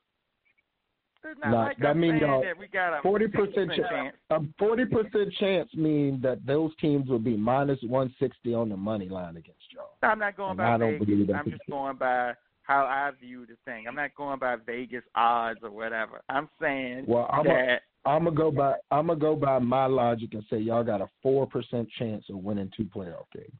It's 1.23 1.39
not 1.43 1.51
Nah, 1.51 1.63
like 1.65 1.77
that 1.79 1.87
I'm 1.89 2.03
y'all- 2.03 2.41
that 2.41 2.57
we 2.57 2.67
got 2.67 2.97
a 2.97 3.01
Forty 3.01 3.25
60% 3.27 3.75
chance. 3.89 4.15
A 4.29 4.39
forty 4.57 4.85
percent 4.85 5.33
chance 5.39 5.73
mean 5.75 6.21
that 6.21 6.45
those 6.45 6.71
teams 6.79 7.09
will 7.09 7.19
be 7.19 7.35
minus 7.35 7.79
one 7.83 8.13
sixty 8.19 8.53
on 8.53 8.69
the 8.69 8.77
money 8.77 9.09
line 9.09 9.35
against 9.35 9.73
y'all. 9.73 9.89
I'm 10.03 10.19
not 10.19 10.37
going 10.37 10.51
And 10.51 10.57
by 10.59 10.73
I 10.75 10.77
don't 10.77 10.91
Vegas. 10.93 11.05
believe 11.07 11.27
that 11.27 11.35
I'm 11.35 11.49
just 11.51 11.65
be- 11.65 11.71
going 11.71 11.97
by 11.97 12.33
how 12.61 12.85
I 12.85 13.11
view 13.19 13.45
the 13.45 13.55
thing. 13.65 13.87
I'm 13.87 13.95
not 13.95 14.13
going 14.15 14.39
by 14.39 14.55
Vegas 14.57 15.03
odds 15.15 15.59
or 15.63 15.71
whatever. 15.71 16.21
I'm 16.29 16.47
saying 16.61 17.05
Well, 17.07 17.27
I'm 17.33 17.45
that 17.47 17.81
I'm 18.05 18.23
gonna 18.25 18.35
go 18.35 18.51
by 18.51 18.75
I'm 18.91 19.07
gonna 19.07 19.19
go 19.19 19.35
by 19.35 19.59
my 19.59 19.85
logic 19.87 20.33
and 20.33 20.43
say 20.49 20.59
y'all 20.59 20.83
got 20.83 21.01
a 21.01 21.09
four 21.21 21.45
percent 21.47 21.89
chance 21.97 22.23
of 22.29 22.37
winning 22.37 22.71
two 22.77 22.85
playoff 22.85 23.25
games. 23.33 23.51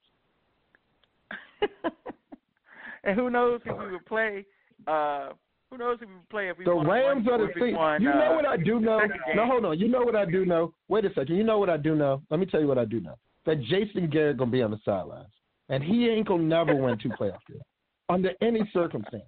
and 3.04 3.16
who 3.16 3.30
knows 3.30 3.62
if 3.66 3.78
we 3.78 3.92
would 3.92 4.06
play? 4.06 4.46
Uh, 4.86 5.30
who 5.70 5.78
knows 5.78 5.98
if 6.02 6.08
we 6.08 6.16
would 6.16 6.30
play 6.30 6.50
if 6.50 6.58
we 6.58 6.66
The 6.66 6.74
Rams 6.74 7.26
one, 7.26 7.34
are 7.34 7.38
the 7.46 7.50
if 7.50 7.56
we 7.56 7.62
thing. 7.62 7.76
won, 7.76 8.02
You 8.02 8.10
uh, 8.12 8.14
know 8.16 8.34
what 8.36 8.46
I 8.46 8.58
do 8.58 8.80
know? 8.80 9.02
No, 9.36 9.46
hold 9.46 9.66
on. 9.66 9.80
You 9.80 9.88
know 9.88 10.02
what 10.02 10.16
I 10.16 10.26
do 10.26 10.46
know? 10.46 10.74
Wait 10.88 11.06
a 11.06 11.10
second. 11.10 11.36
You 11.36 11.44
know 11.44 11.58
what 11.60 11.70
I 11.70 11.78
do 11.78 11.96
know? 11.96 12.22
Let 12.30 12.40
me 12.40 12.46
tell 12.46 12.62
you 12.62 12.68
what 12.68 12.78
I 12.78 12.86
do 12.86 13.00
know. 13.02 13.16
That 13.46 13.62
Jason 13.64 14.10
Garrett 14.10 14.38
gonna 14.38 14.52
be 14.52 14.62
on 14.62 14.72
the 14.72 14.80
sidelines, 14.84 15.32
and 15.70 15.84
he 15.84 16.10
ain't 16.10 16.28
gonna 16.28 16.44
never 16.44 16.76
win 16.76 16.98
two 16.98 17.10
playoff 17.10 17.40
games 17.48 17.62
under 18.10 18.32
any 18.42 18.70
circumstance, 18.74 19.24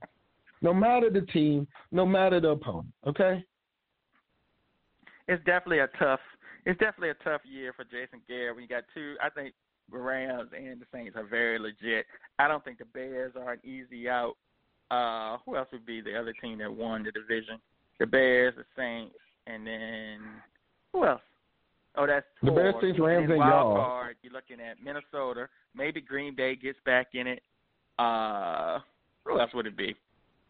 no 0.61 0.73
matter 0.73 1.09
the 1.09 1.21
team, 1.21 1.67
no 1.91 2.05
matter 2.05 2.39
the 2.39 2.49
opponent. 2.49 2.93
Okay. 3.07 3.43
It's 5.27 5.43
definitely 5.45 5.79
a 5.79 5.87
tough. 5.99 6.19
It's 6.65 6.79
definitely 6.79 7.09
a 7.11 7.23
tough 7.23 7.41
year 7.45 7.71
for 7.73 7.83
Jason 7.85 8.21
Garrett. 8.27 8.55
When 8.55 8.63
you 8.63 8.67
got 8.67 8.83
two, 8.93 9.15
I 9.21 9.29
think 9.29 9.53
Rams 9.97 10.49
and 10.55 10.79
the 10.81 10.85
Saints 10.93 11.15
are 11.15 11.25
very 11.25 11.57
legit. 11.59 12.05
I 12.37 12.47
don't 12.47 12.63
think 12.63 12.77
the 12.77 12.85
Bears 12.85 13.33
are 13.35 13.53
an 13.53 13.59
easy 13.63 14.07
out. 14.09 14.35
Uh, 14.91 15.37
who 15.45 15.55
else 15.55 15.67
would 15.71 15.85
be 15.85 16.01
the 16.01 16.17
other 16.19 16.33
team 16.41 16.57
that 16.59 16.73
won 16.73 17.03
the 17.03 17.11
division? 17.11 17.59
The 17.99 18.05
Bears, 18.07 18.53
the 18.57 18.63
Saints, 18.75 19.15
and 19.47 19.65
then 19.65 20.19
who 20.93 21.05
else? 21.05 21.21
Oh, 21.95 22.07
that's 22.07 22.25
The. 22.41 22.51
Bears, 22.51 22.75
Saints, 22.81 22.99
Rams, 22.99 23.23
and 23.23 23.31
and 23.33 23.39
wild 23.39 23.51
y'all. 23.51 23.75
card. 23.75 24.15
You're 24.21 24.33
looking 24.33 24.59
at 24.59 24.77
Minnesota. 24.83 25.47
Maybe 25.75 26.01
Green 26.01 26.35
Bay 26.35 26.55
gets 26.55 26.79
back 26.85 27.07
in 27.13 27.27
it. 27.27 27.41
Uh, 27.97 28.79
who 29.25 29.39
else 29.39 29.51
would 29.53 29.67
it 29.67 29.77
be? 29.77 29.95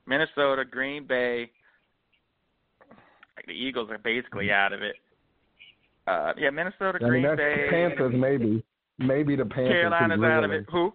Minnesota, 0.05 0.63
Green 0.69 1.05
Bay. 1.07 1.49
Like 3.35 3.45
the 3.45 3.53
Eagles 3.53 3.89
are 3.89 3.97
basically 3.97 4.51
out 4.51 4.73
of 4.73 4.81
it. 4.81 4.95
Uh, 6.07 6.33
yeah, 6.37 6.49
Minnesota, 6.49 6.97
I 7.01 7.03
mean, 7.03 7.09
Green 7.09 7.23
that's 7.23 7.37
Bay, 7.37 7.67
Panthers 7.69 8.13
maybe, 8.17 8.63
maybe 8.99 9.35
the 9.35 9.45
Panthers. 9.45 9.73
Carolina's 9.73 10.23
out 10.23 10.43
of 10.43 10.51
it. 10.51 10.65
Who? 10.71 10.93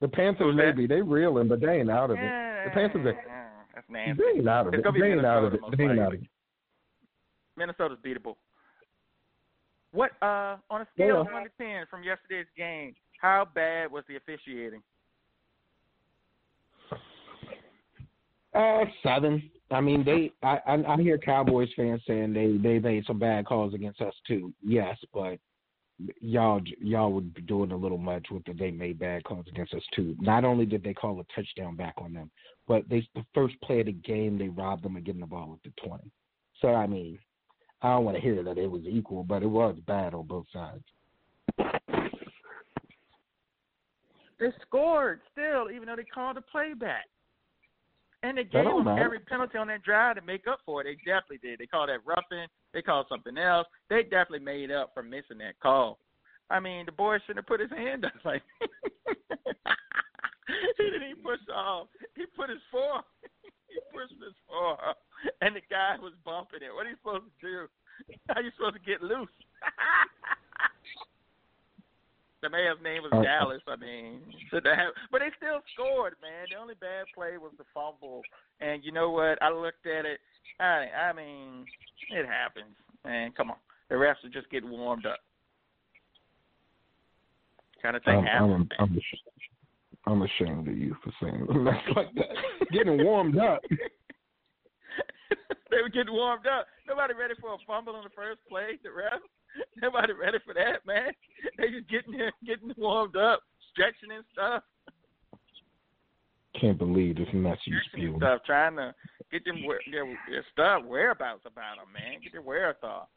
The 0.00 0.08
Panthers 0.08 0.54
maybe 0.56 0.86
they 0.86 1.02
reeling, 1.02 1.48
but 1.48 1.60
they 1.60 1.80
ain't 1.80 1.90
out 1.90 2.10
of 2.10 2.18
it. 2.18 2.64
The 2.64 2.70
Panthers 2.72 3.06
are 3.06 3.12
Yeah, 3.12 3.46
That's 3.74 3.86
nasty. 3.90 4.22
they 4.22 4.38
ain't 4.38 4.48
out 4.48 4.66
of 4.66 4.74
it. 4.74 4.84
They 4.98 5.12
ain't 5.12 5.26
out 5.26 5.44
of 5.44 5.54
it. 5.54 5.60
They 5.76 5.84
ain't 5.84 6.00
out 6.00 6.14
of 6.14 6.22
it. 6.22 6.28
Minnesota's 7.56 7.98
beatable. 8.04 8.36
What 9.92 10.12
uh 10.22 10.56
on 10.70 10.82
a 10.82 10.86
scale 10.94 11.22
of 11.22 11.26
one 11.32 11.44
to 11.44 11.50
ten 11.58 11.84
from 11.90 12.02
yesterday's 12.02 12.46
game, 12.56 12.94
how 13.20 13.46
bad 13.54 13.90
was 13.90 14.04
the 14.08 14.16
officiating? 14.16 14.82
Uh, 18.54 18.84
seven. 19.02 19.50
I 19.70 19.80
mean, 19.80 20.04
they. 20.04 20.32
I, 20.42 20.58
I 20.66 20.94
I 20.94 20.96
hear 20.96 21.18
Cowboys 21.18 21.68
fans 21.76 22.02
saying 22.06 22.32
they 22.32 22.56
they 22.56 22.78
made 22.78 23.04
some 23.06 23.18
bad 23.18 23.46
calls 23.46 23.74
against 23.74 24.00
us 24.00 24.14
too. 24.26 24.52
Yes, 24.62 24.96
but 25.12 25.38
y'all 26.20 26.60
y'all 26.80 27.12
would 27.12 27.34
be 27.34 27.42
doing 27.42 27.72
a 27.72 27.76
little 27.76 27.98
much 27.98 28.26
with 28.30 28.44
the 28.44 28.52
they 28.52 28.70
made 28.70 28.98
bad 28.98 29.24
calls 29.24 29.46
against 29.48 29.74
us 29.74 29.82
too. 29.94 30.16
Not 30.20 30.44
only 30.44 30.66
did 30.66 30.82
they 30.82 30.94
call 30.94 31.20
a 31.20 31.24
touchdown 31.34 31.76
back 31.76 31.94
on 31.98 32.12
them, 32.12 32.30
but 32.68 32.88
they 32.88 33.06
the 33.14 33.24
first 33.34 33.60
play 33.62 33.80
of 33.80 33.86
the 33.86 33.92
game 33.92 34.38
they 34.38 34.48
robbed 34.48 34.84
them 34.84 34.96
of 34.96 35.04
getting 35.04 35.20
the 35.20 35.26
ball 35.26 35.56
at 35.56 35.62
the 35.70 35.86
twenty. 35.86 36.10
So 36.60 36.68
I 36.68 36.86
mean, 36.86 37.18
I 37.82 37.88
don't 37.88 38.04
want 38.04 38.16
to 38.16 38.22
hear 38.22 38.42
that 38.42 38.58
it 38.58 38.70
was 38.70 38.82
equal, 38.88 39.24
but 39.24 39.42
it 39.42 39.46
was 39.46 39.76
bad 39.86 40.14
on 40.14 40.26
both 40.26 40.46
sides. 40.52 40.84
They 44.38 44.48
scored 44.66 45.20
still, 45.32 45.70
even 45.70 45.86
though 45.86 45.96
they 45.96 46.04
called 46.04 46.38
a 46.38 46.42
playback. 46.42 47.04
And 48.22 48.36
they 48.36 48.44
gave 48.44 48.64
them 48.64 48.84
matter. 48.84 49.02
every 49.02 49.20
penalty 49.20 49.58
on 49.58 49.68
that 49.68 49.82
drive 49.82 50.16
to 50.16 50.22
make 50.22 50.46
up 50.46 50.60
for 50.64 50.80
it. 50.80 50.84
They 50.84 51.10
definitely 51.10 51.38
did. 51.42 51.58
They 51.58 51.66
called 51.66 51.88
that 51.88 52.00
roughing. 52.04 52.46
They 52.72 52.82
called 52.82 53.06
something 53.08 53.36
else. 53.36 53.66
They 53.88 54.02
definitely 54.02 54.40
made 54.40 54.70
up 54.70 54.92
for 54.94 55.02
missing 55.02 55.38
that 55.38 55.58
call. 55.60 55.98
I 56.50 56.60
mean, 56.60 56.86
the 56.86 56.92
boy 56.92 57.18
shouldn't 57.26 57.38
have 57.38 57.46
put 57.46 57.60
his 57.60 57.70
hand 57.70 58.04
up. 58.04 58.12
Like 58.24 58.42
he 60.78 60.84
didn't 60.84 61.10
even 61.10 61.22
push 61.22 61.40
off. 61.54 61.88
He 62.16 62.26
put 62.36 62.50
his 62.50 62.58
forearm. 62.70 63.02
he 63.68 63.78
pushed 63.92 64.14
his 64.22 64.34
forearm, 64.48 64.94
and 65.40 65.54
the 65.56 65.62
guy 65.70 65.96
was 66.00 66.12
bumping 66.24 66.62
it. 66.62 66.74
What 66.74 66.86
are 66.86 66.90
you 66.90 66.96
supposed 67.02 67.24
to 67.40 67.46
do? 67.46 67.68
How 68.28 68.34
are 68.40 68.42
you 68.42 68.50
supposed 68.56 68.74
to 68.74 68.80
get 68.80 69.02
loose? 69.02 69.28
The 72.42 72.48
man's 72.48 72.80
name 72.82 73.02
was 73.02 73.12
Uh, 73.12 73.20
Dallas. 73.22 73.60
I 73.68 73.76
mean, 73.76 74.22
should 74.48 74.64
they 74.64 74.74
have, 74.74 74.94
but 75.12 75.20
they 75.20 75.28
still 75.36 75.60
scored, 75.74 76.16
man. 76.22 76.46
The 76.48 76.56
only 76.56 76.74
bad 76.74 77.04
play 77.14 77.36
was 77.36 77.52
the 77.58 77.64
fumble, 77.74 78.22
and 78.60 78.82
you 78.82 78.92
know 78.92 79.10
what? 79.10 79.36
I 79.42 79.50
looked 79.50 79.84
at 79.86 80.06
it. 80.06 80.20
I, 80.58 81.10
I 81.10 81.12
mean, 81.12 81.64
it 82.10 82.26
happens, 82.26 82.74
man. 83.04 83.32
Come 83.36 83.50
on, 83.50 83.56
the 83.88 83.96
refs 83.96 84.24
are 84.24 84.30
just 84.32 84.50
getting 84.50 84.70
warmed 84.70 85.06
up. 85.06 85.18
Kind 87.82 87.96
of 87.96 88.04
thing 88.04 88.18
I'm, 88.18 88.24
happens. 88.24 88.68
I'm. 88.78 88.84
I'm, 88.84 89.00
I'm 90.06 90.22
ashamed 90.22 90.68
of 90.68 90.76
you 90.76 90.96
for 91.02 91.12
saying 91.20 91.46
mess 91.64 91.74
like 91.94 92.12
that. 92.14 92.68
Getting 92.72 93.04
warmed 93.04 93.38
up. 93.38 93.60
they 95.70 95.82
were 95.82 95.88
getting 95.88 96.12
warmed 96.12 96.46
up. 96.46 96.66
Nobody 96.88 97.14
ready 97.14 97.34
for 97.40 97.54
a 97.54 97.58
fumble 97.66 97.96
in 97.96 98.04
the 98.04 98.10
first 98.10 98.40
play. 98.48 98.78
The 98.82 98.88
refs. 98.88 99.20
Nobody 99.82 100.12
ready 100.12 100.38
for 100.44 100.54
that, 100.54 100.86
man. 100.86 101.12
They 101.58 101.70
just 101.70 101.88
getting 101.88 102.12
there, 102.16 102.32
getting 102.46 102.72
warmed 102.76 103.16
up, 103.16 103.40
stretching 103.72 104.14
and 104.14 104.24
stuff. 104.32 104.62
Can't 106.58 106.78
believe 106.78 107.16
this 107.16 107.28
mess 107.32 107.58
you 107.64 107.76
spewed. 107.92 108.16
stuff, 108.16 108.42
trying 108.44 108.76
to 108.76 108.94
get 109.30 109.44
them 109.44 109.64
where- 109.64 109.80
their, 109.90 110.04
their 110.28 110.44
stuff 110.52 110.82
whereabouts 110.84 111.42
about 111.46 111.76
them, 111.76 111.92
man. 111.92 112.20
Get 112.22 112.32
their 112.32 112.42
wherewithal. 112.42 113.08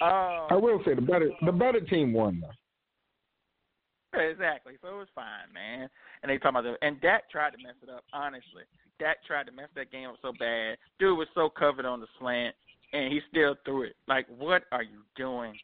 Uh, 0.00 0.46
I 0.50 0.54
will 0.54 0.82
say 0.84 0.94
the 0.94 1.00
better 1.00 1.30
the 1.46 1.52
better 1.52 1.80
team 1.80 2.12
won 2.12 2.40
though. 2.40 4.20
exactly. 4.20 4.74
So 4.82 4.88
it 4.88 4.98
was 4.98 5.08
fine, 5.14 5.50
man. 5.52 5.88
And 6.22 6.30
they 6.30 6.36
talking 6.38 6.58
about 6.60 6.64
the 6.64 6.86
and 6.86 7.00
Dak 7.00 7.30
tried 7.30 7.50
to 7.52 7.58
mess 7.62 7.74
it 7.82 7.88
up. 7.88 8.04
Honestly, 8.12 8.64
Dak 8.98 9.24
tried 9.26 9.46
to 9.46 9.52
mess 9.52 9.68
that 9.74 9.90
game 9.90 10.08
up 10.08 10.16
so 10.20 10.32
bad. 10.38 10.76
Dude 10.98 11.16
was 11.16 11.28
so 11.34 11.48
covered 11.48 11.86
on 11.86 12.00
the 12.00 12.06
slant, 12.18 12.54
and 12.92 13.12
he 13.12 13.20
still 13.30 13.54
threw 13.64 13.84
it. 13.84 13.96
Like, 14.06 14.26
what 14.28 14.64
are 14.72 14.82
you 14.82 15.00
doing? 15.16 15.54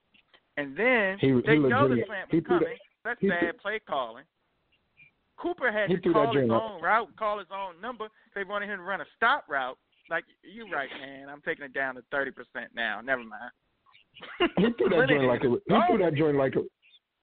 And 0.56 0.74
then 0.76 1.18
He- 1.18 1.28
he 1.28 1.40
they 1.42 1.58
know 1.58 1.86
the 1.88 2.02
slant 2.06 2.30
he 2.30 2.38
was 2.38 2.44
that- 2.44 2.48
coming. 2.60 2.78
That's 3.04 3.20
bad 3.20 3.58
play 3.58 3.78
calling. 3.80 4.24
Cooper 5.40 5.72
had 5.72 5.88
He 5.90 5.96
to 5.96 6.12
call 6.12 6.34
his 6.36 6.50
up. 6.50 6.62
own 6.62 6.82
route, 6.82 7.08
call 7.16 7.38
his 7.38 7.48
own 7.50 7.80
number. 7.80 8.08
They 8.34 8.44
wanted 8.44 8.68
him 8.68 8.78
to 8.78 8.82
run 8.84 9.00
a 9.00 9.06
stop 9.16 9.44
route. 9.48 9.78
Like 10.10 10.24
you're 10.42 10.68
right, 10.68 10.88
man. 11.00 11.28
I'm 11.28 11.40
taking 11.42 11.64
it 11.64 11.72
down 11.72 11.94
to 11.94 12.02
thirty 12.10 12.30
percent 12.30 12.70
now. 12.74 13.00
Never 13.00 13.22
mind. 13.22 13.50
He 14.58 14.66
threw 14.76 14.88
that 14.90 15.08
joint 15.08 15.24
like 15.24 15.44
it 15.44 15.48
was, 15.48 15.60
he 15.68 15.74
Oh, 15.74 15.80
threw 15.88 15.98
that 15.98 16.14
joint 16.14 16.36
like 16.36 16.56
it, 16.56 16.64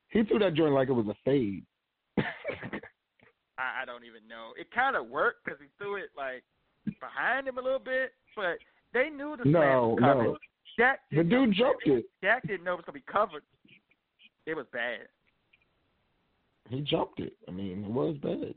he 0.10 0.24
threw 0.24 0.40
that 0.40 0.54
joint 0.56 0.74
like 0.74 0.88
it 0.90 0.94
was 0.94 1.06
a 1.08 1.16
fade. 1.26 1.64
I, 3.60 3.82
I 3.82 3.86
don't 3.86 4.04
even 4.06 4.28
know. 4.28 4.52
It 4.60 4.72
kind 4.72 4.96
of 4.96 5.08
worked 5.08 5.44
because 5.46 5.60
he 5.60 5.68
threw 5.78 5.96
it 5.98 6.10
like 6.16 6.44
behind 7.00 7.48
him 7.48 7.58
a 7.58 7.62
little 7.62 7.80
bit, 7.80 8.12
but 8.36 8.58
they 8.94 9.10
knew 9.10 9.36
the 9.36 9.50
no, 9.50 9.90
was 9.90 10.00
covered. 10.00 10.24
no. 10.24 10.38
Dak 10.78 11.00
The 11.12 11.24
dude 11.24 11.54
jumped 11.56 11.88
it. 11.88 12.06
Dak 12.22 12.44
didn't 12.48 12.64
know 12.64 12.74
it 12.74 12.78
was 12.78 12.86
gonna 12.86 13.00
be 13.00 13.12
covered. 13.12 13.44
It 14.46 14.56
was 14.56 14.66
bad. 14.72 15.08
He 16.70 16.82
jumped 16.82 17.20
it. 17.20 17.34
I 17.48 17.52
mean, 17.52 17.84
it 17.84 17.92
was 17.92 18.18
bad. 18.22 18.54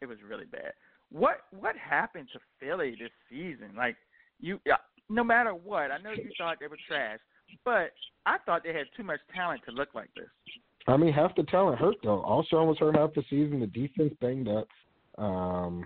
It 0.00 0.06
was 0.06 0.18
really 0.28 0.46
bad. 0.46 0.72
What 1.10 1.42
what 1.58 1.76
happened 1.76 2.28
to 2.32 2.40
Philly 2.60 2.96
this 2.98 3.10
season? 3.30 3.70
Like 3.76 3.96
you, 4.40 4.58
yeah, 4.66 4.76
no 5.08 5.24
matter 5.24 5.54
what, 5.54 5.90
I 5.90 5.98
know 5.98 6.10
you 6.10 6.30
thought 6.36 6.58
they 6.60 6.66
were 6.66 6.78
trash, 6.88 7.18
but 7.64 7.92
I 8.26 8.38
thought 8.44 8.62
they 8.64 8.72
had 8.72 8.86
too 8.96 9.04
much 9.04 9.20
talent 9.34 9.62
to 9.66 9.72
look 9.72 9.88
like 9.94 10.10
this. 10.16 10.26
I 10.88 10.96
mean, 10.96 11.12
half 11.12 11.34
the 11.36 11.44
talent 11.44 11.78
hurt 11.78 11.96
though. 12.02 12.22
Alshon 12.22 12.66
was 12.66 12.78
hurt 12.78 12.96
half 12.96 13.14
the 13.14 13.22
season. 13.30 13.60
The 13.60 13.66
defense 13.66 14.14
banged 14.20 14.48
up. 14.48 14.68
Um, 15.18 15.84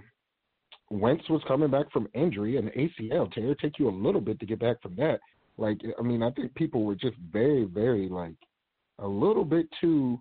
Wentz 0.91 1.29
was 1.29 1.43
coming 1.47 1.71
back 1.71 1.91
from 1.93 2.09
injury 2.15 2.57
and 2.57 2.71
ACL. 2.71 3.33
Tear 3.33 3.55
take 3.55 3.79
you 3.79 3.89
a 3.89 3.91
little 3.91 4.21
bit 4.21 4.41
to 4.41 4.47
get 4.47 4.59
back 4.59 4.83
from 4.83 4.97
that. 4.97 5.21
Like, 5.57 5.81
I 5.99 6.03
mean, 6.03 6.23
I 6.23 6.31
think 6.33 6.55
people 6.55 6.85
were 6.85 6.97
just 6.97 7.17
very, 7.31 7.65
very 7.65 8.09
like 8.09 8.35
a 8.99 9.07
little 9.07 9.45
bit 9.45 9.67
too 9.81 10.21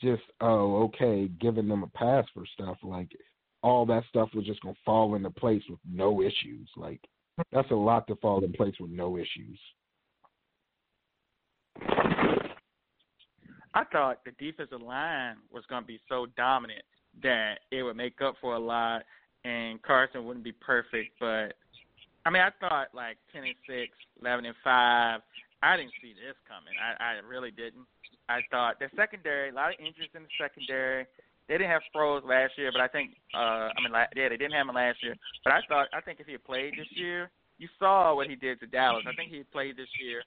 just 0.00 0.22
oh 0.40 0.84
okay, 0.84 1.28
giving 1.40 1.68
them 1.68 1.82
a 1.82 1.88
pass 1.88 2.24
for 2.34 2.44
stuff. 2.54 2.76
Like 2.82 3.10
all 3.62 3.84
that 3.86 4.04
stuff 4.08 4.30
was 4.34 4.46
just 4.46 4.60
gonna 4.60 4.74
fall 4.84 5.14
into 5.14 5.30
place 5.30 5.62
with 5.68 5.80
no 5.90 6.22
issues. 6.22 6.68
Like 6.76 7.00
that's 7.52 7.70
a 7.70 7.74
lot 7.74 8.06
to 8.08 8.16
fall 8.16 8.44
in 8.44 8.52
place 8.52 8.74
with 8.80 8.90
no 8.90 9.16
issues. 9.16 9.58
I 13.74 13.84
thought 13.92 14.24
the 14.24 14.32
defensive 14.38 14.80
line 14.80 15.36
was 15.52 15.64
to 15.70 15.80
be 15.82 16.00
so 16.08 16.26
dominant 16.36 16.82
that 17.22 17.60
it 17.70 17.82
would 17.82 17.96
make 17.96 18.20
up 18.20 18.34
for 18.40 18.54
a 18.54 18.58
lot, 18.58 19.02
and 19.44 19.80
Carson 19.82 20.24
wouldn't 20.24 20.44
be 20.44 20.52
perfect. 20.52 21.12
But 21.20 21.54
I 22.26 22.30
mean, 22.30 22.42
I 22.42 22.50
thought 22.60 22.88
like 22.94 23.18
ten 23.32 23.44
and 23.44 23.54
six, 23.66 23.92
eleven 24.20 24.46
and 24.46 24.56
five. 24.64 25.20
I 25.62 25.76
didn't 25.76 25.92
see 26.00 26.12
this 26.14 26.36
coming. 26.46 26.74
I, 26.78 27.02
I 27.02 27.26
really 27.26 27.50
didn't. 27.50 27.86
I 28.28 28.40
thought 28.50 28.78
the 28.78 28.88
secondary, 28.96 29.50
a 29.50 29.52
lot 29.54 29.72
of 29.72 29.80
injuries 29.80 30.10
in 30.14 30.22
the 30.22 30.28
secondary. 30.38 31.06
They 31.48 31.56
didn't 31.56 31.70
have 31.70 31.82
Sproles 31.88 32.24
last 32.28 32.52
year, 32.58 32.70
but 32.70 32.82
I 32.82 32.88
think, 32.88 33.16
uh, 33.32 33.72
I 33.72 33.80
mean, 33.82 33.92
yeah, 34.14 34.28
they 34.28 34.36
didn't 34.36 34.52
have 34.52 34.68
him 34.68 34.74
last 34.74 35.02
year. 35.02 35.16
But 35.44 35.54
I 35.54 35.60
thought, 35.66 35.88
I 35.94 36.02
think 36.02 36.20
if 36.20 36.26
he 36.26 36.32
had 36.32 36.44
played 36.44 36.74
this 36.76 36.86
year, 36.92 37.30
you 37.56 37.68
saw 37.78 38.14
what 38.14 38.28
he 38.28 38.36
did 38.36 38.60
to 38.60 38.66
Dallas. 38.66 39.04
I 39.08 39.14
think 39.16 39.30
he 39.30 39.38
had 39.38 39.50
played 39.50 39.76
this 39.76 39.88
year, 39.98 40.22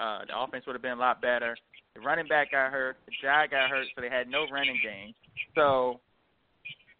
uh, 0.00 0.24
the 0.26 0.34
offense 0.38 0.66
would 0.66 0.74
have 0.74 0.82
been 0.82 0.98
a 0.98 1.00
lot 1.00 1.22
better. 1.22 1.56
The 1.94 2.00
running 2.00 2.26
back 2.26 2.50
got 2.50 2.72
hurt. 2.72 2.96
The 3.06 3.12
guy 3.22 3.46
got 3.46 3.70
hurt, 3.70 3.86
so 3.94 4.00
they 4.02 4.10
had 4.10 4.28
no 4.28 4.46
running 4.50 4.78
game. 4.82 5.14
So 5.54 6.00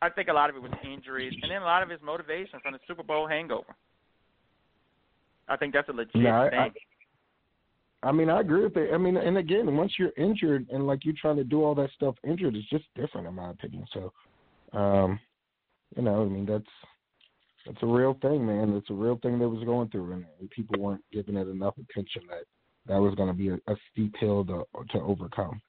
I 0.03 0.09
think 0.09 0.29
a 0.29 0.33
lot 0.33 0.51
of 0.51 0.57
it 0.57 0.62
was 0.62 0.72
injuries, 0.85 1.35
and 1.42 1.51
then 1.51 1.62
a 1.62 1.64
lot 1.64 1.83
of 1.83 1.90
his 1.90 2.01
motivation 2.01 2.61
from 2.62 2.72
the 2.72 2.81
Super 2.87 3.03
Bowl 3.03 3.27
hangover. 3.27 3.74
I 5.48 5.57
think 5.57 5.74
that's 5.74 5.88
a 5.88 5.92
legit 5.92 6.14
No, 6.14 6.42
I- 6.42 6.51
thing. 6.51 6.59
I- 6.61 6.72
I 8.02 8.12
mean, 8.12 8.30
I 8.30 8.40
agree 8.40 8.62
with 8.62 8.76
it. 8.76 8.90
I 8.94 8.98
mean, 8.98 9.16
and 9.16 9.38
again, 9.38 9.76
once 9.76 9.92
you're 9.98 10.12
injured 10.16 10.68
and 10.70 10.87
like 10.87 11.04
you're 11.04 11.14
trying 11.20 11.37
to 11.37 11.44
do 11.44 11.64
all 11.64 11.74
that 11.76 11.90
stuff 11.96 12.14
injured, 12.24 12.54
it's 12.54 12.68
just 12.70 12.84
different 12.94 13.26
in 13.26 13.34
my 13.34 13.50
opinion. 13.50 13.84
So, 13.92 14.12
um, 14.72 15.18
you 15.96 16.02
know, 16.02 16.22
I 16.22 16.24
mean, 16.26 16.46
that's 16.46 16.64
that's 17.66 17.82
a 17.82 17.87
real 17.87 18.16
thing, 18.22 18.46
man. 18.46 18.74
It's 18.76 18.90
a 18.90 18.94
real 18.94 19.18
thing 19.20 19.38
that 19.40 19.48
was 19.48 19.64
going 19.64 19.88
through, 19.88 20.12
and, 20.12 20.24
and 20.38 20.50
people 20.50 20.80
weren't 20.80 21.04
giving 21.12 21.37
it 21.37 21.48
enough 21.48 21.74
attention 21.76 22.22
that 22.28 22.44
that 22.87 23.00
was 23.00 23.14
going 23.16 23.28
to 23.28 23.34
be 23.34 23.48
a, 23.48 23.54
a 23.54 23.76
steep 23.90 24.14
hill 24.20 24.44
to 24.44 24.64
to 24.92 25.00
overcome. 25.00 25.61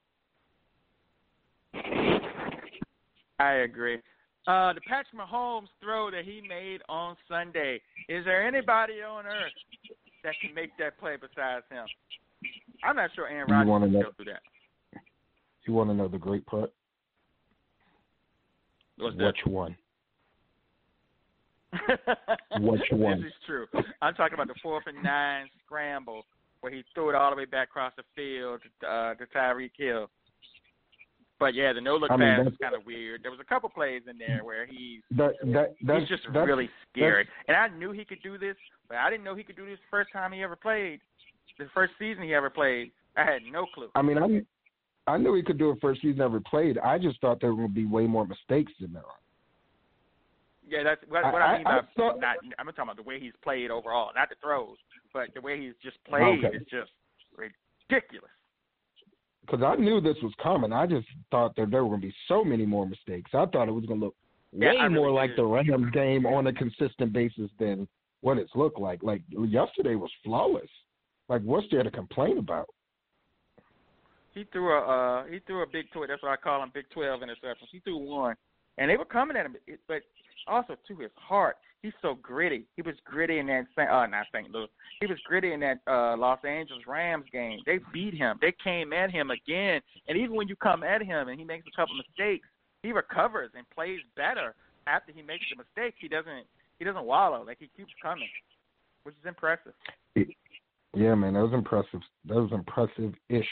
I 3.39 3.53
agree. 3.63 3.97
Uh, 4.47 4.73
the 4.73 4.81
Patrick 4.87 5.15
Mahomes 5.15 5.67
throw 5.81 6.11
that 6.11 6.25
he 6.25 6.41
made 6.47 6.81
on 6.89 7.15
Sunday. 7.27 7.81
Is 8.07 8.25
there 8.25 8.45
anybody 8.45 9.01
on 9.01 9.25
earth 9.25 9.51
that 10.23 10.34
can 10.41 10.53
make 10.53 10.71
that 10.77 10.99
play 10.99 11.15
besides 11.15 11.65
him? 11.69 11.86
I'm 12.84 12.95
not 12.95 13.10
sure 13.15 13.27
Aaron 13.27 13.51
Rodgers 13.51 13.91
can 13.91 14.01
still 14.01 14.25
do 14.25 14.32
that. 14.32 14.41
You 15.65 15.73
want 15.73 15.89
to 15.89 15.93
know 15.93 16.08
the 16.08 16.17
great 16.17 16.45
part? 16.45 16.71
What's 18.97 19.15
Which 19.15 19.38
one? 19.45 19.75
Which 22.60 22.82
one? 22.91 23.21
This 23.21 23.27
is 23.27 23.34
true. 23.45 23.67
I'm 24.01 24.13
talking 24.15 24.34
about 24.34 24.47
the 24.47 24.60
fourth 24.62 24.86
and 24.88 25.01
nine 25.03 25.47
scramble 25.65 26.25
where 26.62 26.73
he 26.73 26.84
threw 26.93 27.10
it 27.10 27.15
all 27.15 27.29
the 27.29 27.38
way 27.38 27.45
back 27.45 27.69
across 27.69 27.93
the 27.95 28.03
field 28.15 28.62
to, 28.82 28.88
uh, 28.88 29.13
to 29.15 29.25
Tyreek 29.27 29.71
Hill. 29.77 30.10
But 31.39 31.56
yeah, 31.56 31.71
the 31.71 31.80
no 31.80 31.95
look 31.95 32.12
I 32.12 32.17
mean, 32.17 32.36
pass 32.36 32.45
was 32.45 32.54
kind 32.62 32.75
of 32.75 32.86
weird. 32.86 33.23
There 33.23 33.32
was 33.32 33.39
a 33.39 33.45
couple 33.45 33.69
plays 33.69 34.02
in 34.10 34.17
there 34.17 34.41
where 34.43 34.65
he's 34.65 35.02
That 35.17 35.32
that 35.54 35.75
that's 35.82 36.02
he's 36.02 36.10
just 36.10 36.28
really 36.36 36.69
scary. 36.91 37.25
And 37.47 37.56
I 37.56 37.69
knew 37.69 37.91
he 37.91 38.04
could 38.04 38.21
do 38.21 38.38
this, 38.38 38.56
but 38.89 38.97
I 38.97 39.10
didn't 39.10 39.23
know 39.23 39.36
he 39.36 39.43
could 39.43 39.56
do 39.56 39.65
this 39.65 39.78
the 39.78 39.89
first 39.89 40.12
time 40.12 40.34
he 40.34 40.43
ever 40.43 40.56
played. 40.58 40.99
The 41.58 41.67
first 41.73 41.93
season 41.97 42.23
he 42.23 42.34
ever 42.34 42.49
played, 42.49 42.91
I 43.15 43.23
had 43.23 43.41
no 43.49 43.65
clue. 43.73 43.89
I 43.95 44.02
mean, 44.02 44.17
I 44.17 45.12
I 45.12 45.17
knew 45.17 45.34
he 45.34 45.41
could 45.41 45.58
do 45.58 45.71
it 45.71 45.78
first 45.82 46.02
season 46.02 46.21
ever 46.21 46.41
played. 46.41 46.78
I 46.78 46.97
just 46.99 47.19
thought 47.21 47.39
there 47.41 47.56
would 47.56 47.73
be 47.73 47.86
way 47.86 48.06
more 48.06 48.28
mistakes 48.28 48.73
than 48.82 48.91
there 48.93 49.04
are. 49.04 49.19
Yeah, 50.67 50.84
that's 50.84 51.02
what, 51.08 51.23
what 51.34 51.41
I, 51.41 51.45
I- 51.45 51.58
mean 51.58 51.67
I 51.67 51.80
by 51.82 51.88
saw- 51.95 52.15
not. 52.17 52.36
I'm 52.60 52.65
talking 52.67 52.84
about 52.84 52.97
the 52.97 53.04
way 53.04 53.19
he's 53.19 53.34
played 53.43 53.71
overall, 53.71 54.12
not 54.15 54.30
the 54.30 54.36
throws, 54.41 54.78
but 55.13 55.34
the 55.34 55.41
way 55.41 55.60
he's 55.60 55.73
just 55.82 55.97
played 56.04 56.43
Okay. 56.45 56.56
is 56.58 56.63
just 56.69 56.91
ridiculous. 57.36 58.30
Because 59.49 59.63
I 59.65 59.81
knew 59.81 59.99
this 60.01 60.17
was 60.21 60.33
coming. 60.41 60.71
I 60.73 60.85
just 60.85 61.07
thought 61.31 61.55
that 61.55 61.71
there 61.71 61.83
were 61.83 61.89
going 61.89 62.01
to 62.01 62.07
be 62.07 62.15
so 62.27 62.43
many 62.43 62.65
more 62.65 62.85
mistakes. 62.88 63.31
I 63.33 63.45
thought 63.45 63.67
it 63.67 63.71
was 63.71 63.85
going 63.85 63.99
to 63.99 64.07
look 64.07 64.15
Yeah, 64.51 64.71
way 64.71 64.77
really 64.77 64.95
more 64.95 65.12
like 65.12 65.31
did. 65.31 65.39
the 65.39 65.45
Rams 65.45 65.91
game 65.93 66.25
on 66.25 66.47
a 66.47 66.53
consistent 66.53 67.13
basis 67.13 67.49
than 67.59 67.88
what 68.21 68.38
it's 68.38 68.51
looked 68.55 68.79
like. 68.79 69.01
Like 69.03 69.21
yesterday 69.29 69.95
was 69.95 70.12
flawless. 70.23 70.69
Like 71.27 71.41
what's 71.43 71.67
there 71.71 71.83
to 71.83 71.91
complain 71.91 72.38
about? 72.38 72.67
He 74.33 74.45
threw 74.51 74.73
a 74.73 74.81
uh, 74.81 75.25
he 75.25 75.39
threw 75.39 75.63
a 75.63 75.67
big 75.67 75.89
twelve. 75.91 76.07
That's 76.09 76.21
what 76.21 76.31
I 76.31 76.38
call 76.38 76.62
him, 76.63 76.71
Big 76.73 76.85
Twelve 76.91 77.21
interceptions. 77.21 77.67
He 77.71 77.79
threw 77.79 77.97
one, 77.97 78.35
and 78.77 78.89
they 78.89 78.97
were 78.97 79.05
coming 79.05 79.35
at 79.35 79.45
him, 79.45 79.55
but 79.88 80.01
also 80.47 80.75
to 80.88 80.95
his 80.95 81.12
heart, 81.15 81.57
he's 81.81 81.93
so 82.01 82.15
gritty. 82.21 82.65
He 82.75 82.81
was 82.81 82.95
gritty 83.05 83.39
in 83.39 83.47
that 83.47 83.65
Saint, 83.75 83.89
uh, 83.89 84.05
not 84.07 84.25
St. 84.33 84.51
Louis. 84.51 84.67
He 84.99 85.07
was 85.07 85.17
gritty 85.25 85.53
in 85.53 85.59
that 85.61 85.79
uh, 85.87 86.17
Los 86.17 86.39
Angeles 86.45 86.83
Rams 86.87 87.25
game. 87.31 87.59
They 87.65 87.79
beat 87.93 88.13
him. 88.13 88.37
They 88.41 88.53
came 88.63 88.93
at 88.93 89.11
him 89.11 89.31
again, 89.31 89.81
and 90.07 90.17
even 90.17 90.35
when 90.35 90.47
you 90.47 90.55
come 90.55 90.83
at 90.83 91.01
him 91.01 91.29
and 91.29 91.39
he 91.39 91.45
makes 91.45 91.65
a 91.67 91.75
couple 91.75 91.95
mistakes, 91.95 92.47
he 92.83 92.91
recovers 92.91 93.51
and 93.55 93.65
plays 93.69 93.99
better 94.15 94.55
after 94.87 95.11
he 95.11 95.21
makes 95.21 95.45
the 95.49 95.63
mistake. 95.63 95.95
He 95.99 96.07
doesn't 96.07 96.45
he 96.77 96.85
doesn't 96.85 97.03
wallow. 97.03 97.43
Like 97.45 97.57
he 97.59 97.69
keeps 97.75 97.91
coming, 98.01 98.29
which 99.03 99.15
is 99.15 99.27
impressive. 99.27 99.73
Yeah, 100.95 101.15
man, 101.15 101.33
that 101.33 101.43
was 101.43 101.53
impressive. 101.53 102.01
That 102.25 102.35
was 102.35 102.51
impressive 102.51 103.13
ish. 103.29 103.45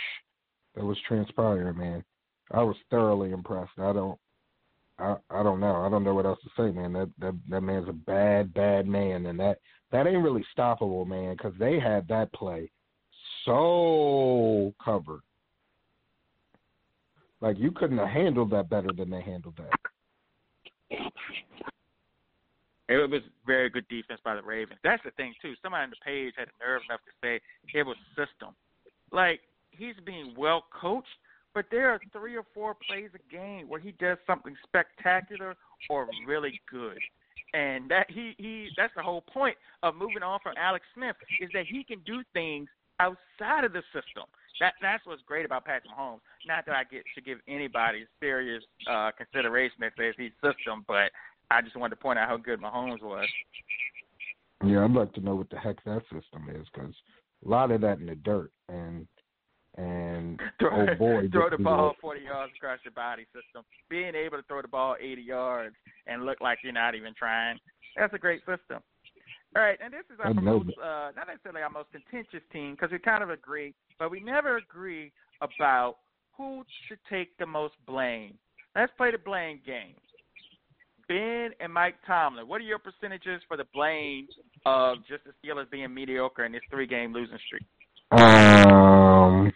That 0.75 0.85
was 0.85 0.97
transpiring, 1.07 1.77
man. 1.77 2.03
I 2.51 2.63
was 2.63 2.75
thoroughly 2.89 3.31
impressed. 3.31 3.71
I 3.77 3.93
don't 3.93 4.17
I 4.99 5.15
I 5.29 5.43
don't 5.43 5.59
know. 5.59 5.83
I 5.83 5.89
don't 5.89 6.03
know 6.03 6.13
what 6.13 6.25
else 6.25 6.39
to 6.43 6.49
say, 6.57 6.71
man. 6.71 6.93
That 6.93 7.09
that 7.19 7.35
that 7.49 7.61
man's 7.61 7.89
a 7.89 7.93
bad 7.93 8.53
bad 8.53 8.87
man 8.87 9.25
and 9.25 9.39
that 9.39 9.59
that 9.91 10.07
ain't 10.07 10.23
really 10.23 10.45
stoppable, 10.57 11.05
man, 11.07 11.37
cuz 11.37 11.53
they 11.59 11.79
had 11.79 12.07
that 12.07 12.31
play 12.33 12.71
so 13.45 14.73
covered. 14.83 15.21
Like 17.41 17.57
you 17.59 17.71
couldn't 17.71 17.99
have 17.99 18.09
handled 18.09 18.51
that 18.51 18.69
better 18.69 18.91
than 18.91 19.09
they 19.09 19.21
handled 19.21 19.57
that. 19.57 20.99
It 22.89 23.09
was 23.09 23.21
very 23.45 23.69
good 23.69 23.87
defense 23.89 24.21
by 24.23 24.35
the 24.35 24.41
Ravens. 24.41 24.79
That's 24.83 25.03
the 25.03 25.11
thing 25.11 25.33
too. 25.41 25.53
Somebody 25.61 25.83
on 25.83 25.89
the 25.89 25.97
page 26.05 26.33
had 26.37 26.47
the 26.47 26.65
nerve 26.65 26.81
enough 26.89 27.01
to 27.05 27.11
say 27.21 27.41
it 27.77 27.83
was 27.83 27.97
system. 28.15 28.55
Like 29.11 29.41
he's 29.71 29.95
being 30.05 30.33
well 30.37 30.63
coached, 30.71 31.07
but 31.57 31.65
there 31.71 31.89
are 31.89 31.99
three 32.13 32.37
or 32.37 32.45
four 32.53 32.75
plays 32.87 33.09
a 33.15 33.33
game 33.33 33.67
where 33.67 33.79
he 33.79 33.91
does 33.93 34.19
something 34.27 34.55
spectacular 34.67 35.55
or 35.89 36.07
really 36.27 36.61
good. 36.69 36.99
And 37.55 37.89
that 37.89 38.05
he 38.11 38.35
he 38.37 38.69
that's 38.77 38.93
the 38.95 39.01
whole 39.01 39.21
point 39.21 39.57
of 39.81 39.95
moving 39.95 40.21
on 40.21 40.39
from 40.43 40.53
Alex 40.55 40.85
Smith 40.93 41.15
is 41.41 41.49
that 41.55 41.65
he 41.65 41.83
can 41.83 41.97
do 42.05 42.21
things 42.31 42.67
outside 42.99 43.63
of 43.63 43.73
the 43.73 43.81
system. 43.91 44.25
That 44.59 44.73
that's 44.83 45.03
what's 45.07 45.23
great 45.25 45.47
about 45.47 45.65
Patrick 45.65 45.91
Mahomes. 45.97 46.19
Not 46.45 46.67
that 46.67 46.75
I 46.75 46.83
get 46.83 47.01
should 47.15 47.25
give 47.25 47.39
anybody 47.47 48.05
serious 48.19 48.63
uh 48.87 49.09
consideration 49.17 49.77
that 49.79 49.93
says 49.97 50.13
he's 50.15 50.33
system, 50.45 50.85
but 50.87 51.09
I 51.49 51.63
just 51.63 51.75
wanted 51.75 51.95
to 51.95 52.01
point 52.03 52.19
out 52.19 52.29
how 52.29 52.37
good 52.37 52.61
Mahomes 52.61 53.01
was. 53.01 53.25
Yeah, 54.63 54.83
I'd 54.83 54.91
like 54.91 55.11
to 55.13 55.21
know 55.21 55.33
what 55.33 55.49
the 55.49 55.57
heck 55.57 55.83
that 55.85 56.03
system 56.03 56.49
is 56.53 56.67
cuz 56.75 56.93
a 57.43 57.49
lot 57.49 57.71
of 57.71 57.81
that 57.81 57.97
in 57.97 58.05
the 58.05 58.15
dirt 58.15 58.51
and 58.69 59.07
and 59.77 60.39
throw, 60.59 60.87
oh 60.89 60.95
boy, 60.95 61.29
throw 61.31 61.49
the 61.49 61.57
ball 61.57 61.87
look- 61.87 62.01
40 62.01 62.21
yards 62.21 62.53
across 62.57 62.79
your 62.83 62.93
body 62.93 63.25
system. 63.27 63.63
Being 63.89 64.15
able 64.15 64.37
to 64.37 64.43
throw 64.43 64.61
the 64.61 64.67
ball 64.67 64.95
80 64.99 65.21
yards 65.21 65.75
and 66.07 66.25
look 66.25 66.41
like 66.41 66.59
you're 66.63 66.73
not 66.73 66.95
even 66.95 67.13
trying. 67.17 67.57
That's 67.95 68.13
a 68.13 68.17
great 68.17 68.41
system. 68.41 68.81
All 69.55 69.63
right, 69.63 69.79
and 69.83 69.93
this 69.93 70.03
is 70.13 70.19
our 70.23 70.33
most, 70.33 70.69
uh, 70.77 71.11
not 71.15 71.27
necessarily 71.27 71.61
our 71.61 71.69
most 71.69 71.89
contentious 71.91 72.45
team 72.51 72.73
because 72.73 72.91
we 72.91 72.99
kind 72.99 73.23
of 73.23 73.29
agree, 73.29 73.73
but 73.97 74.11
we 74.11 74.19
never 74.19 74.57
agree 74.57 75.11
about 75.41 75.95
who 76.35 76.63
should 76.87 76.99
take 77.09 77.35
the 77.37 77.45
most 77.45 77.73
blame. 77.87 78.37
Let's 78.75 78.91
play 78.97 79.11
the 79.11 79.17
blame 79.17 79.61
game. 79.65 79.95
Ben 81.07 81.51
and 81.59 81.73
Mike 81.73 81.95
Tomlin, 82.05 82.47
what 82.47 82.59
are 82.59 82.65
your 82.65 82.79
percentages 82.79 83.41
for 83.47 83.55
the 83.57 83.63
blame 83.73 84.27
of 84.65 84.97
just 85.07 85.23
the 85.23 85.31
Steelers 85.41 85.69
being 85.71 85.91
mediocre 85.93 86.45
in 86.45 86.51
this 86.51 86.61
three-game 86.69 87.13
losing 87.13 87.37
streak? 87.47 87.63
Um, 88.11 89.51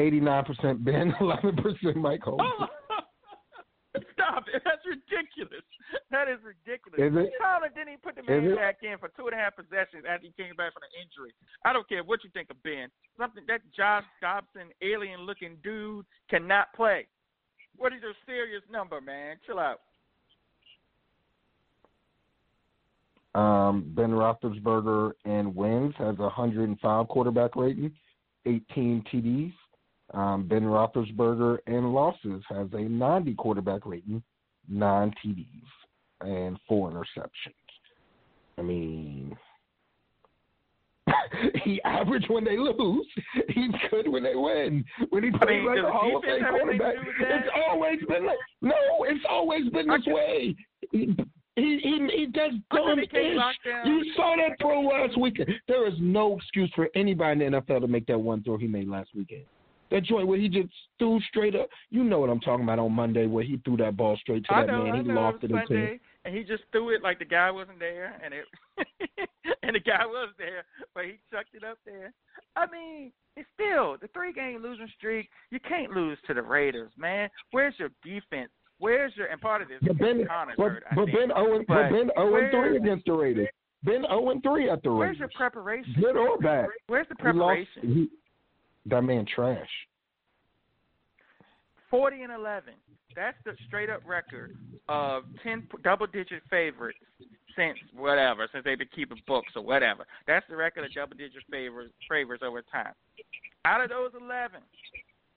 eighty-nine 0.00 0.44
percent 0.44 0.84
Ben, 0.84 1.14
eleven 1.20 1.56
percent 1.56 1.96
Mike 1.96 2.22
Holmes. 2.22 2.42
Stop 4.14 4.46
it. 4.52 4.62
That's 4.64 4.86
ridiculous. 4.86 5.66
That 6.10 6.28
is 6.30 6.38
ridiculous. 6.46 7.00
Is 7.00 7.10
it? 7.10 7.34
Tomlin 7.42 7.74
didn't 7.74 7.98
even 7.98 8.04
put 8.04 8.14
the 8.14 8.22
man 8.22 8.54
back 8.54 8.78
in 8.82 8.96
for 8.98 9.10
two 9.18 9.26
and 9.26 9.34
a 9.34 9.40
half 9.40 9.56
possessions 9.56 10.06
after 10.06 10.30
he 10.30 10.32
came 10.38 10.54
back 10.54 10.72
from 10.72 10.86
an 10.86 10.94
injury. 10.94 11.34
I 11.64 11.72
don't 11.72 11.88
care 11.88 12.04
what 12.04 12.22
you 12.22 12.30
think 12.30 12.50
of 12.50 12.62
Ben. 12.62 12.86
Something 13.18 13.42
that 13.48 13.60
Josh 13.74 14.04
Dobson, 14.22 14.70
alien 14.80 15.26
looking 15.26 15.56
dude, 15.64 16.06
cannot 16.30 16.72
play. 16.74 17.08
What 17.76 17.92
is 17.92 17.98
your 18.02 18.14
serious 18.26 18.62
number, 18.70 19.00
man? 19.00 19.36
Chill 19.46 19.58
out. 19.58 19.80
Um, 23.34 23.92
ben 23.94 24.10
Roethlisberger 24.10 25.12
in 25.24 25.54
wins 25.54 25.94
has 25.98 26.16
a 26.18 26.28
hundred 26.28 26.68
and 26.68 26.78
five 26.80 27.08
quarterback 27.08 27.54
rating, 27.54 27.92
eighteen 28.46 29.04
TDs. 29.12 29.52
Um, 30.12 30.46
ben 30.48 30.62
Roethlisberger 30.62 31.58
and 31.66 31.92
losses 31.92 32.42
has 32.48 32.66
a 32.72 32.80
ninety 32.80 33.34
quarterback 33.34 33.86
rating, 33.86 34.22
nine 34.68 35.14
TDs 35.24 35.46
and 36.20 36.58
four 36.68 36.90
interceptions. 36.90 37.54
I 38.58 38.62
mean, 38.62 39.36
he 41.64 41.80
average 41.82 42.24
when 42.28 42.44
they 42.44 42.56
lose. 42.56 43.06
He's 43.48 43.70
good 43.90 44.08
when 44.08 44.22
they 44.22 44.34
win. 44.34 44.84
When 45.10 45.22
he 45.24 45.30
plays 45.30 45.48
mean, 45.48 45.66
like 45.66 45.78
a 45.78 45.90
Hall 45.90 46.16
of 46.16 46.24
Fame 46.24 46.42
have 46.42 46.54
anything 46.54 46.78
to 46.78 46.84
quarterback, 46.84 46.94
do 46.94 47.00
with 47.06 47.28
that? 47.28 47.38
it's 47.38 47.48
always 47.68 47.98
been 48.08 48.26
like 48.26 48.38
no. 48.62 48.74
It's 49.02 49.24
always 49.28 49.68
been 49.70 49.88
this 49.88 50.02
I- 50.06 50.12
way. 50.12 50.56
He, 50.90 51.16
he 51.56 52.08
he 52.16 52.26
does 52.32 52.52
I 52.70 52.76
dumb 52.76 52.98
ish. 52.98 53.08
You 53.84 54.04
saw 54.16 54.34
that 54.36 54.56
throw 54.60 54.80
last 54.82 55.18
weekend. 55.18 55.50
There 55.68 55.86
is 55.86 55.94
no 56.00 56.36
excuse 56.36 56.70
for 56.74 56.88
anybody 56.94 57.44
in 57.44 57.52
the 57.52 57.60
NFL 57.60 57.80
to 57.82 57.86
make 57.86 58.06
that 58.06 58.18
one 58.18 58.42
throw 58.42 58.56
he 58.56 58.66
made 58.66 58.88
last 58.88 59.10
weekend. 59.14 59.44
That 59.90 60.04
joint 60.04 60.26
where 60.28 60.38
he 60.38 60.48
just 60.48 60.68
threw 60.98 61.20
straight 61.28 61.54
up. 61.56 61.68
You 61.90 62.04
know 62.04 62.20
what 62.20 62.30
I'm 62.30 62.40
talking 62.40 62.64
about 62.64 62.78
on 62.78 62.92
Monday 62.92 63.26
where 63.26 63.44
he 63.44 63.60
threw 63.64 63.76
that 63.78 63.96
ball 63.96 64.16
straight 64.20 64.44
to 64.44 64.48
that 64.50 64.66
know, 64.66 64.84
man. 64.84 64.94
I 64.94 64.96
He 64.98 65.08
know. 65.08 65.14
lost 65.14 65.42
it 65.42 65.50
it 65.50 65.54
into 65.56 65.74
him. 65.74 66.00
And 66.24 66.36
he 66.36 66.44
just 66.44 66.62
threw 66.70 66.94
it 66.94 67.02
like 67.02 67.18
the 67.18 67.24
guy 67.24 67.50
wasn't 67.50 67.78
there, 67.78 68.20
and 68.22 68.34
it 68.34 68.44
and 69.62 69.74
the 69.74 69.80
guy 69.80 70.04
was 70.04 70.30
there, 70.38 70.64
but 70.94 71.04
he 71.04 71.18
chucked 71.32 71.54
it 71.54 71.64
up 71.64 71.78
there. 71.84 72.12
I 72.56 72.66
mean, 72.70 73.10
it's 73.36 73.48
still 73.54 73.96
the 74.00 74.08
three-game 74.12 74.62
losing 74.62 74.88
streak. 74.98 75.28
You 75.50 75.60
can't 75.60 75.92
lose 75.92 76.18
to 76.26 76.34
the 76.34 76.42
Raiders, 76.42 76.92
man. 76.98 77.30
Where's 77.52 77.74
your 77.78 77.90
defense? 78.04 78.50
Where's 78.78 79.12
your 79.16 79.26
and 79.26 79.40
part 79.40 79.62
of 79.62 79.68
this 79.68 79.78
But 79.82 79.98
Ben, 79.98 80.26
Connor's 80.26 80.56
but, 80.56 80.64
hurt, 80.64 80.84
but. 80.94 81.06
Ben 81.06 81.30
Owen, 81.36 81.62
oh 81.62 81.64
but, 81.68 81.74
But 81.74 81.90
Ben 81.90 82.10
oh 82.16 82.22
Owen 82.22 82.50
three 82.50 82.76
against 82.76 83.06
the 83.06 83.12
Raiders. 83.12 83.48
Ben 83.84 84.04
oh 84.08 84.24
Owen 84.26 84.40
three 84.42 84.70
at 84.70 84.82
the 84.82 84.90
Raiders. 84.90 84.98
Where's 84.98 85.18
your 85.18 85.30
preparation? 85.36 85.94
Good 86.00 86.16
or 86.16 86.38
bad? 86.38 86.66
Where's 86.86 87.06
the 87.08 87.16
He 87.20 87.38
lost. 87.38 88.10
That 88.90 89.02
man 89.02 89.26
trash. 89.26 89.68
Forty 91.90 92.22
and 92.22 92.32
eleven. 92.32 92.74
That's 93.16 93.36
the 93.44 93.52
straight 93.66 93.90
up 93.90 94.02
record 94.06 94.56
of 94.88 95.24
ten 95.42 95.66
double 95.82 96.06
digit 96.06 96.42
favorites 96.48 96.98
since 97.56 97.78
whatever, 97.94 98.48
since 98.52 98.64
they've 98.64 98.78
been 98.78 98.88
keeping 98.94 99.20
books 99.26 99.52
or 99.56 99.62
whatever. 99.62 100.06
That's 100.26 100.46
the 100.48 100.56
record 100.56 100.84
of 100.84 100.94
double 100.94 101.16
digit 101.16 101.42
favors 101.50 101.90
favors 102.08 102.40
over 102.42 102.62
time. 102.62 102.92
Out 103.64 103.82
of 103.82 103.90
those 103.90 104.12
eleven, 104.14 104.60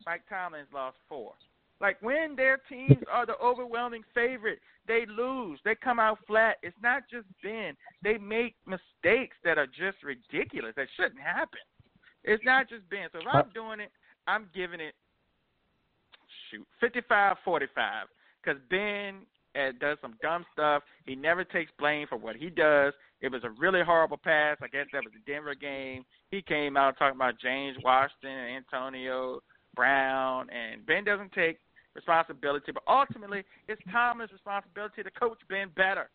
Mike 0.05 0.21
Tomlin's 0.29 0.67
lost 0.73 0.97
four. 1.09 1.33
Like 1.81 2.01
when 2.01 2.35
their 2.35 2.61
teams 2.69 3.03
are 3.11 3.25
the 3.25 3.37
overwhelming 3.43 4.03
favorite, 4.13 4.59
they 4.87 5.05
lose. 5.05 5.59
They 5.65 5.75
come 5.75 5.99
out 5.99 6.19
flat. 6.27 6.57
It's 6.61 6.77
not 6.81 7.03
just 7.11 7.25
Ben. 7.41 7.75
They 8.03 8.17
make 8.17 8.55
mistakes 8.65 9.35
that 9.43 9.57
are 9.57 9.67
just 9.67 9.97
ridiculous. 10.03 10.73
That 10.75 10.87
shouldn't 10.95 11.19
happen. 11.19 11.59
It's 12.23 12.43
not 12.45 12.69
just 12.69 12.89
Ben. 12.89 13.07
So 13.11 13.19
if 13.19 13.25
I'm 13.31 13.49
doing 13.53 13.79
it, 13.79 13.91
I'm 14.27 14.47
giving 14.55 14.79
it 14.79 14.93
shoot, 16.49 16.65
55 16.79 17.37
45. 17.43 18.07
Because 18.43 18.59
Ben 18.69 19.25
uh, 19.55 19.71
does 19.79 19.97
some 20.01 20.15
dumb 20.21 20.45
stuff. 20.53 20.83
He 21.05 21.15
never 21.15 21.43
takes 21.43 21.71
blame 21.79 22.07
for 22.07 22.17
what 22.17 22.35
he 22.35 22.49
does. 22.49 22.93
It 23.21 23.31
was 23.31 23.43
a 23.43 23.49
really 23.51 23.81
horrible 23.83 24.17
pass. 24.17 24.57
I 24.61 24.67
guess 24.67 24.87
that 24.91 25.03
was 25.03 25.13
the 25.13 25.31
Denver 25.31 25.55
game. 25.55 26.03
He 26.29 26.41
came 26.41 26.75
out 26.75 26.97
talking 26.97 27.15
about 27.15 27.39
James 27.39 27.77
Washington 27.83 28.31
and 28.31 28.57
Antonio 28.57 29.39
Brown, 29.75 30.47
and 30.49 30.85
Ben 30.85 31.03
doesn't 31.03 31.31
take 31.31 31.57
responsibility. 31.95 32.71
But 32.71 32.83
ultimately, 32.87 33.43
it's 33.67 33.81
Tomlin's 33.91 34.31
responsibility 34.31 35.03
to 35.03 35.11
coach 35.11 35.39
Ben 35.49 35.69
better 35.75 36.09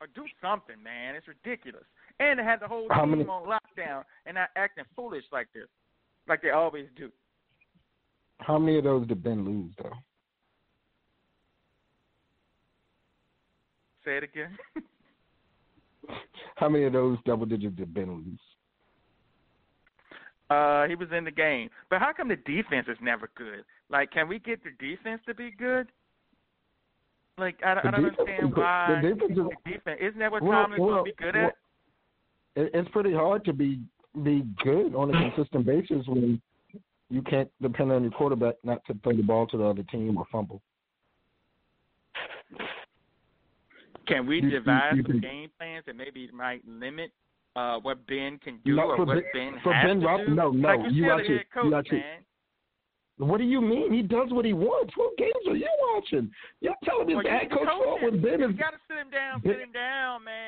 or 0.00 0.06
do 0.14 0.24
something, 0.40 0.80
man. 0.82 1.14
It's 1.14 1.26
ridiculous. 1.28 1.84
And 2.20 2.38
to 2.38 2.44
had 2.44 2.60
the 2.60 2.66
whole 2.68 2.88
How 2.90 3.02
team 3.02 3.12
many- 3.12 3.24
on 3.26 3.46
lockdown 3.46 4.04
and 4.26 4.34
not 4.34 4.50
acting 4.56 4.84
foolish 4.96 5.24
like 5.32 5.46
this, 5.54 5.68
like 6.26 6.42
they 6.42 6.50
always 6.50 6.86
do. 6.96 7.10
How 8.40 8.58
many 8.58 8.78
of 8.78 8.84
those 8.84 9.06
did 9.06 9.22
Ben 9.22 9.44
lose 9.44 9.72
though? 9.82 9.92
Say 14.04 14.16
it 14.16 14.24
again. 14.24 14.56
How 16.56 16.68
many 16.68 16.84
of 16.84 16.92
those 16.92 17.18
double 17.24 17.46
digits 17.46 17.76
did 17.76 17.92
Ben 17.92 18.10
lose? 18.10 18.40
Uh, 20.50 20.86
he 20.88 20.94
was 20.94 21.08
in 21.16 21.24
the 21.24 21.30
game, 21.30 21.68
but 21.90 22.00
how 22.00 22.12
come 22.16 22.28
the 22.28 22.36
defense 22.36 22.86
is 22.88 22.96
never 23.02 23.30
good? 23.36 23.64
Like, 23.90 24.10
can 24.10 24.28
we 24.28 24.38
get 24.38 24.60
the 24.64 24.70
defense 24.78 25.20
to 25.26 25.34
be 25.34 25.50
good? 25.50 25.88
Like, 27.36 27.56
I, 27.64 27.72
I 27.72 27.90
don't 27.90 27.94
understand 27.94 28.56
why 28.56 28.98
the 29.02 29.08
defense, 29.08 29.30
is, 29.30 29.36
the 29.36 29.70
defense 29.70 30.00
isn't 30.00 30.18
that 30.18 30.32
what 30.32 30.42
well, 30.42 30.62
Tomlin's 30.62 30.80
well, 30.80 30.90
going 30.90 31.04
to 31.04 31.10
be 31.16 31.22
good 31.22 31.36
at? 31.36 31.54
Well, 32.58 32.68
it's 32.74 32.88
pretty 32.90 33.12
hard 33.14 33.44
to 33.44 33.52
be 33.52 33.80
be 34.24 34.42
good 34.64 34.94
on 34.96 35.14
a 35.14 35.30
consistent 35.30 35.64
basis 35.64 36.04
when 36.08 36.40
you 37.08 37.22
can't 37.22 37.48
depend 37.62 37.92
on 37.92 38.02
your 38.02 38.10
quarterback 38.10 38.56
not 38.64 38.84
to 38.86 38.94
throw 39.02 39.12
the 39.14 39.22
ball 39.22 39.46
to 39.46 39.56
the 39.56 39.64
other 39.64 39.84
team 39.84 40.18
or 40.18 40.26
fumble. 40.32 40.60
Can 44.06 44.26
we 44.26 44.40
You- 44.42 44.50
devise 44.50 44.92
you- 44.96 45.02
you 45.02 45.04
some 45.04 45.20
game 45.20 45.50
plans 45.58 45.84
that 45.84 45.94
maybe 45.94 46.28
might 46.32 46.66
limit 46.66 47.12
uh, 47.56 47.78
what 47.80 48.04
Ben 48.06 48.38
can 48.38 48.58
do 48.64 48.74
No, 48.76 48.90
or 48.90 48.96
for 48.96 49.04
what 49.04 49.16
Ben- 49.34 49.52
Ben 49.52 49.60
for 49.62 49.72
has 49.72 49.86
Ben 49.86 50.00
to 50.00 50.06
Roth- 50.06 50.26
do? 50.26 50.34
no, 50.34 50.50
no, 50.50 50.68
like 50.76 50.90
you 50.92 51.02
still 51.04 51.12
actually- 51.18 51.28
the 51.34 51.38
head 51.38 51.50
coach, 51.50 51.86
you 51.92 51.98
man. 51.98 52.24
What 53.18 53.38
do 53.38 53.44
you 53.44 53.60
mean? 53.60 53.92
He 53.92 54.02
does 54.02 54.30
what 54.30 54.44
he 54.44 54.52
wants. 54.52 54.96
What 54.96 55.16
games 55.18 55.34
are 55.48 55.56
you 55.56 55.68
watching? 55.92 56.30
You're 56.60 56.76
telling 56.84 57.08
me 57.08 57.14
Well, 57.16 57.24
you 57.24 57.30
can 57.30 57.48
coach 57.50 57.66
coach 57.68 58.02
when 58.02 58.20
Ben 58.22 58.38
You 58.40 58.48
is 58.50 58.56
got 58.56 58.70
to 58.70 58.78
sit 58.86 58.96
him 58.96 59.10
down, 59.10 59.42
sit 59.42 59.58
him 59.58 59.72
down, 59.72 60.22
man. 60.22 60.47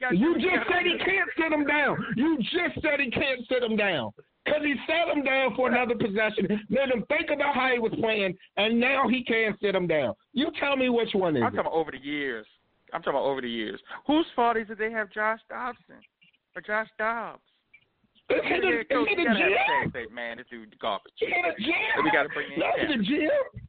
You 0.00 0.06
got. 0.06 0.18
You 0.18 0.34
just 0.34 0.68
said 0.68 0.82
he 0.84 0.98
can't 0.98 1.28
sit 1.36 1.52
him 1.52 1.66
down. 1.66 1.96
You 2.16 2.38
just 2.38 2.80
said 2.82 3.00
he 3.00 3.10
can't 3.10 3.40
sit 3.48 3.62
him 3.62 3.76
down. 3.76 4.10
Because 4.44 4.62
he 4.64 4.74
sat 4.86 5.14
him 5.14 5.22
down 5.22 5.54
for 5.54 5.68
another 5.68 5.94
possession, 5.94 6.48
made 6.70 6.88
him 6.88 7.04
think 7.08 7.28
about 7.30 7.54
how 7.54 7.70
he 7.72 7.78
was 7.78 7.92
playing, 8.00 8.34
and 8.56 8.80
now 8.80 9.06
he 9.06 9.22
can't 9.22 9.54
sit 9.60 9.74
him 9.74 9.86
down. 9.86 10.14
You 10.32 10.48
tell 10.58 10.76
me 10.76 10.88
which 10.88 11.10
one 11.12 11.36
is 11.36 11.42
I'm 11.42 11.48
it. 11.48 11.56
talking 11.56 11.60
about 11.60 11.72
over 11.74 11.90
the 11.90 11.98
years. 11.98 12.46
I'm 12.92 13.02
talking 13.02 13.18
about 13.18 13.26
over 13.28 13.42
the 13.42 13.50
years. 13.50 13.78
Whose 14.06 14.24
fault 14.34 14.56
is 14.56 14.66
it 14.70 14.78
they 14.78 14.90
have 14.90 15.10
Josh 15.12 15.40
Dobson 15.50 16.00
or 16.56 16.62
Josh 16.62 16.88
Dobbs? 16.98 17.42
Is 18.30 18.38
You're 18.48 18.54
he 18.54 18.60
the 18.60 18.84
the, 18.88 18.94
coach. 18.94 19.08
is 19.10 19.16
he 19.18 19.22
the 19.22 19.28
gotta 19.28 19.38
have 19.38 19.50
GM? 19.50 19.92
say, 19.92 20.04
say, 20.06 20.12
man, 20.14 20.36
this 20.38 20.46
dude 20.50 20.78
garbage. 20.80 21.12
He 21.16 21.26
the 21.26 21.62
GM. 21.62 22.04
We 22.04 22.10
gotta 22.10 22.28
bring 22.30 22.50
in 22.52 22.58
That's 22.60 22.78
Cap. 22.78 22.88
the 22.88 23.04
GM. 23.04 23.60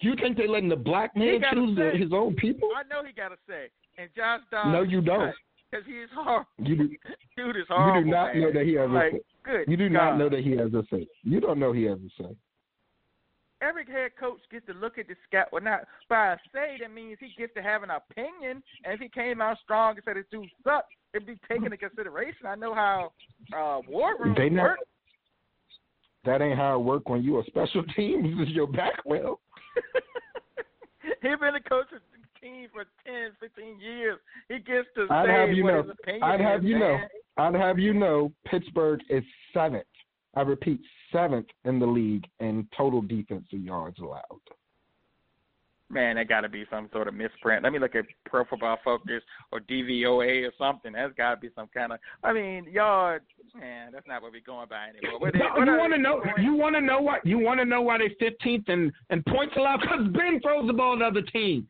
You 0.00 0.14
think 0.16 0.36
they 0.36 0.46
letting 0.46 0.68
the 0.68 0.76
black 0.76 1.16
man 1.16 1.40
gotta 1.40 1.56
choose 1.56 1.76
the, 1.76 1.90
say. 1.92 1.98
his 1.98 2.12
own 2.12 2.34
people? 2.36 2.68
I 2.76 2.82
know 2.88 3.04
he 3.06 3.12
got 3.12 3.28
to 3.30 3.36
say. 3.48 3.70
And 3.98 4.08
Josh 4.16 4.40
Dobbs. 4.50 4.68
No, 4.70 4.82
you 4.82 5.00
don't. 5.00 5.34
Because 5.72 5.86
he 5.86 5.94
is 5.94 6.10
horrible. 6.14 6.46
You 6.58 6.76
do, 6.76 6.88
Dude 7.36 7.56
is 7.56 7.64
you 7.70 8.02
do 8.04 8.10
not 8.10 8.34
man. 8.34 8.42
know 8.42 8.52
that 8.52 8.66
he 8.66 8.74
has 8.74 8.90
a 8.90 9.08
say. 9.10 9.20
good. 9.42 9.64
You 9.68 9.76
do 9.78 9.88
God. 9.88 9.94
not 9.94 10.18
know 10.18 10.28
that 10.28 10.40
he 10.40 10.50
has 10.58 10.72
a 10.74 10.82
say. 10.92 11.08
You 11.22 11.40
don't 11.40 11.58
know 11.58 11.72
he 11.72 11.84
has 11.84 11.98
a 11.98 12.22
say. 12.22 12.36
every 13.62 13.86
head 13.86 14.10
coach 14.20 14.40
gets 14.50 14.66
to 14.66 14.74
look 14.74 14.98
at 14.98 15.08
the 15.08 15.14
scout. 15.26 15.46
Well, 15.50 15.62
not 15.62 15.84
by 16.10 16.34
a 16.34 16.36
say 16.52 16.76
that 16.80 16.92
means 16.92 17.16
he 17.20 17.32
gets 17.38 17.54
to 17.54 17.62
have 17.62 17.82
an 17.82 17.88
opinion. 17.90 18.62
And 18.84 18.92
if 18.94 19.00
he 19.00 19.08
came 19.08 19.40
out 19.40 19.56
strong 19.64 19.94
and 19.94 20.02
said 20.04 20.16
this 20.16 20.26
dude 20.30 20.46
sucks, 20.62 20.88
it'd 21.14 21.26
be 21.26 21.38
taken 21.48 21.64
into 21.64 21.78
consideration. 21.78 22.44
I 22.46 22.54
know 22.54 22.74
how 22.74 23.12
uh, 23.56 23.80
war 23.88 24.14
rooms 24.20 24.36
They 24.36 24.50
not, 24.50 24.62
work. 24.64 24.78
that 26.26 26.42
ain't 26.42 26.58
how 26.58 26.76
it 26.78 26.84
work 26.84 27.08
when 27.08 27.22
you 27.22 27.40
a 27.40 27.44
special 27.46 27.82
team. 27.96 28.22
This 28.38 28.48
is 28.48 28.54
your 28.54 28.66
back 28.66 29.00
well. 29.06 29.40
he 31.22 31.28
been 31.40 31.54
a 31.54 31.60
coach 31.66 31.86
team 32.42 32.68
for 32.72 32.84
10, 33.06 33.30
15 33.40 33.80
years. 33.80 34.18
He 34.48 34.56
gets 34.56 34.88
to 34.96 35.06
I'd 35.10 35.26
say 35.26 35.32
have 35.32 35.50
you 35.52 35.64
what 35.64 35.74
know. 35.74 35.82
his 35.82 35.90
opinion 35.92 36.22
I'd 36.22 36.40
have 36.40 36.60
is, 36.60 36.66
you 36.66 36.78
know. 36.78 36.98
I'd 37.38 37.54
have 37.54 37.78
you 37.78 37.94
know. 37.94 38.32
Pittsburgh 38.46 39.00
is 39.08 39.22
seventh. 39.54 39.86
I 40.34 40.42
repeat, 40.42 40.80
seventh 41.12 41.46
in 41.64 41.78
the 41.78 41.86
league 41.86 42.24
in 42.40 42.66
total 42.76 43.02
defensive 43.02 43.60
yards 43.60 43.98
allowed. 43.98 44.22
Man, 45.90 46.16
that 46.16 46.26
got 46.26 46.40
to 46.40 46.48
be 46.48 46.64
some 46.70 46.88
sort 46.90 47.06
of 47.06 47.12
misprint. 47.12 47.62
Let 47.62 47.70
me 47.74 47.78
look 47.78 47.94
at 47.94 48.06
Pro 48.24 48.46
Football 48.46 48.78
Focus 48.82 49.22
or 49.52 49.60
DVOA 49.60 50.48
or 50.48 50.52
something. 50.56 50.94
That's 50.94 51.12
got 51.12 51.34
to 51.34 51.36
be 51.40 51.50
some 51.54 51.68
kind 51.74 51.92
of. 51.92 51.98
I 52.24 52.32
mean, 52.32 52.66
y'all, 52.72 53.18
man, 53.54 53.92
that's 53.92 54.06
not 54.08 54.22
what 54.22 54.32
we're 54.32 54.40
going 54.40 54.68
by 54.70 54.88
anymore. 54.88 55.20
What 55.20 55.34
No, 55.34 55.44
what 55.54 55.66
you 55.66 55.76
want 55.76 55.92
to 55.92 55.98
know? 55.98 56.22
You 56.38 56.54
want 56.54 56.76
to 56.76 56.80
know 56.80 57.02
what? 57.02 57.26
You 57.26 57.38
want 57.38 57.60
to 57.60 57.66
know 57.66 57.82
why 57.82 57.98
they're 57.98 58.08
fifteenth 58.18 58.64
and 58.68 58.90
and 59.10 59.22
points 59.26 59.54
allowed? 59.58 59.82
Because 59.82 60.06
Ben 60.14 60.40
throws 60.40 60.66
the 60.66 60.72
ball 60.72 60.94
to 60.94 61.00
the 61.00 61.04
other 61.04 61.22
team. 61.22 61.66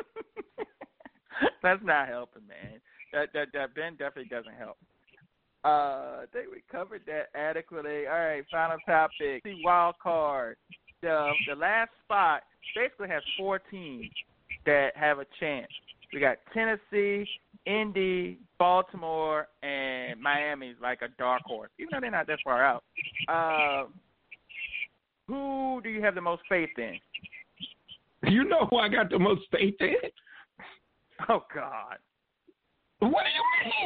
That's 1.62 1.82
not 1.82 2.08
helping, 2.08 2.46
man. 2.46 2.80
That 3.12 3.32
that 3.34 3.48
that 3.54 3.74
Ben 3.74 3.92
definitely 3.92 4.30
doesn't 4.30 4.54
help. 4.58 4.76
Uh, 5.64 6.22
I 6.22 6.24
think 6.32 6.46
we 6.50 6.62
covered 6.70 7.02
that 7.06 7.28
adequately. 7.34 8.06
All 8.06 8.18
right, 8.18 8.44
final 8.50 8.78
topic. 8.86 9.42
See 9.44 9.60
wild 9.64 9.96
card. 10.02 10.56
The 11.02 11.30
the 11.48 11.54
last 11.54 11.90
spot 12.04 12.42
basically 12.74 13.08
has 13.08 13.22
four 13.38 13.58
teams 13.58 14.08
that 14.66 14.90
have 14.96 15.18
a 15.18 15.26
chance. 15.38 15.70
We 16.12 16.20
got 16.20 16.38
Tennessee, 16.52 17.28
Indy, 17.66 18.38
Baltimore, 18.58 19.48
and 19.62 20.20
Miami's 20.20 20.76
like 20.82 21.02
a 21.02 21.08
dark 21.18 21.42
horse, 21.44 21.70
even 21.78 21.90
though 21.92 22.00
they're 22.00 22.10
not 22.10 22.26
that 22.26 22.38
far 22.42 22.64
out. 22.64 22.82
Uh, 23.28 23.84
who 25.28 25.80
do 25.82 25.88
you 25.88 26.02
have 26.02 26.14
the 26.14 26.20
most 26.20 26.42
faith 26.48 26.70
in? 26.78 26.98
You 28.28 28.44
know 28.44 28.66
who 28.70 28.76
I 28.76 28.88
got 28.88 29.10
the 29.10 29.18
most 29.18 29.42
faith 29.50 29.76
in? 29.80 29.94
Oh 31.28 31.44
God, 31.54 31.96
What 32.98 33.24
do 33.24 33.30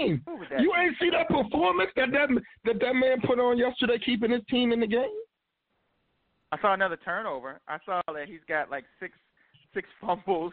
you 0.02 0.06
mean? 0.06 0.22
who 0.26 0.36
would 0.36 0.48
that? 0.50 0.60
You 0.60 0.72
ain't 0.76 0.96
see 1.00 1.10
that 1.10 1.28
performance 1.28 1.90
that 1.96 2.10
that 2.12 2.28
that 2.64 2.80
that 2.80 2.94
man 2.94 3.20
put 3.24 3.38
on 3.38 3.58
yesterday, 3.58 3.98
keeping 4.04 4.30
his 4.30 4.42
team 4.50 4.72
in 4.72 4.80
the 4.80 4.86
game. 4.86 5.04
I 6.52 6.60
saw 6.60 6.74
another 6.74 6.96
turnover. 6.96 7.60
I 7.66 7.78
saw 7.84 8.00
that 8.12 8.28
he's 8.28 8.40
got 8.48 8.70
like 8.70 8.84
six 9.00 9.14
six 9.72 9.88
fumbles 10.00 10.52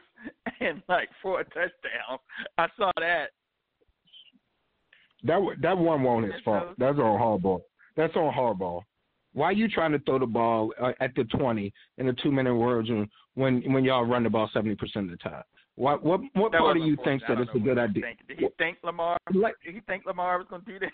and 0.60 0.82
like 0.90 1.10
four 1.22 1.44
touchdowns. 1.44 2.22
I 2.58 2.68
saw 2.78 2.92
that. 3.00 3.28
That 5.24 5.40
that 5.62 5.78
one 5.78 6.02
wasn't 6.02 6.34
his 6.34 6.42
fault. 6.44 6.70
That's 6.78 6.98
on 6.98 7.20
Harbaugh. 7.20 7.62
That's 7.96 8.16
on 8.16 8.34
Harbaugh. 8.34 8.82
Why 9.34 9.46
are 9.48 9.54
you 9.54 9.68
trying 9.68 9.92
to 9.94 10.00
throw 10.00 10.20
the 10.20 10.26
ball 10.26 10.74
uh, 10.82 10.92
at 11.00 11.16
the 11.16 11.24
twenty 11.26 11.74
in 11.98 12.08
a 12.10 12.14
two 12.14 12.32
minute 12.32 12.54
version 12.54 13.10
when 13.36 13.62
when 13.74 13.84
y'all 13.84 14.06
run 14.06 14.24
the 14.24 14.30
ball 14.30 14.50
seventy 14.54 14.76
percent 14.76 15.12
of 15.12 15.12
the 15.12 15.30
time? 15.30 15.44
What 15.76 16.04
what 16.04 16.22
what 16.34 16.52
that 16.52 16.60
part 16.60 16.78
of 16.78 16.84
you 16.84 16.98
thinks 17.04 17.24
that 17.28 17.40
it's 17.40 17.52
a 17.56 17.60
good 17.60 17.78
idea? 17.78 18.04
Think. 18.04 18.20
Did 18.28 18.40
he 18.40 18.48
think 18.58 18.78
Lamar? 18.84 19.18
Like 19.34 19.56
Did 19.66 19.76
he 19.76 19.82
think 19.82 20.06
Lamar 20.06 20.38
was 20.38 20.48
going 20.50 20.64
to 20.64 20.72
do 20.72 20.80
that? 20.80 20.92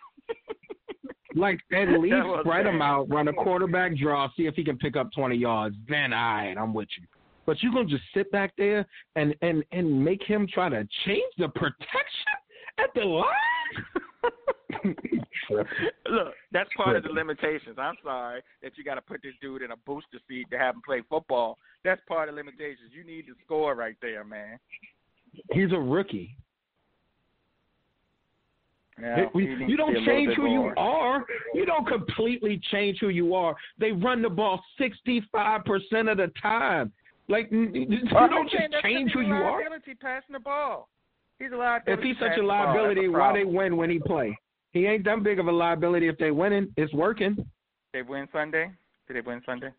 like 1.35 1.59
at 1.73 1.89
least 1.99 2.15
spread 2.41 2.65
him 2.65 2.81
out, 2.81 3.09
run 3.09 3.27
a 3.27 3.33
quarterback 3.33 3.97
draw, 3.97 4.29
see 4.37 4.45
if 4.45 4.55
he 4.55 4.63
can 4.63 4.77
pick 4.77 4.95
up 4.95 5.09
twenty 5.13 5.35
yards. 5.35 5.75
Then 5.89 6.13
all 6.13 6.35
right, 6.35 6.55
I'm 6.57 6.73
with 6.73 6.89
you. 6.99 7.07
But 7.45 7.63
you 7.63 7.71
gonna 7.73 7.85
just 7.85 8.03
sit 8.13 8.31
back 8.31 8.53
there 8.57 8.85
and 9.15 9.33
and 9.41 9.63
and 9.71 10.03
make 10.03 10.21
him 10.23 10.47
try 10.53 10.69
to 10.69 10.87
change 11.05 11.33
the 11.37 11.49
protection 11.49 12.33
at 12.77 12.93
the 12.93 13.01
line? 13.01 13.25
Look, 16.09 16.33
that's 16.51 16.69
part 16.75 16.95
of 16.95 17.03
the 17.03 17.09
limitations. 17.09 17.77
I'm 17.77 17.95
sorry 18.03 18.41
that 18.61 18.73
you 18.77 18.83
got 18.83 18.95
to 18.95 19.01
put 19.01 19.21
this 19.23 19.33
dude 19.41 19.61
in 19.61 19.71
a 19.71 19.77
booster 19.77 20.19
seat 20.27 20.47
to 20.51 20.57
have 20.57 20.75
him 20.75 20.81
play 20.85 21.01
football. 21.09 21.57
That's 21.83 22.01
part 22.07 22.29
of 22.29 22.35
the 22.35 22.41
limitations. 22.41 22.91
You 22.91 23.03
need 23.03 23.27
to 23.27 23.33
score 23.45 23.75
right 23.75 23.95
there, 24.01 24.23
man. 24.23 24.59
He's 25.51 25.71
a 25.71 25.79
rookie. 25.79 26.35
Yeah, 28.99 29.25
you 29.35 29.77
don't 29.77 29.93
be 29.93 29.99
a 29.99 29.99
little 29.99 30.05
change 30.05 30.35
who 30.35 30.47
more. 30.47 30.69
you 30.69 30.73
are. 30.75 31.23
You 31.53 31.65
don't 31.67 31.87
completely 31.87 32.59
change 32.71 32.97
who 32.99 33.09
you 33.09 33.35
are. 33.35 33.55
They 33.79 33.91
run 33.91 34.23
the 34.23 34.29
ball 34.29 34.59
65% 34.79 35.21
of 36.11 36.17
the 36.17 36.31
time. 36.41 36.91
Like, 37.29 37.51
you 37.51 37.61
don't 38.11 38.49
just 38.49 38.63
change 38.81 39.11
who 39.11 39.21
you 39.21 39.33
a 39.33 39.37
are. 39.37 39.51
liability 39.57 39.93
passing 40.01 40.33
the 40.33 40.39
ball. 40.39 40.89
He's 41.37 41.51
a 41.51 41.57
liability. 41.57 41.91
If 41.91 41.99
he's 41.99 42.15
such 42.19 42.37
a 42.37 42.41
the 42.41 42.47
ball. 42.47 42.65
That's 42.65 42.75
liability, 42.75 43.07
why 43.07 43.33
they 43.33 43.43
win 43.43 43.77
when 43.77 43.91
he 43.91 43.99
play? 43.99 44.35
He 44.71 44.85
ain't 44.85 45.05
that 45.05 45.23
big 45.23 45.39
of 45.39 45.47
a 45.47 45.51
liability 45.51 46.07
if 46.07 46.17
they 46.17 46.31
winning. 46.31 46.73
It's 46.77 46.93
working. 46.93 47.37
They 47.93 48.01
win 48.01 48.27
Sunday. 48.31 48.71
Did 49.07 49.17
they 49.17 49.21
win 49.21 49.41
Sunday? 49.45 49.71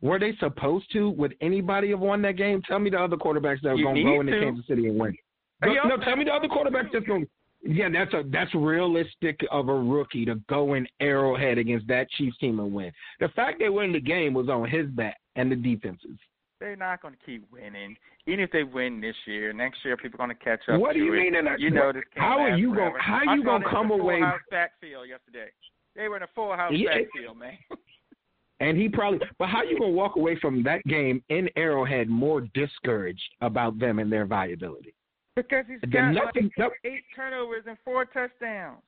Were 0.00 0.18
they 0.18 0.34
supposed 0.40 0.90
to? 0.92 1.10
Would 1.10 1.34
anybody 1.40 1.90
have 1.90 2.00
won 2.00 2.22
that 2.22 2.36
game? 2.36 2.62
Tell 2.66 2.78
me 2.78 2.90
the 2.90 2.98
other 2.98 3.16
quarterbacks 3.16 3.60
that 3.62 3.70
are 3.70 3.76
You 3.76 3.84
going 3.84 3.96
to 3.96 4.02
go 4.02 4.20
into 4.20 4.32
to. 4.32 4.40
Kansas 4.40 4.66
City 4.66 4.86
and 4.86 4.98
win. 4.98 5.14
No, 5.62 5.74
no, 5.84 5.96
tell 5.98 6.16
me 6.16 6.24
the 6.24 6.32
other 6.32 6.48
quarterbacks 6.48 6.88
that's 6.92 7.06
going. 7.06 7.26
Yeah, 7.62 7.90
that's 7.92 8.14
a 8.14 8.22
that's 8.32 8.54
realistic 8.54 9.38
of 9.50 9.68
a 9.68 9.74
rookie 9.74 10.24
to 10.24 10.36
go 10.48 10.72
in 10.72 10.86
Arrowhead 11.00 11.58
against 11.58 11.86
that 11.88 12.08
Chiefs 12.12 12.38
team 12.38 12.58
and 12.58 12.72
win. 12.72 12.90
The 13.20 13.28
fact 13.36 13.58
they 13.58 13.68
win 13.68 13.92
the 13.92 14.00
game 14.00 14.32
was 14.32 14.48
on 14.48 14.66
his 14.66 14.86
back 14.86 15.18
and 15.36 15.52
the 15.52 15.56
defenses. 15.56 16.16
They're 16.60 16.76
not 16.76 17.00
going 17.02 17.14
to 17.14 17.20
keep 17.24 17.50
winning. 17.50 17.96
Even 18.26 18.40
if 18.40 18.52
they 18.52 18.62
win 18.64 19.00
this 19.00 19.16
year, 19.26 19.52
next 19.52 19.78
year 19.84 19.96
people 19.96 20.20
are 20.20 20.26
going 20.26 20.36
to 20.36 20.44
catch 20.44 20.60
up. 20.68 20.78
What 20.78 20.92
do 20.92 21.00
to 21.00 21.04
you 21.06 21.14
it. 21.14 21.16
mean? 21.16 21.34
In 21.34 21.46
a, 21.46 21.56
You 21.58 21.70
know 21.70 21.90
this 21.92 22.02
how 22.16 22.38
are 22.38 22.56
you 22.56 22.74
going? 22.74 22.92
How 23.00 23.20
are 23.26 23.36
you 23.36 23.42
going 23.42 23.62
to 23.62 23.68
come 23.70 23.90
away? 23.90 24.20
Backfield 24.50 25.08
yesterday. 25.08 25.48
They 25.96 26.08
were 26.08 26.18
in 26.18 26.22
a 26.22 26.28
full 26.34 26.54
house 26.54 26.72
Yeah. 26.74 26.90
backfield, 26.98 27.38
man. 27.38 27.56
And 28.60 28.76
he 28.76 28.90
probably, 28.90 29.20
but 29.38 29.48
how 29.48 29.58
are 29.58 29.64
you 29.64 29.78
gonna 29.78 29.90
walk 29.90 30.16
away 30.16 30.38
from 30.38 30.62
that 30.64 30.84
game 30.84 31.24
in 31.30 31.48
Arrowhead 31.56 32.10
more 32.10 32.42
discouraged 32.52 33.34
about 33.40 33.78
them 33.78 33.98
and 33.98 34.12
their 34.12 34.26
viability? 34.26 34.94
because 35.34 35.64
he's 35.66 35.80
got 35.90 36.10
nothing. 36.12 36.50
like 36.58 36.72
eight 36.84 37.04
turnovers 37.16 37.64
and 37.66 37.78
four 37.84 38.04
touchdowns. 38.04 38.82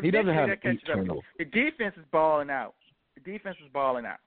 He 0.00 0.10
doesn't 0.12 0.32
have 0.32 0.50
eight 0.50 0.80
turnovers. 0.86 1.22
The 1.38 1.44
defense 1.46 1.96
is 1.98 2.04
balling 2.12 2.48
out. 2.50 2.74
The 3.16 3.32
defense 3.32 3.56
is 3.64 3.68
balling 3.72 4.06
out. 4.06 4.18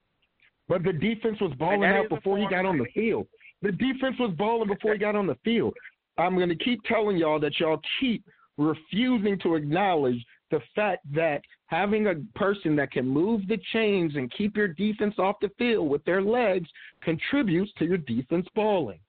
But 0.68 0.84
the 0.84 0.94
defense 0.94 1.40
was 1.42 1.54
balling 1.60 1.84
out 1.84 2.10
before 2.10 2.38
he 2.38 2.48
got 2.48 2.66
on 2.66 2.78
the 2.78 2.86
field. 2.94 3.28
The 3.62 3.72
defense 3.72 4.16
was 4.20 4.34
balling 4.38 4.68
before 4.68 4.94
he 4.94 5.00
got 5.00 5.16
on 5.16 5.28
the 5.28 5.38
field. 5.44 5.74
I'm 6.18 6.36
going 6.36 6.50
to 6.50 6.56
keep 6.56 6.84
telling 6.84 7.18
y'all 7.18 7.40
that 7.40 7.60
y'all 7.60 7.82
keep 8.00 8.24
refusing 8.58 9.40
to 9.40 9.56
acknowledge 9.56 10.24
the 10.52 10.60
fact 10.76 11.02
that 11.14 11.42
having 11.68 12.08
a 12.08 12.16
person 12.38 12.76
that 12.76 12.92
can 12.92 13.08
move 13.08 13.48
the 13.48 13.58
chains 13.72 14.16
and 14.16 14.32
keep 14.32 14.56
your 14.56 14.68
defense 14.68 15.16
off 15.18 15.38
the 15.42 15.50
field 15.58 15.90
with 15.90 16.04
their 16.06 16.22
legs 16.22 16.70
contributes 17.02 17.72
to 17.80 17.86
your 17.86 17.98
defense 17.98 18.48
balling. 18.54 19.00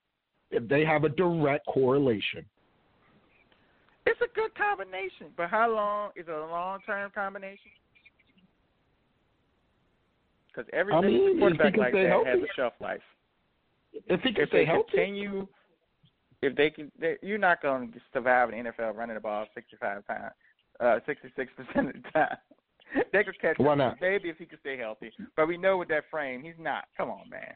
If 0.51 0.69
they 0.69 0.85
have 0.85 1.05
a 1.05 1.09
direct 1.09 1.67
correlation. 1.67 2.45
It's 4.07 4.21
a 4.21 4.35
good 4.35 4.55
combination, 4.55 5.29
but 5.37 5.51
how 5.51 5.71
long 5.75 6.11
is 6.17 6.27
it 6.29 6.35
a 6.35 6.47
long 6.47 6.79
term 6.87 7.11
combination? 7.15 7.71
Because 10.55 10.71
every 10.73 10.93
I 10.93 11.01
mean, 11.01 11.39
quarterback 11.39 11.77
like 11.77 11.93
that 11.93 12.07
healthy. 12.07 12.31
has 12.31 12.39
a 12.39 12.53
shelf 12.55 12.75
life. 12.81 13.01
If 13.93 14.21
he 14.21 14.33
can 14.33 14.45
if 14.45 14.49
stay 14.49 14.59
they 14.59 14.65
healthy, 14.65 14.91
continue, 14.91 15.47
if 16.43 16.55
they 16.57 16.71
can, 16.71 16.93
they, 16.99 17.17
you're 17.23 17.39
not 17.39 17.63
going 17.63 17.93
to 17.93 17.99
survive 18.13 18.51
in 18.51 18.65
the 18.65 18.71
NFL 18.71 18.97
running 18.97 19.15
the 19.15 19.21
ball 19.21 19.47
65 19.55 20.07
times, 20.07 20.33
uh, 20.81 20.99
66 21.07 21.53
percent 21.57 21.89
of 21.89 21.95
the 21.95 22.11
time. 22.11 22.37
they 23.13 23.25
could 23.25 23.41
catch 23.41 23.57
Why 23.59 23.75
not? 23.75 24.01
maybe 24.01 24.29
if 24.29 24.39
he 24.39 24.47
could 24.47 24.61
stay 24.61 24.77
healthy. 24.77 25.11
But 25.37 25.49
we 25.49 25.57
know 25.57 25.77
with 25.77 25.89
that 25.89 26.05
frame, 26.11 26.43
he's 26.43 26.55
not. 26.59 26.85
Come 26.97 27.11
on, 27.11 27.29
man. 27.29 27.55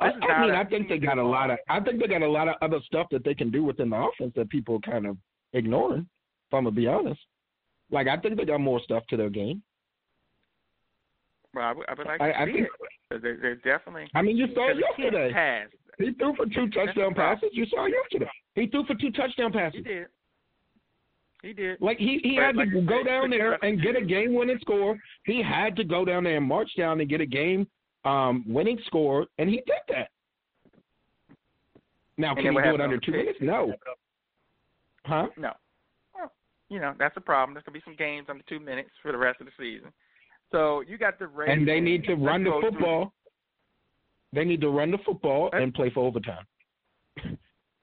I, 0.00 0.12
I 0.12 0.46
mean, 0.46 0.54
I 0.54 0.64
think 0.64 0.88
they 0.88 0.98
got 0.98 1.18
a 1.18 1.22
lot 1.22 1.50
of. 1.50 1.58
I 1.68 1.78
think 1.80 2.00
they 2.00 2.08
got 2.08 2.22
a 2.22 2.28
lot 2.28 2.48
of 2.48 2.54
other 2.62 2.78
stuff 2.86 3.06
that 3.10 3.22
they 3.22 3.34
can 3.34 3.50
do 3.50 3.62
within 3.62 3.90
the 3.90 3.96
offense 3.96 4.32
that 4.36 4.48
people 4.48 4.80
kind 4.80 5.06
of 5.06 5.16
ignoring. 5.52 6.08
If 6.48 6.54
I'm 6.54 6.64
gonna 6.64 6.74
be 6.74 6.86
honest, 6.86 7.20
like 7.90 8.08
I 8.08 8.16
think 8.16 8.36
they 8.36 8.46
got 8.46 8.60
more 8.60 8.80
stuff 8.82 9.04
to 9.10 9.16
their 9.16 9.28
game. 9.28 9.62
Well, 11.54 11.64
I 11.64 11.72
would, 11.72 11.86
I 11.88 11.94
would 11.94 12.06
like 12.06 12.18
to 12.18 12.24
I, 12.24 12.42
I 12.42 12.46
see 12.46 12.52
think. 12.52 12.66
it. 13.10 13.22
They're, 13.22 13.38
they're 13.40 13.54
definitely. 13.56 14.08
I 14.14 14.22
mean, 14.22 14.36
you 14.36 14.46
saw 14.54 14.70
it 14.70 14.76
because 14.76 14.92
he 14.96 15.02
yesterday. 15.04 15.32
pass. 15.32 15.66
He 15.98 16.12
threw 16.12 16.34
for 16.36 16.46
two 16.46 16.68
touchdown 16.70 17.14
passes. 17.14 17.50
You 17.52 17.66
saw 17.66 17.86
yesterday. 17.86 18.30
He 18.54 18.66
threw 18.68 18.84
for 18.86 18.94
two 18.94 19.10
touchdown 19.10 19.52
passes. 19.52 19.78
He 19.78 19.82
did. 19.82 20.06
He 21.42 21.52
did. 21.52 21.80
Like 21.80 21.98
he 21.98 22.20
he 22.22 22.36
But 22.36 22.44
had 22.44 22.56
like 22.56 22.70
to 22.70 22.80
go 22.82 23.02
down 23.02 23.30
there 23.30 23.54
and 23.64 23.82
get 23.82 23.96
a 23.96 24.02
game 24.02 24.34
winning 24.34 24.58
score. 24.60 24.96
He 25.24 25.42
had 25.42 25.74
to 25.76 25.84
go 25.84 26.04
down 26.04 26.24
there 26.24 26.36
and 26.36 26.46
march 26.46 26.70
down 26.76 27.00
and 27.00 27.08
get 27.08 27.20
a 27.20 27.26
game 27.26 27.66
um 28.04 28.44
winning 28.46 28.78
score, 28.86 29.26
and 29.38 29.48
he 29.48 29.56
did 29.56 29.74
that. 29.88 30.08
Now, 32.16 32.34
And 32.34 32.44
can 32.44 32.54
he 32.54 32.62
do 32.62 32.74
it 32.74 32.80
under 32.80 32.98
two 32.98 33.12
minutes? 33.12 33.38
No. 33.40 33.72
Huh? 35.06 35.28
No. 35.38 35.52
Well, 36.14 36.30
you 36.68 36.78
know, 36.78 36.92
that's 36.98 37.16
a 37.16 37.20
problem. 37.20 37.54
There's 37.54 37.64
going 37.64 37.72
to 37.72 37.80
be 37.80 37.84
some 37.84 37.96
games 37.96 38.26
under 38.28 38.44
two 38.46 38.60
minutes 38.60 38.90
for 39.02 39.10
the 39.10 39.16
rest 39.18 39.40
of 39.40 39.46
the 39.46 39.52
season. 39.58 39.90
So 40.52 40.80
you 40.82 40.98
got 40.98 41.18
the 41.18 41.26
Ravens. 41.26 41.58
And 41.60 41.68
they 41.68 41.80
need 41.80 42.04
to 42.04 42.14
run 42.14 42.44
the 42.44 42.50
go 42.50 42.60
through- 42.60 42.70
football. 42.72 43.12
They 44.32 44.44
need 44.44 44.60
to 44.60 44.68
run 44.70 44.90
the 44.90 44.98
football 44.98 45.50
Let's- 45.52 45.62
and 45.62 45.74
play 45.74 45.90
for 45.90 46.04
overtime. 46.06 46.46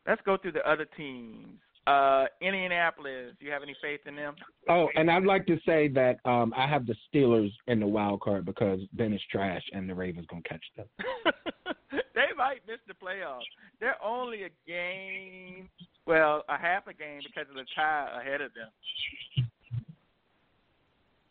Let's 0.05 0.21
go 0.21 0.37
through 0.37 0.53
the 0.53 0.65
other 0.69 0.85
teams. 0.85 1.59
Uh, 1.85 2.25
Indianapolis, 2.41 3.33
do 3.39 3.45
you 3.45 3.51
have 3.51 3.63
any 3.63 3.73
faith 3.81 4.01
in 4.05 4.15
them? 4.15 4.35
Oh, 4.67 4.89
and 4.95 5.09
I'd 5.09 5.23
like 5.23 5.45
to 5.47 5.57
say 5.65 5.87
that 5.89 6.19
um 6.25 6.53
I 6.55 6.67
have 6.67 6.85
the 6.85 6.95
Steelers 7.07 7.51
in 7.67 7.79
the 7.79 7.87
wild 7.87 8.19
card 8.21 8.43
because 8.45 8.81
Ben 8.93 9.13
is 9.13 9.21
trash 9.31 9.63
and 9.71 9.89
the 9.89 9.95
Ravens 9.95 10.25
gonna 10.27 10.41
catch 10.43 10.63
them. 10.75 10.87
they 11.91 12.27
might 12.37 12.59
miss 12.67 12.79
the 12.87 12.93
playoffs. 12.93 13.43
They're 13.79 14.01
only 14.03 14.43
a 14.43 14.49
game, 14.65 15.69
well, 16.05 16.43
a 16.49 16.57
half 16.57 16.87
a 16.87 16.93
game 16.93 17.21
because 17.25 17.49
of 17.49 17.55
the 17.55 17.65
tie 17.75 18.19
ahead 18.21 18.41
of 18.41 18.51
them. 18.53 19.46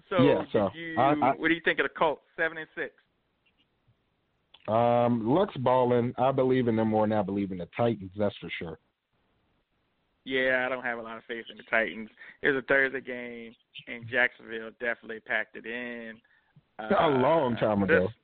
So, 0.08 0.22
Yeah, 0.22 0.44
so, 0.52 0.70
you, 0.74 0.96
I- 0.98 1.12
I- 1.12 1.32
what 1.34 1.48
do 1.48 1.54
you 1.54 1.60
think 1.64 1.78
of 1.80 1.84
the 1.84 1.88
Colts? 1.90 2.22
Seven 2.36 2.58
and 2.58 2.68
six. 2.74 2.94
Um, 4.68 5.28
Luck's 5.28 5.56
balling. 5.58 6.12
I 6.18 6.32
believe 6.32 6.66
in 6.68 6.76
them 6.76 6.88
more 6.88 7.06
than 7.06 7.16
I 7.16 7.22
believe 7.22 7.52
in 7.52 7.58
the 7.58 7.68
Titans. 7.76 8.10
That's 8.16 8.36
for 8.38 8.50
sure. 8.58 8.78
Yeah, 10.24 10.64
I 10.66 10.68
don't 10.68 10.82
have 10.82 10.98
a 10.98 11.02
lot 11.02 11.16
of 11.18 11.24
faith 11.24 11.44
in 11.50 11.56
the 11.56 11.62
Titans. 11.70 12.10
It 12.42 12.50
was 12.50 12.62
a 12.64 12.66
Thursday 12.66 13.00
game, 13.00 13.54
and 13.86 14.08
Jacksonville 14.08 14.70
definitely 14.80 15.20
packed 15.20 15.54
it 15.56 15.66
in. 15.66 16.20
Uh, 16.80 16.88
a 16.98 17.08
long 17.08 17.56
time 17.56 17.82
ago. 17.84 18.06
this- 18.06 18.16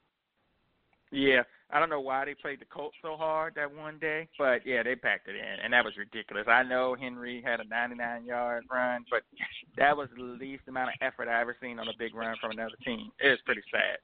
yeah, 1.12 1.42
I 1.72 1.80
don't 1.80 1.88
know 1.88 2.00
why 2.00 2.26
they 2.26 2.34
played 2.34 2.60
the 2.60 2.66
Colts 2.66 2.96
so 3.00 3.16
hard 3.16 3.54
that 3.54 3.74
one 3.74 3.98
day, 3.98 4.28
but 4.38 4.66
yeah, 4.66 4.82
they 4.82 4.94
packed 4.94 5.28
it 5.28 5.36
in, 5.36 5.64
and 5.64 5.72
that 5.72 5.84
was 5.84 5.96
ridiculous. 5.96 6.44
I 6.46 6.62
know 6.62 6.94
Henry 6.98 7.42
had 7.44 7.60
a 7.60 7.64
99-yard 7.64 8.64
run, 8.70 9.06
but 9.10 9.22
that 9.78 9.96
was 9.96 10.08
the 10.14 10.22
least 10.22 10.64
amount 10.68 10.90
of 10.90 10.94
effort 11.00 11.28
I 11.28 11.40
ever 11.40 11.56
seen 11.62 11.78
on 11.78 11.88
a 11.88 11.92
big 11.98 12.14
run 12.14 12.36
from 12.40 12.50
another 12.50 12.76
team. 12.84 13.10
It 13.20 13.28
was 13.30 13.38
pretty 13.46 13.62
sad. 13.70 13.98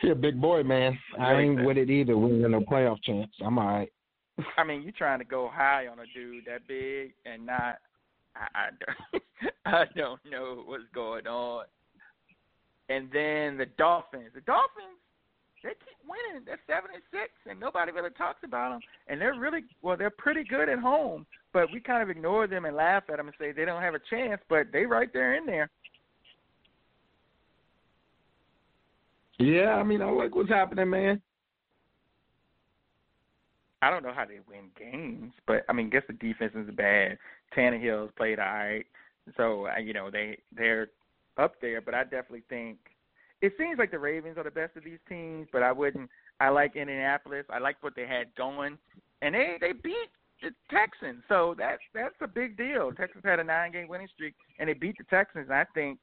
He 0.00 0.10
a 0.10 0.14
big 0.14 0.40
boy, 0.40 0.62
man. 0.62 0.96
I 1.18 1.34
ain't 1.34 1.58
sad. 1.58 1.66
with 1.66 1.76
it 1.76 1.90
either. 1.90 2.16
We 2.16 2.30
ain't 2.32 2.42
got 2.42 2.52
no 2.52 2.60
playoff 2.60 3.02
chance. 3.02 3.32
I'm 3.44 3.58
all 3.58 3.66
right. 3.66 3.92
I 4.56 4.64
mean, 4.64 4.82
you 4.82 4.92
trying 4.92 5.18
to 5.18 5.24
go 5.24 5.50
high 5.52 5.88
on 5.88 5.98
a 5.98 6.04
dude 6.14 6.44
that 6.46 6.66
big 6.68 7.14
and 7.26 7.46
not. 7.46 7.78
I, 8.36 8.46
I 8.54 8.68
don't. 8.80 9.22
I 9.66 9.84
don't 9.96 10.20
know 10.30 10.62
what's 10.66 10.84
going 10.94 11.26
on. 11.26 11.64
And 12.88 13.08
then 13.12 13.56
the 13.56 13.66
Dolphins. 13.78 14.30
The 14.34 14.40
Dolphins, 14.42 14.98
they 15.64 15.70
keep 15.70 15.96
winning. 16.06 16.44
They're 16.44 16.60
seven 16.66 16.90
and 16.92 17.02
six, 17.10 17.32
and 17.48 17.58
nobody 17.58 17.90
really 17.90 18.10
talks 18.10 18.40
about 18.44 18.72
them. 18.72 18.80
And 19.08 19.18
they're 19.18 19.34
really 19.34 19.64
well. 19.80 19.96
They're 19.96 20.10
pretty 20.10 20.44
good 20.44 20.68
at 20.68 20.78
home, 20.78 21.26
but 21.54 21.72
we 21.72 21.80
kind 21.80 22.02
of 22.02 22.10
ignore 22.10 22.46
them 22.46 22.66
and 22.66 22.76
laugh 22.76 23.04
at 23.08 23.16
them 23.16 23.26
and 23.26 23.36
say 23.40 23.50
they 23.50 23.64
don't 23.64 23.82
have 23.82 23.94
a 23.94 24.00
chance. 24.10 24.40
But 24.48 24.66
they 24.72 24.84
right 24.84 25.10
there 25.12 25.34
in 25.34 25.46
there. 25.46 25.70
Yeah, 29.38 29.74
I 29.74 29.82
mean, 29.82 30.02
I 30.02 30.10
like 30.10 30.34
what's 30.34 30.50
happening, 30.50 30.90
man. 30.90 31.20
I 33.82 33.90
don't 33.90 34.02
know 34.02 34.12
how 34.14 34.24
they 34.24 34.40
win 34.48 34.70
games, 34.78 35.32
but 35.46 35.64
I 35.68 35.72
mean, 35.72 35.90
guess 35.90 36.02
the 36.06 36.12
defense 36.12 36.52
is 36.54 36.74
bad. 36.74 37.18
Tannehill's 37.56 38.12
played 38.16 38.38
all 38.38 38.44
right, 38.44 38.86
so 39.36 39.66
you 39.82 39.94
know 39.94 40.10
they 40.10 40.38
they're 40.54 40.88
up 41.38 41.54
there. 41.60 41.80
But 41.80 41.94
I 41.94 42.04
definitely 42.04 42.44
think 42.48 42.78
it 43.44 43.52
seems 43.58 43.78
like 43.78 43.90
the 43.90 43.98
Ravens 43.98 44.38
are 44.38 44.44
the 44.44 44.50
best 44.50 44.76
of 44.76 44.84
these 44.84 44.98
teams. 45.08 45.48
But 45.52 45.62
I 45.62 45.72
wouldn't. 45.72 46.08
I 46.40 46.48
like 46.48 46.76
Indianapolis. 46.76 47.44
I 47.50 47.58
like 47.58 47.76
what 47.82 47.94
they 47.94 48.06
had 48.06 48.34
going, 48.36 48.78
and 49.22 49.34
they 49.34 49.56
they 49.60 49.72
beat 49.72 50.08
the 50.42 50.50
Texans, 50.70 51.22
so 51.28 51.54
that's 51.56 51.82
that's 51.94 52.14
a 52.20 52.26
big 52.26 52.56
deal. 52.56 52.92
Texans 52.92 53.24
had 53.24 53.40
a 53.40 53.44
nine 53.44 53.72
game 53.72 53.88
winning 53.88 54.08
streak, 54.14 54.34
and 54.58 54.68
they 54.68 54.72
beat 54.72 54.96
the 54.98 55.04
Texans. 55.04 55.46
And 55.48 55.54
I 55.54 55.66
think 55.74 55.98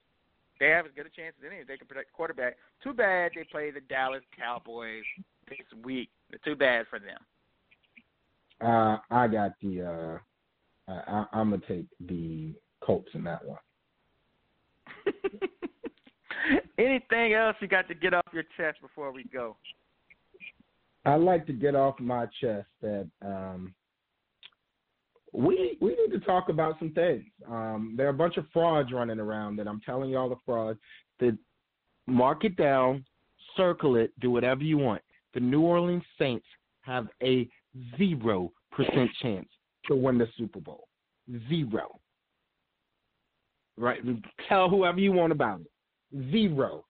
they 0.59 0.67
have 0.69 0.85
as 0.85 0.91
good 0.95 1.07
a 1.07 1.09
chance 1.09 1.35
as 1.39 1.51
any 1.51 1.63
they 1.63 1.77
can 1.77 1.87
protect 1.87 2.09
the 2.09 2.15
quarterback. 2.15 2.57
Too 2.83 2.93
bad 2.93 3.31
they 3.35 3.43
play 3.43 3.71
the 3.71 3.81
Dallas 3.81 4.23
Cowboys 4.37 5.03
this 5.49 5.83
week. 5.83 6.09
Too 6.45 6.55
bad 6.55 6.85
for 6.89 6.99
them. 6.99 7.19
Uh, 8.61 8.97
I 9.09 9.27
got 9.27 9.53
the. 9.61 9.81
uh 9.81 10.17
I, 10.87 11.25
I'm 11.31 11.51
gonna 11.51 11.61
take 11.67 11.85
the 12.07 12.53
Colts 12.81 13.09
in 13.13 13.23
that 13.23 13.45
one. 13.45 13.59
Anything 16.77 17.33
else 17.33 17.55
you 17.59 17.67
got 17.67 17.87
to 17.87 17.95
get 17.95 18.13
off 18.13 18.25
your 18.33 18.43
chest 18.57 18.81
before 18.81 19.11
we 19.11 19.25
go? 19.25 19.55
I'd 21.05 21.15
like 21.15 21.47
to 21.47 21.53
get 21.53 21.75
off 21.75 21.99
my 21.99 22.27
chest 22.39 22.67
that 22.81 23.07
um, 23.25 23.73
we 25.33 25.77
we 25.81 25.89
need 25.89 26.11
to 26.11 26.19
talk 26.25 26.49
about 26.49 26.77
some 26.79 26.91
things. 26.91 27.23
Um, 27.47 27.95
there 27.97 28.05
are 28.07 28.11
a 28.11 28.13
bunch 28.13 28.37
of 28.37 28.45
frauds 28.53 28.91
running 28.91 29.19
around 29.19 29.55
that 29.57 29.67
I'm 29.67 29.81
telling 29.81 30.09
y'all 30.09 30.29
the 30.29 30.35
frauds. 30.45 30.79
That 31.19 31.37
mark 32.07 32.43
it 32.45 32.55
down, 32.55 33.05
circle 33.55 33.95
it, 33.95 34.11
do 34.19 34.31
whatever 34.31 34.63
you 34.63 34.77
want. 34.77 35.01
The 35.33 35.39
New 35.39 35.61
Orleans 35.61 36.03
Saints 36.19 36.45
have 36.81 37.07
a 37.23 37.47
zero 37.97 38.51
percent 38.71 39.09
chance 39.21 39.47
to 39.87 39.95
win 39.95 40.17
the 40.17 40.27
Super 40.37 40.59
Bowl. 40.59 40.87
Zero. 41.49 41.99
Right? 43.77 43.99
Tell 44.49 44.69
whoever 44.69 44.99
you 44.99 45.11
want 45.11 45.31
about 45.31 45.61
it. 45.61 45.67
Zero. 46.31 46.85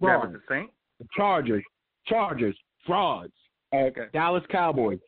That 0.00 0.06
Fraud. 0.06 0.32
was 0.32 0.40
the 0.40 0.54
Saints. 0.54 0.72
The 0.98 1.06
Chargers, 1.14 1.64
Chargers, 2.06 2.56
frauds. 2.86 3.32
Okay. 3.74 4.06
Dallas 4.12 4.42
Cowboys, 4.50 4.98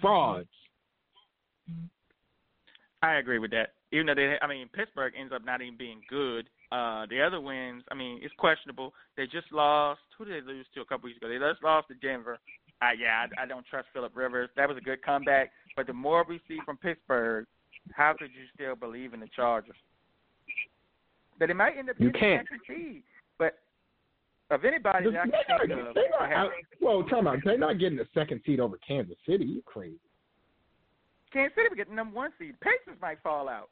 frauds. 0.00 0.48
I 3.02 3.14
agree 3.14 3.38
with 3.38 3.50
that. 3.52 3.74
Even 3.92 4.06
though 4.06 4.14
they, 4.14 4.36
I 4.42 4.46
mean, 4.46 4.68
Pittsburgh 4.72 5.14
ends 5.18 5.32
up 5.32 5.44
not 5.44 5.62
even 5.62 5.76
being 5.76 6.00
good. 6.08 6.48
Uh, 6.70 7.06
the 7.08 7.20
other 7.20 7.40
wins, 7.40 7.82
I 7.90 7.94
mean, 7.94 8.20
it's 8.22 8.34
questionable. 8.38 8.92
They 9.16 9.24
just 9.24 9.50
lost. 9.52 10.00
Who 10.18 10.24
did 10.24 10.44
they 10.44 10.46
lose 10.46 10.66
to 10.74 10.82
a 10.82 10.84
couple 10.84 11.06
weeks 11.06 11.16
ago? 11.16 11.28
They 11.28 11.38
just 11.38 11.64
lost 11.64 11.88
to 11.88 11.94
Denver. 11.94 12.38
Uh, 12.82 12.90
yeah, 12.98 13.26
I, 13.38 13.42
I 13.42 13.46
don't 13.46 13.66
trust 13.66 13.88
Philip 13.92 14.12
Rivers. 14.14 14.50
That 14.56 14.68
was 14.68 14.78
a 14.78 14.80
good 14.80 15.02
comeback. 15.02 15.50
But 15.76 15.86
the 15.86 15.92
more 15.92 16.24
we 16.28 16.40
see 16.46 16.58
from 16.64 16.76
Pittsburgh, 16.76 17.46
how 17.92 18.14
could 18.18 18.30
you 18.30 18.44
still 18.54 18.74
believe 18.76 19.14
in 19.14 19.20
the 19.20 19.28
Chargers? 19.34 19.76
But 21.38 21.50
it 21.50 21.54
might 21.54 21.76
end 21.78 21.90
up 21.90 21.96
You 21.98 22.10
being 22.10 22.20
can't. 22.20 22.48
the 22.48 22.56
second 22.66 22.76
seed. 22.92 23.02
But 23.38 23.58
of 24.50 24.64
anybody 24.64 25.04
They're 25.04 25.12
that 25.12 25.20
I 25.22 25.24
not 25.26 25.46
can 25.46 25.68
think 25.68 25.88
of, 25.88 25.94
they're 25.94 26.10
not- 26.10 26.18
perhaps- 26.18 26.54
well, 26.80 27.02
time 27.04 27.26
out. 27.26 27.38
They're 27.44 27.56
not 27.58 27.78
getting 27.78 27.96
the 27.98 28.06
second 28.14 28.42
seed 28.44 28.60
over 28.60 28.76
Kansas 28.78 29.16
City. 29.26 29.44
You 29.44 29.62
crazy? 29.62 29.98
Kansas 31.32 31.54
City 31.54 31.68
would 31.68 31.76
get 31.78 31.88
the 31.88 31.94
number 31.94 32.14
one 32.16 32.32
seed. 32.38 32.58
Pacers 32.60 33.00
might 33.00 33.20
fall 33.22 33.48
out. 33.48 33.70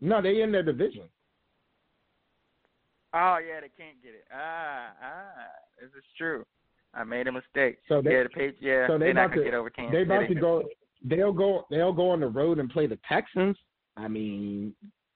No, 0.00 0.22
they 0.22 0.40
in 0.42 0.50
their 0.52 0.62
division. 0.62 1.08
Oh 3.12 3.38
yeah, 3.38 3.60
they 3.60 3.68
can't 3.76 4.00
get 4.02 4.14
it. 4.14 4.24
Ah, 4.32 4.92
ah, 5.02 5.24
this 5.80 5.90
is 5.98 6.04
true. 6.16 6.46
I 6.94 7.02
made 7.04 7.26
a 7.26 7.32
mistake. 7.32 7.78
So 7.88 8.00
they, 8.00 8.12
yeah, 8.12 8.22
the 8.22 8.28
page, 8.28 8.54
yeah, 8.60 8.86
so 8.86 8.98
they 8.98 9.06
they're 9.06 9.14
not 9.14 9.30
gonna 9.30 9.42
to- 9.42 9.44
get 9.44 9.54
over 9.54 9.68
Kansas 9.70 9.92
they 9.92 10.02
about 10.02 10.22
City. 10.22 10.34
to 10.34 10.40
go. 10.40 10.68
They'll 11.02 11.32
go. 11.32 11.64
They'll 11.70 11.92
go 11.92 12.10
on 12.10 12.20
the 12.20 12.26
road 12.26 12.58
and 12.58 12.70
play 12.70 12.86
the 12.86 12.98
Texans. 13.08 13.56
I 13.96 14.08
mean, 14.08 14.74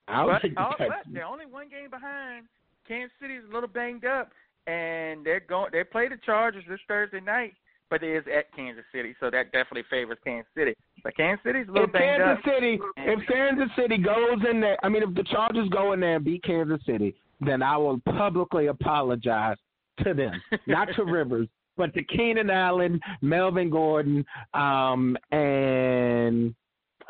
I'll 0.09 0.28
but, 0.28 0.43
take 0.43 0.55
the 0.55 0.62
oh, 0.62 0.72
but 0.78 0.89
they're 1.12 1.24
only 1.24 1.47
one 1.47 1.68
game 1.68 1.91
behind. 1.91 2.47
Kansas 2.87 3.12
City's 3.20 3.43
a 3.49 3.53
little 3.53 3.68
banged 3.68 4.05
up, 4.05 4.30
and 4.66 5.24
they're 5.24 5.41
going. 5.41 5.70
They 5.72 5.85
play 5.85 6.09
the 6.09 6.18
Chargers 6.24 6.64
this 6.68 6.80
Thursday 6.87 7.20
night, 7.20 7.55
but 7.91 8.03
it 8.03 8.16
is 8.16 8.24
at 8.35 8.55
Kansas 8.55 8.85
City, 8.93 9.14
so 9.20 9.30
that 9.30 9.53
definitely 9.53 9.85
favors 9.89 10.18
Kansas 10.24 10.51
City. 10.57 10.74
But 11.03 11.16
Kansas 11.16 11.43
City's 11.45 11.68
a 11.68 11.72
little 11.72 11.87
If 11.87 11.93
banged 11.93 12.22
Kansas 12.22 12.45
up. 12.45 12.55
City, 12.55 12.80
if 12.97 13.28
Kansas 13.28 13.68
City 13.76 13.99
goes 13.99 14.39
in 14.51 14.61
there, 14.61 14.76
I 14.82 14.89
mean, 14.89 15.03
if 15.03 15.14
the 15.14 15.24
Chargers 15.24 15.68
go 15.70 15.93
in 15.93 16.01
there 16.01 16.16
and 16.16 16.24
beat 16.24 16.43
Kansas 16.43 16.80
City, 16.87 17.14
then 17.41 17.62
I 17.62 17.76
will 17.76 18.01
publicly 18.16 18.66
apologize 18.66 19.57
to 20.05 20.14
them, 20.14 20.41
not 20.66 20.89
to 20.97 21.05
Rivers, 21.05 21.49
but 21.77 21.95
to 21.95 22.03
Keenan 22.05 22.51
Allen, 22.51 23.01
Melvin 23.20 23.70
Gordon, 23.70 24.25
um, 24.55 25.16
and 25.33 26.55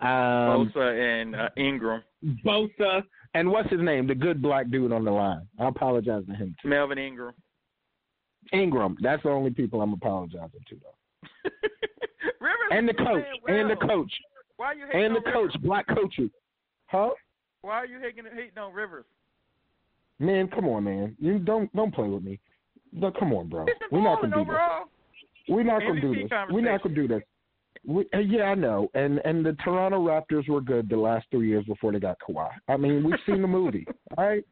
um, 0.01 0.73
Bosa 0.75 1.23
and 1.23 1.37
uh, 1.37 1.49
Ingram, 1.57 2.03
Bosa, 2.45 3.03
and 3.35 3.51
what's 3.51 3.71
his 3.71 3.81
name, 3.81 4.07
the 4.07 4.15
good 4.15 4.43
black 4.43 4.71
dude 4.71 4.93
on 4.93 5.05
the 5.05 5.11
line. 5.11 5.47
I 5.59 5.69
apologize 5.69 6.25
to 6.27 6.35
him 6.35 6.55
too. 6.63 6.69
Melvin 6.69 6.99
Ingram. 6.99 7.35
Ingram. 8.53 8.97
That's 9.03 9.23
the 9.23 9.31
only 9.31 9.51
people 9.51 9.81
I'm 9.81 9.93
apologizing 9.93 10.61
to, 10.69 10.77
though. 10.77 11.51
Rivers 12.41 12.57
And 12.71 12.89
the 12.89 12.95
coach, 12.95 13.25
playing 13.45 13.61
and 13.61 13.71
the 13.71 13.77
coach, 13.77 14.13
Why 14.57 14.67
are 14.67 14.75
you 14.75 14.87
hating 14.87 15.05
and 15.05 15.17
the 15.17 15.21
coach, 15.21 15.35
Rivers? 15.35 15.57
black 15.63 15.87
coaches. 15.89 16.31
Huh? 16.87 17.11
Why 17.63 17.75
are 17.77 17.87
you 17.87 17.99
hating, 18.01 18.25
hating 18.35 18.59
on 18.59 18.73
Rivers? 18.73 19.07
Man, 20.19 20.49
come 20.49 20.67
on, 20.69 20.85
man. 20.85 21.17
You 21.19 21.39
don't 21.39 21.75
don't 21.75 21.93
play 21.93 22.09
with 22.09 22.23
me. 22.23 22.39
No, 22.95 23.11
come 23.11 23.33
on, 23.33 23.49
bro. 23.49 23.67
He's 23.67 23.75
We're 23.91 24.03
not 24.03 24.21
gonna 24.21 24.37
do 24.37 24.45
this. 24.45 24.55
We're 25.49 25.63
not 25.65 25.81
gonna 25.81 26.01
do 26.01 26.15
this. 26.15 26.31
We're 26.51 26.61
not 26.61 26.83
gonna 26.83 26.95
do 26.95 27.09
this. 27.09 27.23
We, 27.87 28.07
uh, 28.15 28.19
yeah, 28.19 28.45
I 28.45 28.55
know. 28.55 28.89
And 28.95 29.21
and 29.25 29.45
the 29.45 29.53
Toronto 29.65 30.01
Raptors 30.07 30.49
were 30.49 30.61
good 30.61 30.89
the 30.89 30.97
last 30.97 31.27
three 31.31 31.49
years 31.49 31.65
before 31.67 31.93
they 31.93 31.99
got 32.01 32.17
Kawhi. 32.27 32.49
I 32.69 32.77
mean, 32.77 33.05
we've 33.05 33.19
seen 33.27 33.43
the 33.43 33.49
movie. 33.49 33.87
All 34.17 34.27
right. 34.27 34.45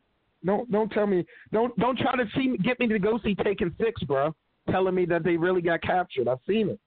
Don't 0.45 0.71
don't 0.71 0.91
tell 0.91 1.07
me. 1.07 1.25
Don't 1.53 1.77
don't 1.79 1.99
try 1.99 2.17
to 2.17 2.25
see 2.37 2.57
get 2.63 2.79
me 2.81 2.89
to 2.89 2.99
go 2.99 3.19
see 3.25 3.35
Taken 3.37 3.75
Six, 3.83 4.03
bro. 4.03 4.35
Telling 4.71 4.95
me 4.95 5.07
that 5.07 5.25
they 5.25 5.37
really 5.37 5.63
got 5.63 5.83
captured. 5.83 6.29
I've 6.29 6.39
seen 6.47 6.69
it. 6.69 6.81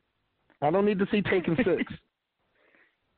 I 0.61 0.69
don't 0.71 0.85
need 0.85 0.99
to 0.99 1.07
see 1.11 1.21
Taken 1.21 1.55
Six. 1.57 1.91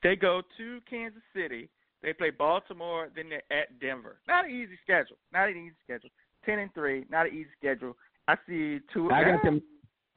They 0.04 0.16
go 0.16 0.44
to 0.58 0.80
Kansas 0.88 1.24
City. 1.36 1.70
They 2.04 2.14
play 2.14 2.30
Baltimore. 2.30 3.10
Then 3.16 3.30
they're 3.30 3.42
at 3.52 3.80
Denver. 3.80 4.18
Not 4.28 4.46
an 4.46 4.52
easy 4.52 4.78
schedule. 4.84 5.18
Not 5.34 5.50
an 5.50 5.58
easy 5.58 5.76
schedule. 5.84 6.12
Ten 6.46 6.60
and 6.60 6.72
three. 6.76 7.06
Not 7.10 7.26
an 7.26 7.34
easy 7.34 7.50
schedule. 7.58 7.98
I 8.28 8.36
see 8.48 8.80
two. 8.94 9.10
I 9.12 9.24
got 9.24 9.44
them. 9.44 9.62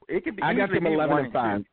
It 0.09 0.23
could 0.23 0.35
be. 0.35 0.41
I 0.43 0.53
got 0.53 0.69
them 0.71 0.85
eleven 0.85 1.17
and 1.19 1.33
five. 1.33 1.63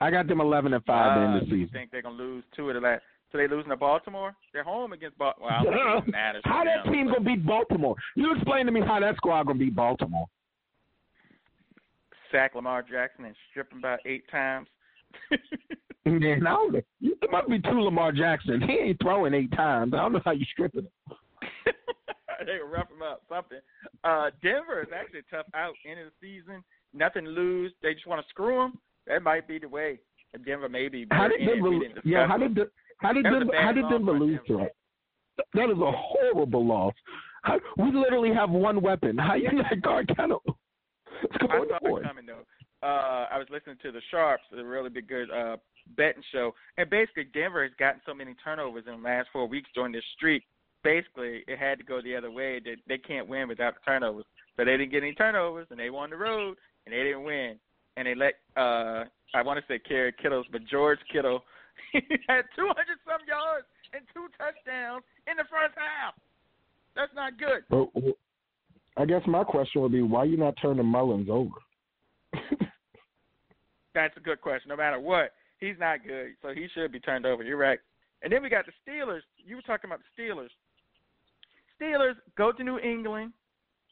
I 0.00 0.10
got 0.10 0.26
them 0.28 0.40
eleven 0.40 0.72
and 0.74 0.84
five 0.84 1.16
Uh, 1.18 1.20
in 1.24 1.32
the 1.34 1.44
you 1.56 1.64
season. 1.64 1.72
think 1.72 1.90
they're 1.90 2.02
gonna 2.02 2.16
lose 2.16 2.44
two 2.54 2.68
of 2.68 2.74
the 2.74 2.80
last? 2.80 3.02
So 3.32 3.38
they 3.38 3.48
losing 3.48 3.70
to 3.70 3.76
Baltimore? 3.76 4.34
They're 4.52 4.62
home 4.62 4.92
against 4.92 5.18
Baltimore. 5.18 5.50
Well, 5.50 5.60
I 5.60 5.64
don't 5.64 5.94
think 6.04 6.08
it 6.08 6.12
matters. 6.12 6.42
how 6.44 6.62
that 6.64 6.84
team 6.92 7.06
gonna 7.06 7.20
beat 7.20 7.44
Baltimore? 7.44 7.96
You 8.14 8.32
explain 8.34 8.66
to 8.66 8.72
me 8.72 8.80
how 8.80 9.00
that 9.00 9.16
squad 9.16 9.44
gonna 9.44 9.58
beat 9.58 9.74
Baltimore. 9.74 10.26
sack 12.30 12.54
Lamar 12.54 12.82
Jackson 12.82 13.24
and 13.24 13.34
strip 13.50 13.72
him 13.72 13.78
about 13.78 13.98
eight 14.06 14.28
times. 14.30 14.68
Man, 16.04 16.46
I 16.46 16.50
don't 16.50 16.72
know. 16.74 16.80
There 17.00 17.30
must 17.30 17.48
be 17.48 17.58
two 17.60 17.80
Lamar 17.80 18.12
Jackson. 18.12 18.60
He 18.60 18.72
ain't 18.74 19.00
throwing 19.02 19.34
eight 19.34 19.50
times. 19.52 19.94
I 19.94 19.98
don't 19.98 20.12
know 20.12 20.20
how 20.24 20.32
you 20.32 20.44
stripping 20.52 20.82
him. 20.82 21.14
they 22.46 22.58
will 22.62 22.70
rough 22.70 22.90
him 22.90 23.02
up. 23.02 23.22
Something. 23.28 23.58
Uh, 24.02 24.30
Denver 24.42 24.82
is 24.82 24.88
actually 24.94 25.20
a 25.20 25.34
tough 25.34 25.46
out 25.54 25.74
end 25.88 26.00
of 26.00 26.06
the 26.06 26.12
season. 26.20 26.62
Nothing 26.92 27.24
to 27.24 27.30
lose. 27.30 27.72
They 27.82 27.94
just 27.94 28.06
want 28.06 28.24
to 28.24 28.28
screw 28.28 28.56
them. 28.56 28.78
That 29.06 29.22
might 29.22 29.46
be 29.48 29.58
the 29.58 29.68
way. 29.68 30.00
Denver 30.44 30.68
maybe. 30.68 31.06
How 31.10 31.28
did 31.28 31.46
Denver? 31.46 31.70
Yeah, 32.04 32.26
how 32.26 32.38
did 32.38 32.58
how 32.98 33.12
did 33.12 33.24
That 33.24 33.32
was 33.32 33.42
a 33.42 33.44
Denver, 33.44 33.62
how 33.62 33.72
did 33.72 33.88
Denver 33.90 34.12
lose 34.18 34.40
Denver. 34.48 34.64
to 34.64 34.66
us? 34.66 35.46
That 35.54 35.70
is 35.70 35.78
a 35.78 35.92
horrible 35.92 36.66
loss. 36.66 36.94
How, 37.42 37.58
we 37.76 37.92
literally 37.92 38.32
have 38.34 38.50
one 38.50 38.80
weapon. 38.80 39.18
How 39.18 39.34
you 39.34 39.50
not 39.52 39.82
guard 39.82 40.08
Kittle? 40.16 40.42
What's 40.44 41.36
I 41.40 41.46
going 41.46 41.68
saw 41.68 41.94
on? 41.96 42.02
it 42.02 42.06
coming 42.06 42.26
though. 42.26 42.44
Uh, 42.82 43.26
I 43.30 43.38
was 43.38 43.46
listening 43.50 43.76
to 43.82 43.92
the 43.92 44.00
Sharps, 44.10 44.42
a 44.56 44.62
really 44.62 44.90
big 44.90 45.08
good 45.08 45.30
uh, 45.30 45.56
betting 45.96 46.22
show, 46.32 46.54
and 46.76 46.88
basically 46.90 47.24
Denver 47.32 47.62
has 47.62 47.72
gotten 47.78 48.00
so 48.04 48.12
many 48.12 48.34
turnovers 48.44 48.84
in 48.86 49.00
the 49.00 49.08
last 49.08 49.28
four 49.32 49.46
weeks 49.46 49.70
during 49.74 49.92
this 49.92 50.04
streak. 50.16 50.42
Basically, 50.84 51.42
it 51.48 51.58
had 51.58 51.78
to 51.78 51.84
go 51.84 52.00
the 52.00 52.14
other 52.14 52.30
way. 52.30 52.60
They, 52.64 52.76
they 52.86 52.98
can't 52.98 53.26
win 53.26 53.48
without 53.48 53.74
turnovers. 53.84 54.26
So 54.56 54.64
they 54.64 54.76
didn't 54.76 54.92
get 54.92 55.02
any 55.02 55.14
turnovers, 55.14 55.66
and 55.70 55.80
they 55.80 55.90
won 55.90 56.10
the 56.10 56.16
road, 56.16 56.56
and 56.86 56.92
they 56.92 57.02
didn't 57.02 57.24
win. 57.24 57.56
And 57.96 58.06
they 58.06 58.14
let 58.14 58.34
uh, 58.56 59.04
I 59.34 59.42
want 59.42 59.58
to 59.58 59.64
say 59.66 59.80
Kerry 59.80 60.12
Kittles, 60.12 60.46
but 60.52 60.64
George 60.66 61.00
Kittle 61.12 61.42
had 61.92 62.44
200 62.56 62.74
some 63.04 63.20
yards 63.26 63.66
and 63.92 64.02
two 64.14 64.28
touchdowns 64.38 65.02
in 65.26 65.36
the 65.36 65.44
first 65.50 65.74
half. 65.76 66.14
That's 66.94 67.12
not 67.14 67.38
good. 67.38 67.64
But, 67.68 67.92
w- 67.94 68.14
I 68.96 69.04
guess 69.04 69.22
my 69.26 69.42
question 69.42 69.82
would 69.82 69.92
be, 69.92 70.02
why 70.02 70.24
you 70.24 70.36
not 70.36 70.54
turning 70.62 70.86
Mullens 70.86 71.28
over? 71.28 71.56
That's 73.94 74.16
a 74.16 74.20
good 74.20 74.40
question. 74.40 74.68
No 74.68 74.76
matter 74.76 75.00
what, 75.00 75.32
he's 75.58 75.76
not 75.80 76.06
good, 76.06 76.34
so 76.42 76.54
he 76.54 76.68
should 76.74 76.92
be 76.92 77.00
turned 77.00 77.26
over. 77.26 77.42
You're 77.42 77.56
right. 77.56 77.80
And 78.22 78.32
then 78.32 78.42
we 78.42 78.48
got 78.48 78.66
the 78.66 78.72
Steelers. 78.88 79.22
You 79.36 79.56
were 79.56 79.62
talking 79.62 79.90
about 79.90 80.00
the 80.00 80.22
Steelers. 80.22 80.50
Steelers 81.80 82.14
go 82.36 82.52
to 82.52 82.64
New 82.64 82.78
England. 82.78 83.32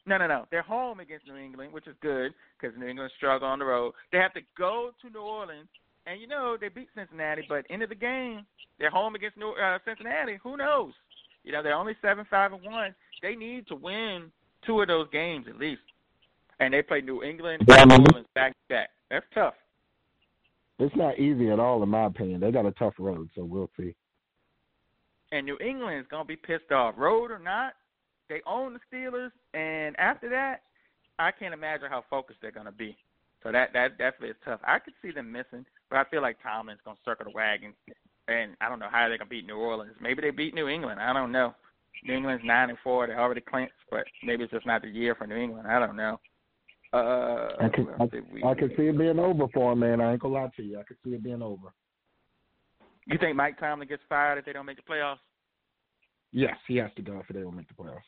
No, 0.05 0.17
no, 0.17 0.27
no. 0.27 0.45
They're 0.51 0.61
home 0.61 0.99
against 0.99 1.27
New 1.27 1.37
England, 1.37 1.73
which 1.73 1.87
is 1.87 1.95
good 2.01 2.33
because 2.59 2.77
New 2.77 2.87
England 2.87 3.11
struggle 3.17 3.47
on 3.47 3.59
the 3.59 3.65
road. 3.65 3.93
They 4.11 4.17
have 4.17 4.33
to 4.33 4.41
go 4.57 4.91
to 5.01 5.09
New 5.09 5.21
Orleans, 5.21 5.69
and 6.05 6.19
you 6.19 6.27
know 6.27 6.57
they 6.59 6.69
beat 6.69 6.89
Cincinnati. 6.95 7.43
But 7.47 7.65
end 7.69 7.83
of 7.83 7.89
the 7.89 7.95
game, 7.95 8.45
they're 8.79 8.89
home 8.89 9.15
against 9.15 9.37
New 9.37 9.51
uh, 9.51 9.79
Cincinnati. 9.85 10.39
Who 10.43 10.57
knows? 10.57 10.93
You 11.43 11.51
know 11.51 11.63
they're 11.63 11.75
only 11.75 11.95
seven, 12.01 12.25
five, 12.29 12.51
and 12.53 12.63
one. 12.63 12.93
They 13.21 13.35
need 13.35 13.67
to 13.67 13.75
win 13.75 14.31
two 14.65 14.81
of 14.81 14.87
those 14.87 15.07
games 15.11 15.45
at 15.49 15.57
least. 15.57 15.81
And 16.59 16.73
they 16.73 16.81
play 16.81 17.01
New 17.01 17.23
England 17.23 17.63
and 17.67 17.89
New 17.89 17.95
Orleans 17.95 18.27
back 18.35 18.51
to 18.51 18.57
back. 18.69 18.89
That's 19.09 19.25
tough. 19.33 19.55
It's 20.79 20.95
not 20.95 21.19
easy 21.19 21.49
at 21.49 21.59
all, 21.59 21.83
in 21.83 21.89
my 21.89 22.05
opinion. 22.05 22.41
They 22.41 22.51
got 22.51 22.65
a 22.65 22.71
tough 22.71 22.95
road, 22.97 23.29
so 23.35 23.43
we'll 23.43 23.69
see. 23.77 23.95
And 25.33 25.45
New 25.45 25.57
England 25.57 25.99
is 25.99 26.05
gonna 26.09 26.23
be 26.25 26.35
pissed 26.35 26.71
off, 26.71 26.93
road 26.95 27.31
or 27.31 27.39
not. 27.39 27.73
They 28.29 28.41
own 28.45 28.73
the 28.73 28.79
Steelers, 28.91 29.31
and 29.53 29.99
after 29.99 30.29
that, 30.29 30.61
I 31.19 31.31
can't 31.31 31.53
imagine 31.53 31.89
how 31.89 32.05
focused 32.09 32.39
they're 32.41 32.51
gonna 32.51 32.71
be. 32.71 32.95
So 33.41 33.51
that 33.51 33.73
that 33.73 33.97
definitely 33.97 34.29
is 34.29 34.35
tough. 34.45 34.61
I 34.63 34.79
could 34.79 34.93
see 35.01 35.11
them 35.11 35.31
missing, 35.31 35.65
but 35.89 35.97
I 35.97 36.03
feel 36.05 36.21
like 36.21 36.37
Tomlin's 36.41 36.79
gonna 36.85 36.97
circle 37.03 37.25
the 37.25 37.31
wagon, 37.31 37.73
and 38.27 38.55
I 38.61 38.69
don't 38.69 38.79
know 38.79 38.87
how 38.89 39.09
they're 39.09 39.17
gonna 39.17 39.29
beat 39.29 39.47
New 39.47 39.57
Orleans. 39.57 39.95
Maybe 39.99 40.21
they 40.21 40.29
beat 40.29 40.53
New 40.53 40.67
England. 40.67 41.01
I 41.01 41.11
don't 41.11 41.31
know. 41.31 41.55
New 42.05 42.13
England's 42.13 42.45
nine 42.45 42.69
and 42.69 42.79
four. 42.83 43.07
They 43.07 43.13
already 43.13 43.41
clinched, 43.41 43.73
but 43.89 44.05
maybe 44.23 44.43
it's 44.43 44.53
just 44.53 44.65
not 44.67 44.81
the 44.83 44.87
year 44.89 45.15
for 45.15 45.25
New 45.25 45.35
England. 45.35 45.67
I 45.67 45.79
don't 45.79 45.95
know. 45.95 46.19
Uh, 46.93 47.49
I 47.59 47.69
could, 47.69 47.87
we- 48.31 48.43
I, 48.43 48.51
I 48.51 48.53
could 48.53 48.71
see 48.77 48.83
it 48.83 48.97
being 48.97 49.17
over 49.17 49.47
for 49.51 49.73
him, 49.73 49.79
man. 49.79 49.99
I 49.99 50.11
ain't 50.11 50.21
gonna 50.21 50.33
lie 50.35 50.51
to 50.55 50.63
you. 50.63 50.79
I 50.79 50.83
could 50.83 50.97
see 51.03 51.11
it 51.15 51.23
being 51.23 51.41
over. 51.41 51.73
You 53.07 53.17
think 53.17 53.35
Mike 53.35 53.59
Tomlin 53.59 53.87
gets 53.87 54.03
fired 54.07 54.37
if 54.37 54.45
they 54.45 54.53
don't 54.53 54.65
make 54.65 54.77
the 54.77 54.83
playoffs? 54.93 55.17
Yes, 56.31 56.55
he 56.67 56.77
has 56.77 56.89
to 56.95 57.01
go 57.01 57.19
if 57.19 57.27
they 57.33 57.41
don't 57.41 57.55
make 57.55 57.67
the 57.67 57.73
playoffs. 57.73 58.07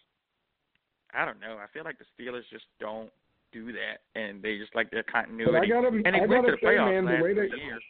I 1.14 1.26
don't 1.26 1.40
know. 1.40 1.58
I 1.62 1.68
feel 1.74 1.84
like 1.84 1.98
the 2.00 2.06
Steelers 2.18 2.44
just 2.52 2.66
don't 2.80 3.10
do 3.52 3.72
that, 3.72 4.02
and 4.20 4.42
they 4.42 4.58
just 4.58 4.76
like 4.76 4.90
their 4.92 5.04
But 5.04 5.16
I 5.16 5.22
continuity. 5.24 5.68
gotta, 5.70 5.88
and 5.88 6.06
they 6.06 6.22
I 6.22 6.26
went 6.26 6.46
to 6.46 6.52
the 6.52 6.58
say, 6.62 6.68
playoffs 6.68 6.92
man, 6.92 7.06
the 7.06 7.12
last 7.12 7.24
way 7.24 7.34
they 7.34 7.42
years. 7.42 7.84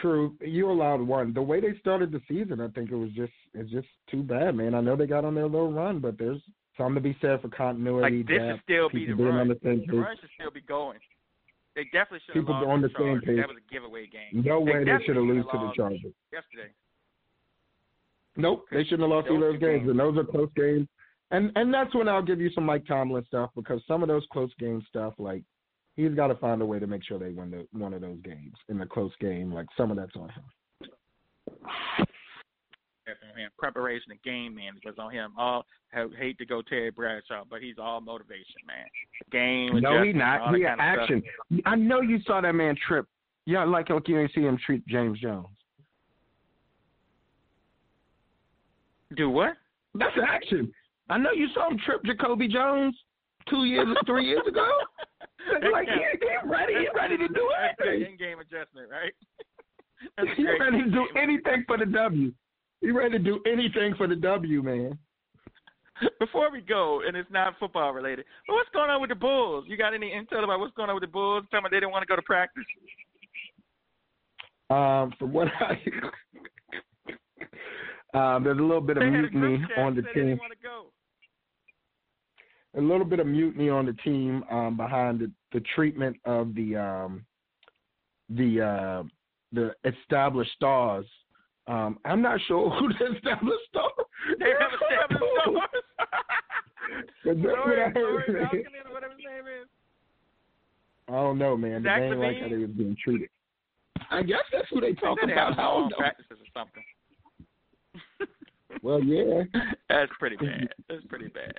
true, 0.00 0.34
you 0.40 0.70
allowed 0.70 1.00
one. 1.00 1.34
The 1.34 1.42
way 1.42 1.60
they 1.60 1.76
started 1.80 2.12
the 2.12 2.20
season, 2.28 2.60
I 2.60 2.68
think 2.68 2.90
it 2.90 2.96
was 2.96 3.10
just 3.10 3.32
it's 3.54 3.70
just 3.70 3.88
too 4.10 4.22
bad, 4.22 4.54
man. 4.54 4.74
I 4.74 4.80
know 4.80 4.96
they 4.96 5.06
got 5.06 5.24
on 5.24 5.34
their 5.34 5.44
little 5.48 5.72
run, 5.72 5.98
but 5.98 6.16
there's 6.18 6.40
something 6.76 6.94
to 6.94 7.00
be 7.00 7.16
said 7.20 7.42
for 7.42 7.48
continuity. 7.48 8.18
Like 8.18 8.26
this 8.28 8.38
depth, 8.38 8.50
should 8.56 8.62
still 8.64 8.88
be 8.90 9.06
the 9.06 9.14
run. 9.14 9.48
the 9.48 9.54
The 9.62 9.96
run 9.98 10.16
should 10.20 10.30
still 10.38 10.50
be 10.50 10.60
going. 10.62 10.98
They 11.76 11.84
definitely 11.84 12.20
should 12.26 12.34
have 12.36 12.42
People 12.46 12.54
lost 12.54 12.66
on 12.66 12.80
the 12.80 12.90
same 12.98 13.20
page. 13.20 13.36
That 13.36 13.48
was 13.48 13.58
a 13.58 13.72
giveaway 13.72 14.06
game. 14.08 14.42
No 14.42 14.64
They 14.64 14.72
way 14.72 14.84
they 14.84 14.96
should 15.04 15.16
have 15.16 15.24
lost 15.26 15.48
to 15.52 15.58
the 15.58 15.72
Chargers. 15.76 16.12
yesterday. 16.32 16.72
Nope, 18.36 18.64
they 18.72 18.82
shouldn't 18.84 19.02
have 19.02 19.10
lost 19.10 19.28
Those 19.28 19.40
those 19.40 19.58
games, 19.60 19.80
games. 19.80 19.90
and 19.90 19.98
those 20.00 20.16
are 20.16 20.24
close 20.24 20.50
games. 20.56 20.88
And 21.30 21.52
and 21.54 21.72
that's 21.72 21.94
when 21.94 22.08
I'll 22.08 22.22
give 22.22 22.40
you 22.40 22.50
some 22.54 22.64
Mike 22.64 22.86
Tomlin 22.86 23.24
stuff 23.26 23.50
because 23.54 23.82
some 23.86 24.02
of 24.02 24.08
those 24.08 24.24
close 24.32 24.50
game 24.58 24.82
stuff, 24.88 25.14
like 25.18 25.42
he's 25.96 26.12
got 26.14 26.28
to 26.28 26.34
find 26.36 26.62
a 26.62 26.66
way 26.66 26.78
to 26.78 26.86
make 26.86 27.04
sure 27.04 27.18
they 27.18 27.30
win 27.30 27.50
the, 27.50 27.66
one 27.78 27.92
of 27.94 28.00
those 28.00 28.18
games 28.24 28.54
in 28.68 28.78
the 28.78 28.86
close 28.86 29.12
game. 29.20 29.52
Like 29.52 29.66
some 29.76 29.90
of 29.90 29.96
that's 29.96 30.16
on 30.16 30.30
him. 30.30 30.44
On 33.08 33.38
him. 33.38 33.50
Preparation 33.56 34.10
and 34.10 34.22
game 34.22 34.54
management 34.54 34.98
on 34.98 35.12
him. 35.12 35.32
All 35.38 35.64
I 35.94 36.06
hate 36.18 36.38
to 36.38 36.46
go 36.46 36.60
Terry 36.60 36.90
Bradshaw, 36.90 37.44
but 37.48 37.62
he's 37.62 37.76
all 37.80 38.00
motivation, 38.00 38.56
man. 38.66 38.84
Game. 39.30 39.80
No, 39.80 40.02
he 40.02 40.12
not. 40.12 40.54
He 40.54 40.64
action. 40.64 41.22
I 41.64 41.76
know 41.76 42.00
you 42.00 42.18
saw 42.26 42.40
that 42.40 42.52
man 42.52 42.74
trip. 42.86 43.06
Yeah, 43.44 43.64
like 43.64 43.90
like 43.90 44.08
you 44.08 44.18
ain't 44.18 44.32
see 44.34 44.40
him 44.40 44.58
treat 44.64 44.84
James 44.88 45.20
Jones. 45.20 45.46
Do 49.16 49.30
what? 49.30 49.54
That's 49.94 50.16
action. 50.28 50.72
I 51.08 51.18
know 51.18 51.30
you 51.30 51.46
saw 51.54 51.70
him 51.70 51.78
trip 51.86 52.02
Jacoby 52.04 52.48
Jones 52.48 52.96
two 53.48 53.64
years, 53.64 53.86
or 53.88 53.96
three 54.04 54.26
years 54.26 54.42
ago. 54.48 54.68
like 55.72 55.86
he, 55.86 55.94
he 55.94 56.48
ready, 56.50 56.74
he 56.74 56.88
ready 56.92 57.16
to 57.16 57.28
do 57.28 57.48
anything. 57.62 58.10
In-game 58.12 58.40
adjustment, 58.40 58.90
right? 58.90 59.12
He 60.36 60.46
ready 60.60 60.84
to 60.84 60.90
do 60.90 61.08
anything 61.16 61.64
for 61.66 61.78
the 61.78 61.86
W. 61.86 62.30
He 62.80 62.90
ready 62.90 63.12
to 63.12 63.18
do 63.18 63.40
anything 63.46 63.94
for 63.96 64.06
the 64.06 64.16
W, 64.16 64.62
man. 64.62 64.98
Before 66.20 66.50
we 66.52 66.60
go, 66.60 67.00
and 67.06 67.16
it's 67.16 67.30
not 67.30 67.54
football 67.58 67.92
related, 67.92 68.26
but 68.46 68.54
what's 68.54 68.68
going 68.70 68.90
on 68.90 69.00
with 69.00 69.08
the 69.08 69.16
Bulls? 69.16 69.64
You 69.66 69.78
got 69.78 69.94
any 69.94 70.10
intel 70.10 70.44
about 70.44 70.60
what's 70.60 70.74
going 70.74 70.90
on 70.90 70.94
with 70.94 71.02
the 71.02 71.08
Bulls? 71.08 71.44
Tell 71.50 71.62
me 71.62 71.68
they 71.70 71.78
didn't 71.78 71.92
want 71.92 72.02
to 72.02 72.06
go 72.06 72.16
to 72.16 72.22
practice. 72.22 72.64
Um, 74.68 75.14
from 75.18 75.32
what 75.32 75.48
I, 75.60 75.80
um, 78.14 78.44
there's 78.44 78.58
a 78.58 78.62
little 78.62 78.80
bit 78.80 78.98
of 78.98 79.04
they 79.04 79.10
mutiny 79.10 79.64
on 79.78 79.94
the 79.94 80.02
team. 80.14 80.38
A 82.76 82.80
little 82.80 83.06
bit 83.06 83.20
of 83.20 83.26
mutiny 83.26 83.70
on 83.70 83.86
the 83.86 83.94
team 84.04 84.44
um, 84.50 84.76
behind 84.76 85.20
the, 85.20 85.30
the 85.52 85.64
treatment 85.74 86.16
of 86.26 86.54
the 86.54 86.76
um, 86.76 87.24
the 88.28 88.60
uh, 88.60 89.02
the 89.52 89.72
established 89.84 90.52
stars. 90.52 91.06
Um, 91.68 91.98
I'm 92.04 92.22
not 92.22 92.40
sure 92.46 92.70
who 92.70 92.88
the 92.88 93.16
established 93.16 93.64
stars. 93.68 93.92
They 94.38 94.50
have 94.50 94.70
established 94.80 95.24
stars. 95.42 95.56
But 97.24 97.36
that's 97.42 97.58
what 97.66 97.78
I 97.78 97.88
heard, 97.90 98.28
man. 98.28 98.48
whatever 98.92 99.14
his 99.14 99.24
name 99.24 99.46
is. 99.62 99.68
I 101.08 101.12
don't 101.12 101.38
know, 101.38 101.56
man. 101.56 101.82
Zach 101.82 102.00
they 102.00 102.06
ain't 102.06 102.18
like 102.18 102.36
how 102.40 102.48
they 102.48 102.56
was 102.56 102.70
being 102.70 102.96
treated. 103.02 103.28
I 104.10 104.22
guess 104.22 104.42
that's 104.52 104.68
who 104.70 104.80
they 104.80 104.92
talk 104.94 105.18
They 105.24 105.32
about. 105.32 105.52
I 105.58 105.62
don't 105.62 105.80
long 105.82 105.90
practices 105.96 106.38
or 106.40 106.60
something. 106.60 106.84
Well, 108.82 109.02
yeah. 109.02 109.42
That's 109.88 110.12
pretty 110.18 110.36
bad. 110.36 110.68
That's 110.88 111.04
pretty 111.06 111.28
bad. 111.28 111.54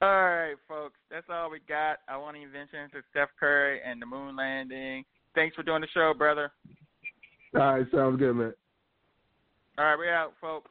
All 0.00 0.08
right, 0.08 0.54
folks. 0.66 0.98
That's 1.10 1.26
all 1.30 1.50
we 1.50 1.58
got. 1.68 1.98
I 2.08 2.16
want 2.16 2.36
to 2.36 2.46
mention 2.46 2.90
to 2.92 3.02
Steph 3.10 3.28
Curry 3.38 3.80
and 3.84 4.00
the 4.00 4.06
moon 4.06 4.34
landing. 4.34 5.04
Thanks 5.34 5.54
for 5.54 5.62
doing 5.62 5.82
the 5.82 5.88
show, 5.92 6.14
brother. 6.16 6.50
All 7.54 7.60
right, 7.60 7.86
sounds 7.94 8.18
good, 8.18 8.34
man. 8.34 8.54
All 9.78 9.86
right, 9.86 9.98
we 9.98 10.08
out, 10.08 10.34
folks. 10.38 10.70